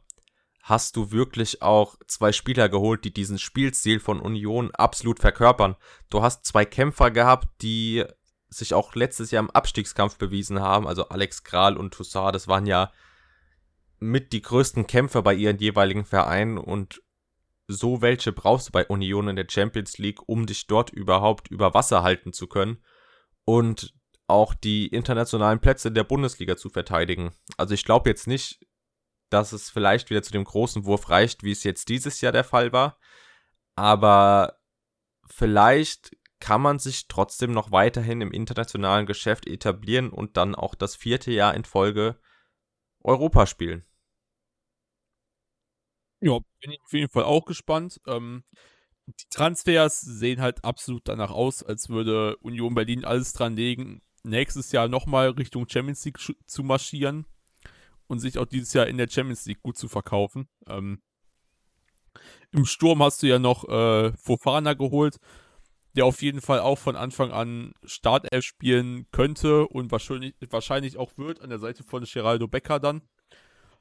hast 0.63 0.97
du 0.97 1.11
wirklich 1.11 1.61
auch 1.61 1.97
zwei 2.07 2.33
Spieler 2.33 2.69
geholt, 2.69 3.05
die 3.05 3.13
diesen 3.13 3.39
Spielstil 3.39 4.01
von 4.01 4.21
Union 4.21 4.71
absolut 4.71 5.19
verkörpern. 5.19 5.77
Du 6.09 6.23
hast 6.23 6.47
zwei 6.47 6.65
Kämpfer 6.65 7.11
gehabt, 7.11 7.49
die 7.61 8.05
sich 8.57 8.75
auch 8.75 8.95
letztes 8.95 9.31
Jahr 9.31 9.43
im 9.43 9.51
Abstiegskampf 9.51 10.19
bewiesen 10.19 10.61
haben. 10.61 10.87
Also 10.87 11.09
Alex 11.09 11.45
Kral 11.45 11.77
und 11.77 11.95
Toussaint, 11.95 12.35
das 12.35 12.49
waren 12.49 12.67
ja 12.67 12.93
mit 14.01 14.33
die 14.33 14.43
größten 14.43 14.87
Kämpfer 14.87 15.23
bei 15.23 15.35
ihren 15.35 15.59
jeweiligen 15.59 16.05
Vereinen 16.05 16.59
und 16.59 17.03
so 17.67 18.03
welche 18.03 18.33
brauchst 18.33 18.69
du 18.69 18.73
bei 18.73 18.87
Union 18.87 19.29
in 19.29 19.37
der 19.37 19.47
Champions 19.49 19.99
League, 19.99 20.21
um 20.27 20.47
dich 20.47 20.67
dort 20.67 20.91
überhaupt 20.91 21.49
über 21.49 21.73
Wasser 21.73 22.03
halten 22.03 22.33
zu 22.33 22.47
können 22.47 22.83
und 23.45 23.95
auch 24.27 24.55
die 24.55 24.87
internationalen 24.89 25.61
Plätze 25.61 25.93
der 25.93 26.05
Bundesliga 26.05 26.57
zu 26.57 26.69
verteidigen. 26.69 27.35
Also 27.57 27.75
ich 27.75 27.85
glaube 27.85 28.11
jetzt 28.11 28.27
nicht, 28.27 28.61
dass 29.31 29.53
es 29.53 29.71
vielleicht 29.71 30.11
wieder 30.11 30.23
zu 30.23 30.33
dem 30.33 30.45
großen 30.45 30.85
Wurf 30.85 31.09
reicht, 31.11 31.43
wie 31.43 31.53
es 31.53 31.65
jetzt 31.65 31.89
dieses 31.89 32.21
Jahr 32.21 32.33
der 32.33 32.45
Fall 32.45 32.73
war, 32.73 32.99
aber 33.75 34.59
vielleicht 35.27 36.17
kann 36.41 36.61
man 36.61 36.79
sich 36.79 37.09
trotzdem 37.09 37.53
noch 37.53 37.71
weiterhin 37.71 38.21
im 38.21 38.33
internationalen 38.33 39.07
Geschäft 39.07 39.47
etablieren 39.47 40.11
und 40.11 40.37
dann 40.37 40.55
auch 40.55 40.75
das 40.75 40.97
vierte 40.97 41.31
Jahr 41.31 41.55
in 41.55 41.65
Folge 41.65 42.19
Europa 43.01 43.47
spielen. 43.47 43.85
Ja, 46.21 46.39
bin 46.61 46.73
ich 46.73 46.81
auf 46.81 46.93
jeden 46.93 47.11
Fall 47.11 47.25
auch 47.25 47.45
gespannt. 47.45 48.01
Ähm, 48.07 48.45
die 49.07 49.29
Transfers 49.31 50.01
sehen 50.01 50.41
halt 50.41 50.65
absolut 50.65 51.07
danach 51.07 51.31
aus, 51.31 51.63
als 51.63 51.91
würde 51.91 52.37
Union 52.39 52.75
Berlin 52.75 53.05
alles 53.05 53.35
dran 53.35 53.57
legen, 53.57 54.01
nächstes 54.23 54.73
Jahr 54.73 54.89
nochmal 54.89 55.31
Richtung 55.31 55.69
Champions 55.69 56.05
League 56.05 56.19
zu 56.47 56.63
marschieren 56.63 57.27
und 58.07 58.21
sich 58.21 58.39
auch 58.39 58.47
dieses 58.47 58.73
Jahr 58.73 58.87
in 58.87 58.97
der 58.97 59.09
Champions 59.09 59.45
League 59.47 59.63
gut 59.63 59.77
zu 59.77 59.89
verkaufen. 59.89 60.49
Ähm, 60.67 61.03
Im 62.53 62.65
Sturm 62.65 63.03
hast 63.03 63.23
du 63.23 63.27
ja 63.27 63.39
noch 63.39 63.69
äh, 63.69 64.13
Fofana 64.17 64.73
geholt, 64.73 65.19
der 65.97 66.07
auf 66.07 66.23
jeden 66.23 66.41
Fall 66.41 66.61
auch 66.61 66.79
von 66.79 66.97
Anfang 66.97 67.31
an 67.31 67.73
Startelf 67.85 68.45
spielen 68.45 69.07
könnte 69.13 69.67
und 69.69 69.93
wahrscheinlich, 69.93 70.35
wahrscheinlich 70.51 70.97
auch 70.97 71.17
wird 71.17 71.41
an 71.41 71.51
der 71.51 71.59
Seite 71.59 71.85
von 71.85 72.05
Geraldo 72.05 72.49
Becker 72.49 72.81
dann. 72.81 73.03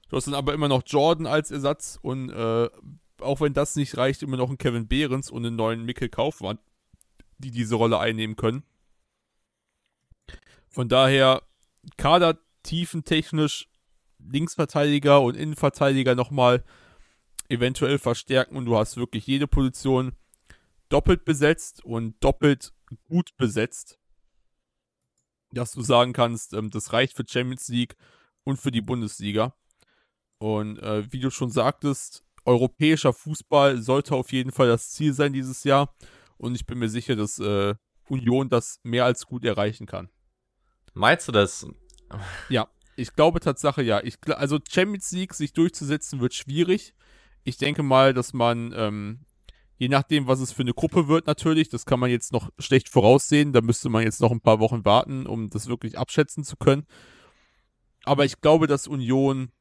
Du 0.10 0.18
hast 0.18 0.28
dann 0.28 0.36
aber 0.36 0.54
immer 0.54 0.68
noch 0.68 0.84
Jordan 0.86 1.26
als 1.26 1.50
Ersatz 1.50 1.98
und 2.02 2.30
äh, 2.30 2.70
auch 3.20 3.42
wenn 3.42 3.54
das 3.54 3.76
nicht 3.76 3.98
reicht, 3.98 4.22
immer 4.22 4.38
noch 4.38 4.50
einen 4.50 4.58
Kevin 4.58 4.88
Behrens 4.88 5.32
und 5.32 5.46
einen 5.46 5.56
neuen 5.56 5.86
Mikkel 5.86 6.10
Kaufmann, 6.10 6.60
die 7.40 7.52
diese 7.52 7.76
Rolle 7.76 8.00
einnehmen 8.00 8.36
können. 8.36 8.64
Von 10.70 10.90
daher, 10.90 11.42
Kader 11.98 12.38
tiefentechnisch 12.64 13.68
Linksverteidiger 14.20 15.22
und 15.22 15.36
Innenverteidiger 15.36 16.16
nochmal 16.16 16.64
eventuell 17.50 18.00
verstärken 18.00 18.56
und 18.56 18.66
du 18.66 18.78
hast 18.78 18.98
wirklich 18.98 19.28
jede 19.28 19.48
Position 19.48 20.14
doppelt 20.90 21.26
besetzt 21.26 21.84
und 21.84 22.16
doppelt 22.24 22.74
gut 23.04 23.36
besetzt, 23.38 24.00
dass 25.52 25.72
du 25.72 25.82
sagen 25.82 26.14
kannst, 26.14 26.54
ähm, 26.54 26.70
das 26.70 26.94
reicht 26.94 27.16
für 27.16 27.26
Champions 27.28 27.68
League 27.68 27.96
und 28.44 28.58
für 28.58 28.72
die 28.72 28.82
Bundesliga. 28.82 29.56
Und 30.38 30.80
äh, 30.80 31.12
wie 31.12 31.20
du 31.20 31.30
schon 31.30 31.52
sagtest, 31.52 32.24
europäischer 32.46 33.14
Fußball 33.14 33.82
sollte 33.82 34.16
auf 34.16 34.32
jeden 34.32 34.52
Fall 34.52 34.68
das 34.68 34.92
Ziel 34.92 35.14
sein 35.14 35.34
dieses 35.34 35.64
Jahr. 35.64 35.96
Und 36.38 36.56
ich 36.56 36.66
bin 36.66 36.80
mir 36.80 36.90
sicher, 36.90 37.16
dass 37.16 37.40
äh, 37.40 37.76
Union 38.10 38.50
das 38.50 38.80
mehr 38.84 39.06
als 39.06 39.26
gut 39.26 39.46
erreichen 39.46 39.86
kann. 39.86 40.10
Meinst 40.94 41.28
du 41.28 41.32
das? 41.32 41.66
Ja, 42.50 42.68
ich 42.96 43.16
glaube 43.16 43.40
Tatsache 43.40 43.82
ja. 43.82 44.04
Ich, 44.04 44.18
also 44.28 44.60
Champions 44.70 45.12
League 45.12 45.34
sich 45.34 45.54
durchzusetzen 45.54 46.20
wird 46.20 46.34
schwierig. 46.34 46.94
Ich 47.44 47.58
denke 47.58 47.84
mal, 47.84 48.14
dass 48.14 48.34
man, 48.34 48.74
ähm, 48.76 49.26
je 49.78 49.90
nachdem, 49.90 50.28
was 50.28 50.40
es 50.40 50.52
für 50.52 50.62
eine 50.62 50.74
Gruppe 50.74 51.08
wird, 51.08 51.28
natürlich, 51.28 51.70
das 51.70 51.86
kann 51.86 52.00
man 52.00 52.10
jetzt 52.10 52.32
noch 52.32 52.50
schlecht 52.60 52.90
voraussehen. 52.90 53.54
Da 53.54 53.62
müsste 53.62 53.90
man 53.90 54.04
jetzt 54.04 54.22
noch 54.22 54.32
ein 54.32 54.42
paar 54.42 54.60
Wochen 54.60 54.86
warten, 54.86 55.26
um 55.26 55.50
das 55.50 55.68
wirklich 55.68 55.98
abschätzen 55.98 56.44
zu 56.44 56.56
können. 56.58 56.86
Aber 58.04 58.26
ich 58.26 58.42
glaube, 58.42 58.68
dass 58.68 58.88
Union 58.88 59.52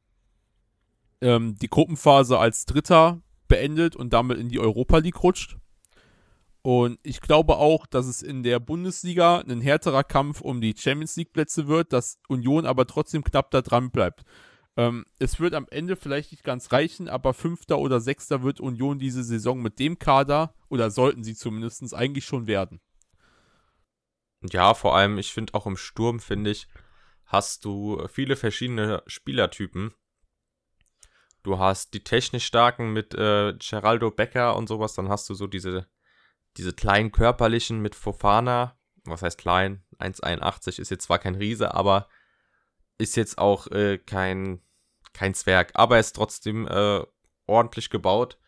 ähm, 1.20 1.56
die 1.56 1.68
Gruppenphase 1.68 2.38
als 2.38 2.66
Dritter 2.66 3.22
beendet 3.48 3.96
und 3.96 4.12
damit 4.12 4.38
in 4.38 4.48
die 4.48 4.60
Europa 4.60 4.98
League 4.98 5.22
rutscht. 5.22 5.56
Und 6.62 7.00
ich 7.02 7.20
glaube 7.20 7.56
auch, 7.56 7.86
dass 7.86 8.06
es 8.06 8.22
in 8.22 8.44
der 8.44 8.60
Bundesliga 8.60 9.38
ein 9.38 9.60
härterer 9.60 10.04
Kampf 10.04 10.40
um 10.40 10.60
die 10.60 10.74
Champions 10.76 11.16
League 11.16 11.32
Plätze 11.32 11.66
wird, 11.66 11.92
dass 11.92 12.18
Union 12.28 12.66
aber 12.66 12.86
trotzdem 12.86 13.24
knapp 13.24 13.50
da 13.50 13.62
dran 13.62 13.90
bleibt. 13.90 14.22
Ähm, 14.76 15.04
es 15.18 15.38
wird 15.38 15.54
am 15.54 15.66
Ende 15.70 15.96
vielleicht 15.96 16.32
nicht 16.32 16.44
ganz 16.44 16.72
reichen, 16.72 17.08
aber 17.08 17.34
Fünfter 17.34 17.78
oder 17.78 18.00
Sechster 18.00 18.42
wird 18.42 18.60
Union 18.60 18.98
diese 18.98 19.22
Saison 19.22 19.60
mit 19.60 19.78
dem 19.78 19.98
Kader, 19.98 20.54
oder 20.68 20.90
sollten 20.90 21.24
sie 21.24 21.34
zumindest, 21.34 21.94
eigentlich 21.94 22.24
schon 22.24 22.46
werden. 22.46 22.80
Ja, 24.42 24.74
vor 24.74 24.96
allem, 24.96 25.18
ich 25.18 25.32
finde 25.32 25.54
auch 25.54 25.66
im 25.66 25.76
Sturm, 25.76 26.20
finde 26.20 26.50
ich, 26.50 26.66
hast 27.26 27.64
du 27.64 28.06
viele 28.08 28.36
verschiedene 28.36 29.02
Spielertypen. 29.06 29.94
Du 31.42 31.58
hast 31.58 31.92
die 31.92 32.04
technisch 32.04 32.46
starken 32.46 32.92
mit 32.92 33.14
äh, 33.14 33.54
Geraldo 33.58 34.10
Becker 34.10 34.56
und 34.56 34.68
sowas, 34.68 34.94
dann 34.94 35.08
hast 35.08 35.28
du 35.28 35.34
so 35.34 35.46
diese 35.46 35.86
diese 36.56 36.72
kleinen 36.72 37.12
körperlichen 37.12 37.80
mit 37.80 37.94
Fofana, 37.94 38.78
was 39.04 39.22
heißt 39.22 39.38
klein, 39.38 39.84
1,81 39.98 40.80
ist 40.80 40.90
jetzt 40.90 41.04
zwar 41.04 41.18
kein 41.18 41.34
Riese, 41.34 41.74
aber 41.74 42.08
ist 42.98 43.16
jetzt 43.16 43.38
auch 43.38 43.66
äh, 43.68 43.98
kein, 43.98 44.60
kein 45.12 45.34
Zwerg, 45.34 45.72
aber 45.74 45.98
ist 45.98 46.16
trotzdem 46.16 46.66
äh, 46.66 47.02
ordentlich 47.46 47.90
gebaut. 47.90 48.38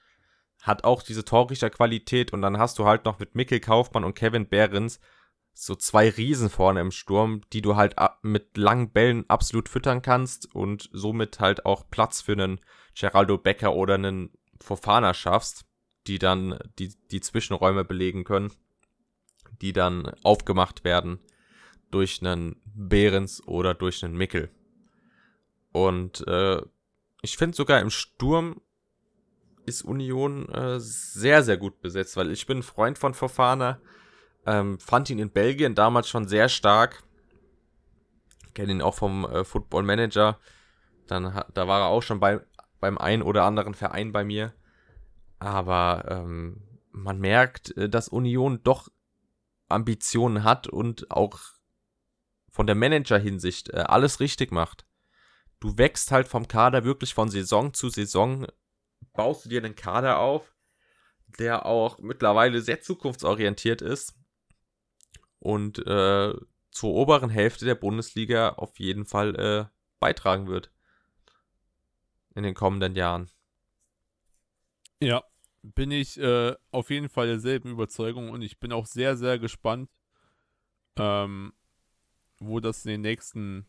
Hat 0.62 0.84
auch 0.84 1.02
diese 1.02 1.24
Torrichterqualität 1.24 2.32
und 2.32 2.42
dann 2.42 2.58
hast 2.58 2.78
du 2.78 2.86
halt 2.86 3.04
noch 3.04 3.18
mit 3.18 3.34
Mikkel 3.34 3.60
Kaufmann 3.60 4.04
und 4.04 4.14
Kevin 4.14 4.48
Behrens 4.48 5.00
so 5.52 5.74
zwei 5.74 6.08
Riesen 6.08 6.50
vorne 6.50 6.80
im 6.80 6.90
Sturm, 6.90 7.42
die 7.52 7.62
du 7.62 7.76
halt 7.76 7.94
mit 8.22 8.56
langen 8.56 8.90
Bällen 8.90 9.28
absolut 9.28 9.68
füttern 9.68 10.02
kannst 10.02 10.52
und 10.54 10.88
somit 10.92 11.38
halt 11.38 11.64
auch 11.64 11.88
Platz 11.90 12.22
für 12.22 12.32
einen 12.32 12.60
Geraldo 12.98 13.38
Becker 13.38 13.74
oder 13.74 13.94
einen 13.94 14.32
Fofana 14.60 15.14
schaffst 15.14 15.64
die 16.06 16.18
dann 16.18 16.58
die, 16.78 16.94
die 17.10 17.20
Zwischenräume 17.20 17.84
belegen 17.84 18.24
können, 18.24 18.52
die 19.60 19.72
dann 19.72 20.12
aufgemacht 20.22 20.84
werden 20.84 21.18
durch 21.94 22.20
einen 22.20 22.60
Behrens 22.64 23.40
oder 23.46 23.72
durch 23.72 24.04
einen 24.04 24.16
Mickel. 24.16 24.50
Und 25.70 26.26
äh, 26.26 26.60
ich 27.22 27.36
finde 27.36 27.56
sogar 27.56 27.80
im 27.80 27.90
Sturm 27.90 28.60
ist 29.64 29.82
Union 29.82 30.48
äh, 30.48 30.80
sehr, 30.80 31.44
sehr 31.44 31.56
gut 31.56 31.80
besetzt, 31.80 32.16
weil 32.16 32.32
ich 32.32 32.46
bin 32.46 32.58
ein 32.58 32.62
Freund 32.64 32.98
von 32.98 33.14
Fofana, 33.14 33.80
ähm, 34.44 34.80
fand 34.80 35.08
ihn 35.08 35.20
in 35.20 35.30
Belgien 35.30 35.76
damals 35.76 36.08
schon 36.08 36.26
sehr 36.26 36.48
stark, 36.48 37.04
kenne 38.54 38.72
ihn 38.72 38.82
auch 38.82 38.94
vom 38.94 39.24
äh, 39.24 39.44
Football 39.44 39.84
Manager, 39.84 40.40
dann 41.06 41.44
da 41.54 41.68
war 41.68 41.82
er 41.82 41.86
auch 41.86 42.02
schon 42.02 42.18
bei, 42.18 42.40
beim 42.80 42.98
einen 42.98 43.22
oder 43.22 43.44
anderen 43.44 43.74
Verein 43.74 44.10
bei 44.10 44.24
mir. 44.24 44.52
Aber 45.38 46.04
ähm, 46.08 46.60
man 46.90 47.20
merkt, 47.20 47.76
äh, 47.76 47.88
dass 47.88 48.08
Union 48.08 48.62
doch 48.64 48.88
Ambitionen 49.68 50.42
hat 50.42 50.66
und 50.66 51.10
auch 51.12 51.53
von 52.54 52.68
der 52.68 52.76
Manager-Hinsicht 52.76 53.70
äh, 53.70 53.78
alles 53.78 54.20
richtig 54.20 54.52
macht. 54.52 54.86
Du 55.58 55.76
wächst 55.76 56.12
halt 56.12 56.28
vom 56.28 56.46
Kader 56.46 56.84
wirklich 56.84 57.12
von 57.12 57.28
Saison 57.28 57.74
zu 57.74 57.88
Saison, 57.88 58.46
baust 59.12 59.44
du 59.44 59.48
dir 59.48 59.64
einen 59.64 59.74
Kader 59.74 60.20
auf, 60.20 60.54
der 61.40 61.66
auch 61.66 61.98
mittlerweile 61.98 62.60
sehr 62.60 62.80
zukunftsorientiert 62.80 63.82
ist 63.82 64.14
und 65.40 65.84
äh, 65.84 66.32
zur 66.70 66.94
oberen 66.94 67.28
Hälfte 67.28 67.64
der 67.64 67.74
Bundesliga 67.74 68.50
auf 68.50 68.78
jeden 68.78 69.04
Fall 69.04 69.34
äh, 69.34 69.64
beitragen 69.98 70.46
wird 70.46 70.70
in 72.36 72.44
den 72.44 72.54
kommenden 72.54 72.94
Jahren. 72.94 73.32
Ja, 75.00 75.24
bin 75.62 75.90
ich 75.90 76.20
äh, 76.20 76.54
auf 76.70 76.90
jeden 76.90 77.08
Fall 77.08 77.26
derselben 77.26 77.72
Überzeugung 77.72 78.30
und 78.30 78.42
ich 78.42 78.60
bin 78.60 78.70
auch 78.70 78.86
sehr, 78.86 79.16
sehr 79.16 79.40
gespannt, 79.40 79.90
ähm, 80.96 81.52
wo 82.40 82.60
das 82.60 82.84
in 82.84 82.92
den 82.92 83.00
nächsten 83.02 83.66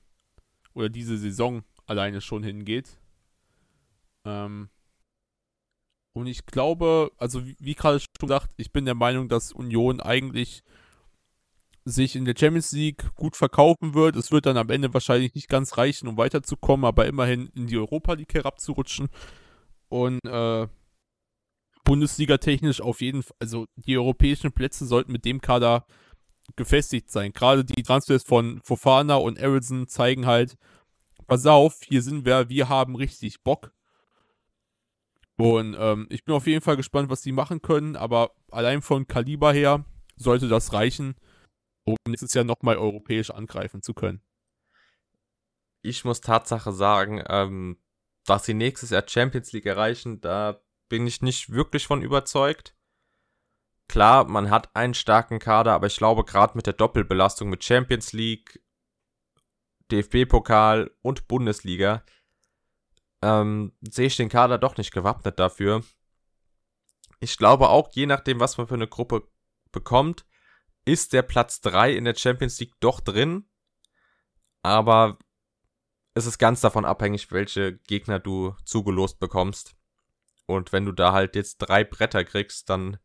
oder 0.74 0.90
diese 0.90 1.18
Saison 1.18 1.64
alleine 1.86 2.22
schon 2.22 2.44
hingeht. 2.44 3.00
Ähm, 4.26 4.70
und 6.14 6.28
ich 6.28 6.46
glaube, 6.46 7.12
also 7.18 7.46
wie, 7.46 7.56
wie 7.60 7.76
gerade 7.76 8.00
schon 8.00 8.08
gesagt, 8.20 8.50
ich 8.58 8.72
bin 8.72 8.86
der 8.86 8.96
Meinung, 8.96 9.28
dass 9.28 9.52
Union 9.52 10.00
eigentlich 10.00 10.64
sich 11.84 12.16
in 12.16 12.26
der 12.26 12.36
Champions 12.38 12.72
League 12.72 13.14
gut 13.16 13.36
verkaufen 13.36 13.94
wird. 13.94 14.16
Es 14.16 14.32
wird 14.32 14.48
dann 14.48 14.58
am 14.58 14.70
Ende 14.70 14.94
wahrscheinlich 14.94 15.36
nicht 15.36 15.50
ganz 15.50 15.78
reichen, 15.78 16.08
um 16.08 16.18
weiterzukommen, 16.18 16.86
aber 16.86 17.06
immerhin 17.06 17.48
in 17.56 17.68
die 17.68 17.78
Europa 17.78 18.14
League 18.14 18.34
herabzurutschen. 18.34 19.10
Und 19.90 20.20
äh, 20.26 20.68
Bundesliga 21.84 22.40
technisch 22.40 22.82
auf 22.82 23.02
jeden 23.02 23.22
Fall, 23.22 23.38
also 23.40 23.68
die 23.76 23.98
europäischen 23.98 24.52
Plätze 24.52 24.86
sollten 24.86 25.12
mit 25.12 25.26
dem 25.26 25.42
Kader 25.42 25.86
gefestigt 26.56 27.12
sein. 27.12 27.34
Gerade 27.34 27.66
die 27.66 27.84
Transfers 27.84 28.24
von 28.24 28.62
Fofana 28.62 29.16
und 29.16 29.40
Arizon 29.40 29.88
zeigen 29.88 30.26
halt, 30.26 30.58
pass 31.28 31.46
auf, 31.46 31.80
hier 31.84 32.02
sind 32.02 32.26
wir, 32.26 32.50
wir 32.50 32.70
haben 32.70 32.96
richtig 32.96 33.44
Bock. 33.44 33.72
Und 35.38 35.76
ähm, 35.78 36.08
ich 36.10 36.24
bin 36.24 36.36
auf 36.36 36.48
jeden 36.48 36.62
Fall 36.62 36.78
gespannt, 36.78 37.10
was 37.10 37.22
die 37.22 37.34
machen 37.34 37.62
können, 37.62 37.96
aber 37.96 38.32
allein 38.52 38.82
von 38.82 39.08
Kaliber 39.08 39.52
her 39.52 39.84
sollte 40.16 40.48
das 40.48 40.72
reichen, 40.72 41.16
um 41.84 41.98
nächstes 42.08 42.34
Jahr 42.34 42.46
nochmal 42.46 42.78
europäisch 42.78 43.32
angreifen 43.32 43.82
zu 43.82 43.94
können. 43.94 44.22
Ich 45.82 46.06
muss 46.06 46.22
Tatsache 46.22 46.72
sagen, 46.72 47.22
ähm, 47.28 47.78
dass 48.26 48.46
sie 48.46 48.54
nächstes 48.54 48.90
Jahr 48.92 49.04
Champions 49.08 49.52
League 49.52 49.66
erreichen, 49.66 50.22
da 50.22 50.62
bin 50.90 51.06
ich 51.06 51.22
nicht 51.22 51.52
wirklich 51.52 51.86
von 51.86 52.02
überzeugt. 52.02 52.75
Klar, 53.88 54.26
man 54.26 54.50
hat 54.50 54.76
einen 54.76 54.94
starken 54.94 55.40
Kader, 55.40 55.74
aber 55.74 55.88
ich 55.88 55.98
glaube, 55.98 56.24
gerade 56.24 56.56
mit 56.56 56.66
der 56.66 56.74
Doppelbelastung 56.74 57.50
mit 57.50 57.64
Champions 57.64 58.14
League, 58.14 58.62
DFB-Pokal 59.92 60.92
und 61.02 61.28
Bundesliga, 61.28 62.04
ähm, 63.22 63.74
sehe 63.82 64.08
ich 64.08 64.18
den 64.18 64.30
Kader 64.30 64.58
doch 64.58 64.78
nicht 64.78 64.92
gewappnet 64.92 65.40
dafür. 65.40 65.84
Ich 67.20 67.38
glaube 67.38 67.70
auch, 67.70 67.92
je 67.94 68.06
nachdem, 68.06 68.40
was 68.40 68.58
man 68.58 68.68
für 68.68 68.74
eine 68.74 68.88
Gruppe 68.88 69.28
bekommt, 69.72 70.26
ist 70.86 71.14
der 71.14 71.24
Platz 71.24 71.62
3 71.62 71.94
in 71.94 72.06
der 72.06 72.16
Champions 72.16 72.60
League 72.60 72.76
doch 72.80 73.00
drin. 73.00 73.50
Aber 74.62 75.18
es 76.14 76.26
ist 76.26 76.38
ganz 76.38 76.62
davon 76.62 76.86
abhängig, 76.86 77.32
welche 77.32 77.78
Gegner 77.80 78.20
du 78.20 78.56
zugelost 78.64 79.20
bekommst. 79.20 79.76
Und 80.46 80.72
wenn 80.72 80.86
du 80.86 80.92
da 80.92 81.12
halt 81.12 81.36
jetzt 81.36 81.58
drei 81.58 81.84
Bretter 81.84 82.24
kriegst, 82.24 82.70
dann 82.70 82.98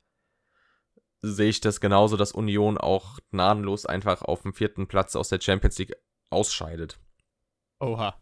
sehe 1.22 1.50
ich 1.50 1.60
das 1.60 1.80
genauso, 1.80 2.16
dass 2.16 2.32
Union 2.32 2.78
auch 2.78 3.18
gnadenlos 3.30 3.86
einfach 3.86 4.22
auf 4.22 4.42
dem 4.42 4.54
vierten 4.54 4.86
Platz 4.86 5.16
aus 5.16 5.28
der 5.28 5.40
Champions 5.40 5.78
League 5.78 5.94
ausscheidet. 6.30 6.98
Oha. 7.78 8.20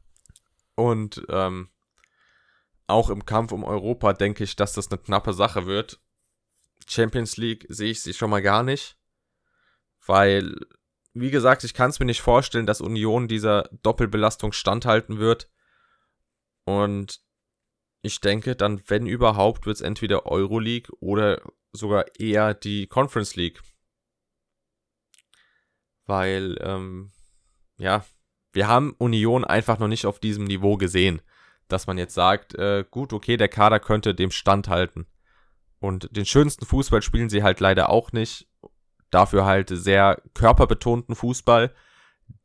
Und 0.74 1.24
ähm, 1.28 1.70
auch 2.86 3.11
im 3.11 3.24
Kampf 3.24 3.53
um 3.53 3.64
Europa 3.64 4.12
denke 4.12 4.44
ich, 4.44 4.57
dass 4.57 4.72
das 4.72 4.90
eine 4.90 4.99
knappe 4.99 5.32
Sache 5.32 5.66
wird. 5.66 6.01
Champions 6.86 7.36
League 7.36 7.66
sehe 7.68 7.90
ich 7.90 8.03
sie 8.03 8.14
schon 8.14 8.30
mal 8.30 8.42
gar 8.42 8.62
nicht, 8.62 8.96
weil, 10.07 10.55
wie 11.12 11.30
gesagt, 11.30 11.64
ich 11.64 11.74
kann 11.74 11.90
es 11.90 11.99
mir 11.99 12.07
nicht 12.07 12.22
vorstellen, 12.22 12.66
dass 12.66 12.80
Union 12.80 13.28
dieser 13.28 13.68
Doppelbelastung 13.82 14.53
standhalten 14.53 15.18
wird. 15.18 15.51
Und 16.64 17.20
ich 18.03 18.20
denke, 18.20 18.57
dann, 18.57 18.82
wenn 18.86 19.07
überhaupt, 19.07 19.66
wird 19.66 19.76
es 19.76 19.82
entweder 19.82 20.26
Euroleague 20.26 20.96
oder 21.01 21.42
sogar 21.78 22.04
eher 22.18 22.54
die 22.54 22.86
Conference 22.86 23.36
League. 23.36 23.62
Weil, 26.06 26.58
ähm, 26.60 27.10
ja, 27.78 28.04
wir 28.52 28.68
haben 28.68 28.94
Union 28.98 29.44
einfach 29.44 29.78
noch 29.78 29.88
nicht 29.88 30.06
auf 30.06 30.18
diesem 30.18 30.44
Niveau 30.44 30.76
gesehen, 30.76 31.22
dass 31.68 31.86
man 31.86 31.98
jetzt 31.98 32.14
sagt, 32.14 32.54
äh, 32.54 32.84
gut, 32.90 33.12
okay, 33.12 33.36
der 33.36 33.48
Kader 33.48 33.78
könnte 33.78 34.14
dem 34.14 34.30
standhalten. 34.30 35.06
Und 35.80 36.14
den 36.16 36.26
schönsten 36.26 36.66
Fußball 36.66 37.02
spielen 37.02 37.28
sie 37.28 37.42
halt 37.42 37.60
leider 37.60 37.90
auch 37.90 38.12
nicht. 38.12 38.48
Dafür 39.10 39.44
halt 39.44 39.68
sehr 39.70 40.20
körperbetonten 40.34 41.14
Fußball, 41.14 41.74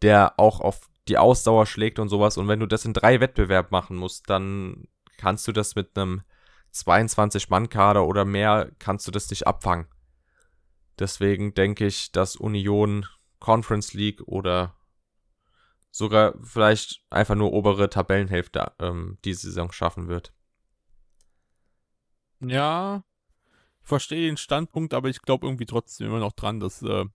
der 0.02 0.40
auch 0.40 0.60
auf 0.60 0.90
die 1.08 1.18
Ausdauer 1.18 1.66
schlägt 1.66 2.00
und 2.00 2.10
sowas. 2.10 2.38
Und 2.38 2.48
wenn 2.48 2.60
du 2.60 2.68
das 2.68 2.86
in 2.86 2.94
drei 2.94 3.20
Wettbewerb 3.20 3.72
machen 3.72 3.98
musst, 3.98 4.30
dann 4.30 4.88
kannst 5.18 5.48
du 5.48 5.52
das 5.52 5.76
mit 5.76 5.98
einem 5.98 6.22
22-Mann-Kader 6.74 8.06
oder 8.06 8.26
mehr, 8.26 8.72
kannst 8.80 9.08
du 9.08 9.12
das 9.12 9.30
nicht 9.30 9.48
abfangen. 9.48 9.88
Deswegen 11.00 11.54
denke 11.54 11.86
ich, 11.86 12.12
dass 12.12 12.36
Union 12.36 13.06
Conference 13.40 13.94
League 13.94 14.22
oder 14.26 14.76
sogar 15.92 16.34
vielleicht 16.42 17.04
einfach 17.10 17.36
nur 17.36 17.54
obere 17.54 17.90
Tabellenhälfte 17.90 18.72
ähm, 18.80 19.18
diese 19.24 19.48
Saison 19.48 19.72
schaffen 19.72 20.08
wird. 20.08 20.34
Ja, 22.40 23.04
ich 23.82 23.88
verstehe 23.88 24.28
den 24.28 24.38
Standpunkt, 24.38 24.94
aber 24.94 25.10
ich 25.10 25.22
glaube 25.22 25.46
irgendwie 25.46 25.66
trotzdem 25.66 26.08
immer 26.08 26.20
noch 26.20 26.34
dran, 26.34 26.60
dass 26.60 26.82
äh, 26.82 27.06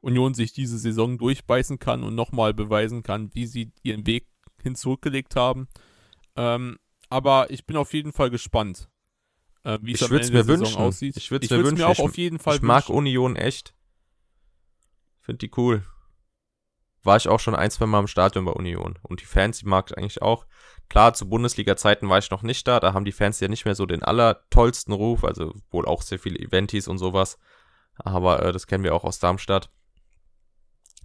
Union 0.00 0.34
sich 0.34 0.52
diese 0.52 0.78
Saison 0.78 1.18
durchbeißen 1.18 1.78
kann 1.78 2.02
und 2.02 2.14
nochmal 2.14 2.54
beweisen 2.54 3.02
kann, 3.02 3.34
wie 3.34 3.46
sie 3.46 3.72
ihren 3.82 4.06
Weg 4.06 4.26
hin 4.62 4.74
zurückgelegt 4.74 5.36
haben. 5.36 5.68
Ähm, 6.36 6.78
aber 7.08 7.50
ich 7.50 7.66
bin 7.66 7.76
auf 7.76 7.94
jeden 7.94 8.12
Fall 8.12 8.30
gespannt, 8.30 8.88
äh, 9.66 9.78
wie 9.82 9.92
es 9.92 10.02
am 10.02 10.12
Ende 10.12 10.30
mir 10.30 10.46
wünschen. 10.46 10.76
Aussieht. 10.76 11.16
Ich 11.16 11.30
würde 11.30 11.44
es 11.44 11.50
mir, 11.50 11.58
wünschen. 11.58 11.78
mir 11.78 11.88
auch 11.88 11.98
auf 11.98 12.16
jeden 12.16 12.38
Fall 12.38 12.56
Ich 12.56 12.62
mag 12.62 12.88
wünschen. 12.88 12.98
Union 12.98 13.36
echt. 13.36 13.74
Finde 15.20 15.38
die 15.38 15.50
cool. 15.56 15.82
War 17.02 17.16
ich 17.16 17.28
auch 17.28 17.40
schon 17.40 17.56
ein, 17.56 17.70
zwei 17.70 17.86
Mal 17.86 18.00
im 18.00 18.06
Stadion 18.06 18.44
bei 18.44 18.52
Union. 18.52 18.98
Und 19.02 19.20
die 19.20 19.26
Fans, 19.26 19.58
die 19.58 19.66
mag 19.66 19.90
ich 19.90 19.98
eigentlich 19.98 20.22
auch. 20.22 20.46
Klar, 20.88 21.14
zu 21.14 21.28
Bundesliga-Zeiten 21.28 22.08
war 22.08 22.18
ich 22.18 22.30
noch 22.30 22.42
nicht 22.42 22.66
da. 22.68 22.78
Da 22.78 22.94
haben 22.94 23.04
die 23.04 23.12
Fans 23.12 23.40
ja 23.40 23.48
nicht 23.48 23.64
mehr 23.64 23.74
so 23.74 23.86
den 23.86 24.04
allertollsten 24.04 24.92
Ruf. 24.92 25.24
Also 25.24 25.52
wohl 25.70 25.86
auch 25.86 26.02
sehr 26.02 26.20
viele 26.20 26.38
Eventis 26.38 26.86
und 26.86 26.98
sowas. 26.98 27.38
Aber 27.96 28.44
äh, 28.44 28.52
das 28.52 28.68
kennen 28.68 28.84
wir 28.84 28.94
auch 28.94 29.04
aus 29.04 29.18
Darmstadt. 29.18 29.70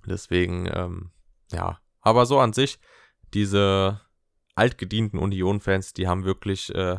Deswegen, 0.05 0.69
ähm, 0.71 1.11
ja. 1.51 1.79
Aber 2.01 2.25
so 2.27 2.39
an 2.39 2.53
sich, 2.53 2.79
diese 3.33 4.01
altgedienten 4.55 5.19
Union-Fans, 5.19 5.93
die 5.93 6.07
haben 6.07 6.25
wirklich 6.25 6.73
äh, 6.73 6.97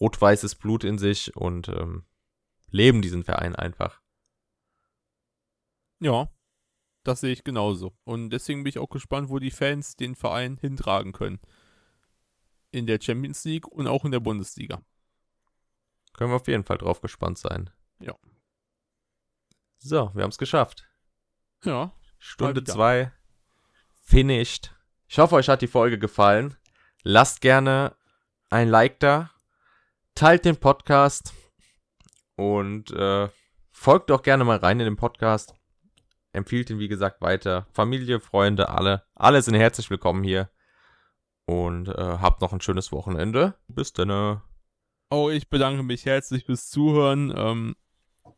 rot-weißes 0.00 0.56
Blut 0.56 0.84
in 0.84 0.98
sich 0.98 1.36
und 1.36 1.68
ähm, 1.68 2.04
leben 2.70 3.02
diesen 3.02 3.24
Verein 3.24 3.56
einfach. 3.56 4.00
Ja, 6.00 6.28
das 7.04 7.20
sehe 7.20 7.32
ich 7.32 7.44
genauso. 7.44 7.96
Und 8.04 8.30
deswegen 8.30 8.64
bin 8.64 8.70
ich 8.70 8.78
auch 8.78 8.90
gespannt, 8.90 9.28
wo 9.28 9.38
die 9.38 9.50
Fans 9.50 9.96
den 9.96 10.14
Verein 10.14 10.56
hintragen 10.56 11.12
können. 11.12 11.40
In 12.70 12.86
der 12.86 13.00
Champions 13.00 13.44
League 13.44 13.68
und 13.68 13.86
auch 13.86 14.04
in 14.04 14.10
der 14.10 14.20
Bundesliga. 14.20 14.82
Können 16.12 16.30
wir 16.30 16.36
auf 16.36 16.48
jeden 16.48 16.64
Fall 16.64 16.78
drauf 16.78 17.00
gespannt 17.00 17.38
sein. 17.38 17.70
Ja. 18.00 18.14
So, 19.78 20.10
wir 20.14 20.22
haben 20.22 20.30
es 20.30 20.38
geschafft. 20.38 20.88
Ja. 21.64 21.92
Stunde 22.18 22.64
2. 22.64 23.12
Finished. 24.02 24.74
Ich 25.08 25.18
hoffe, 25.18 25.36
euch 25.36 25.48
hat 25.48 25.62
die 25.62 25.66
Folge 25.68 25.98
gefallen. 25.98 26.56
Lasst 27.02 27.40
gerne 27.40 27.94
ein 28.50 28.68
Like 28.68 28.98
da. 29.00 29.30
Teilt 30.16 30.46
den 30.46 30.56
Podcast. 30.56 31.34
Und 32.36 32.90
äh, 32.90 33.28
folgt 33.70 34.08
doch 34.08 34.22
gerne 34.22 34.44
mal 34.44 34.56
rein 34.56 34.80
in 34.80 34.86
den 34.86 34.96
Podcast. 34.96 35.54
Empfiehlt 36.32 36.70
ihn, 36.70 36.78
wie 36.78 36.88
gesagt, 36.88 37.20
weiter. 37.20 37.66
Familie, 37.74 38.18
Freunde, 38.18 38.70
alle. 38.70 39.02
Alle 39.14 39.42
sind 39.42 39.56
herzlich 39.56 39.90
willkommen 39.90 40.24
hier. 40.24 40.48
Und 41.44 41.88
äh, 41.88 41.92
habt 42.00 42.40
noch 42.40 42.54
ein 42.54 42.62
schönes 42.62 42.92
Wochenende. 42.92 43.56
Bis 43.68 43.92
dann. 43.92 44.40
Oh, 45.10 45.28
ich 45.28 45.50
bedanke 45.50 45.82
mich 45.82 46.06
herzlich 46.06 46.46
fürs 46.46 46.70
Zuhören. 46.70 47.30
Ähm, 47.36 47.76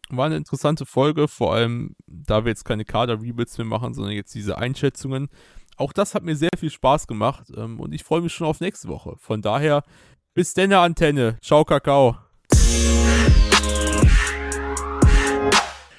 war 0.08 0.26
eine 0.26 0.36
interessante 0.36 0.84
Folge, 0.84 1.28
vor 1.28 1.54
allem, 1.54 1.94
da 2.08 2.44
wir 2.44 2.50
jetzt 2.50 2.64
keine 2.64 2.86
Kader-Rebuilds 2.86 3.56
mehr 3.56 3.68
machen, 3.68 3.94
sondern 3.94 4.14
jetzt 4.14 4.34
diese 4.34 4.58
Einschätzungen. 4.58 5.28
Auch 5.76 5.92
das 5.92 6.16
hat 6.16 6.24
mir 6.24 6.34
sehr 6.34 6.50
viel 6.58 6.70
Spaß 6.70 7.06
gemacht 7.06 7.52
ähm, 7.56 7.78
und 7.78 7.92
ich 7.92 8.02
freue 8.02 8.20
mich 8.20 8.32
schon 8.32 8.48
auf 8.48 8.58
nächste 8.58 8.88
Woche. 8.88 9.14
Von 9.18 9.42
daher, 9.42 9.84
bis 10.38 10.54
denn, 10.54 10.72
Antenne. 10.72 11.36
Ciao, 11.42 11.64
Kakao. 11.64 12.16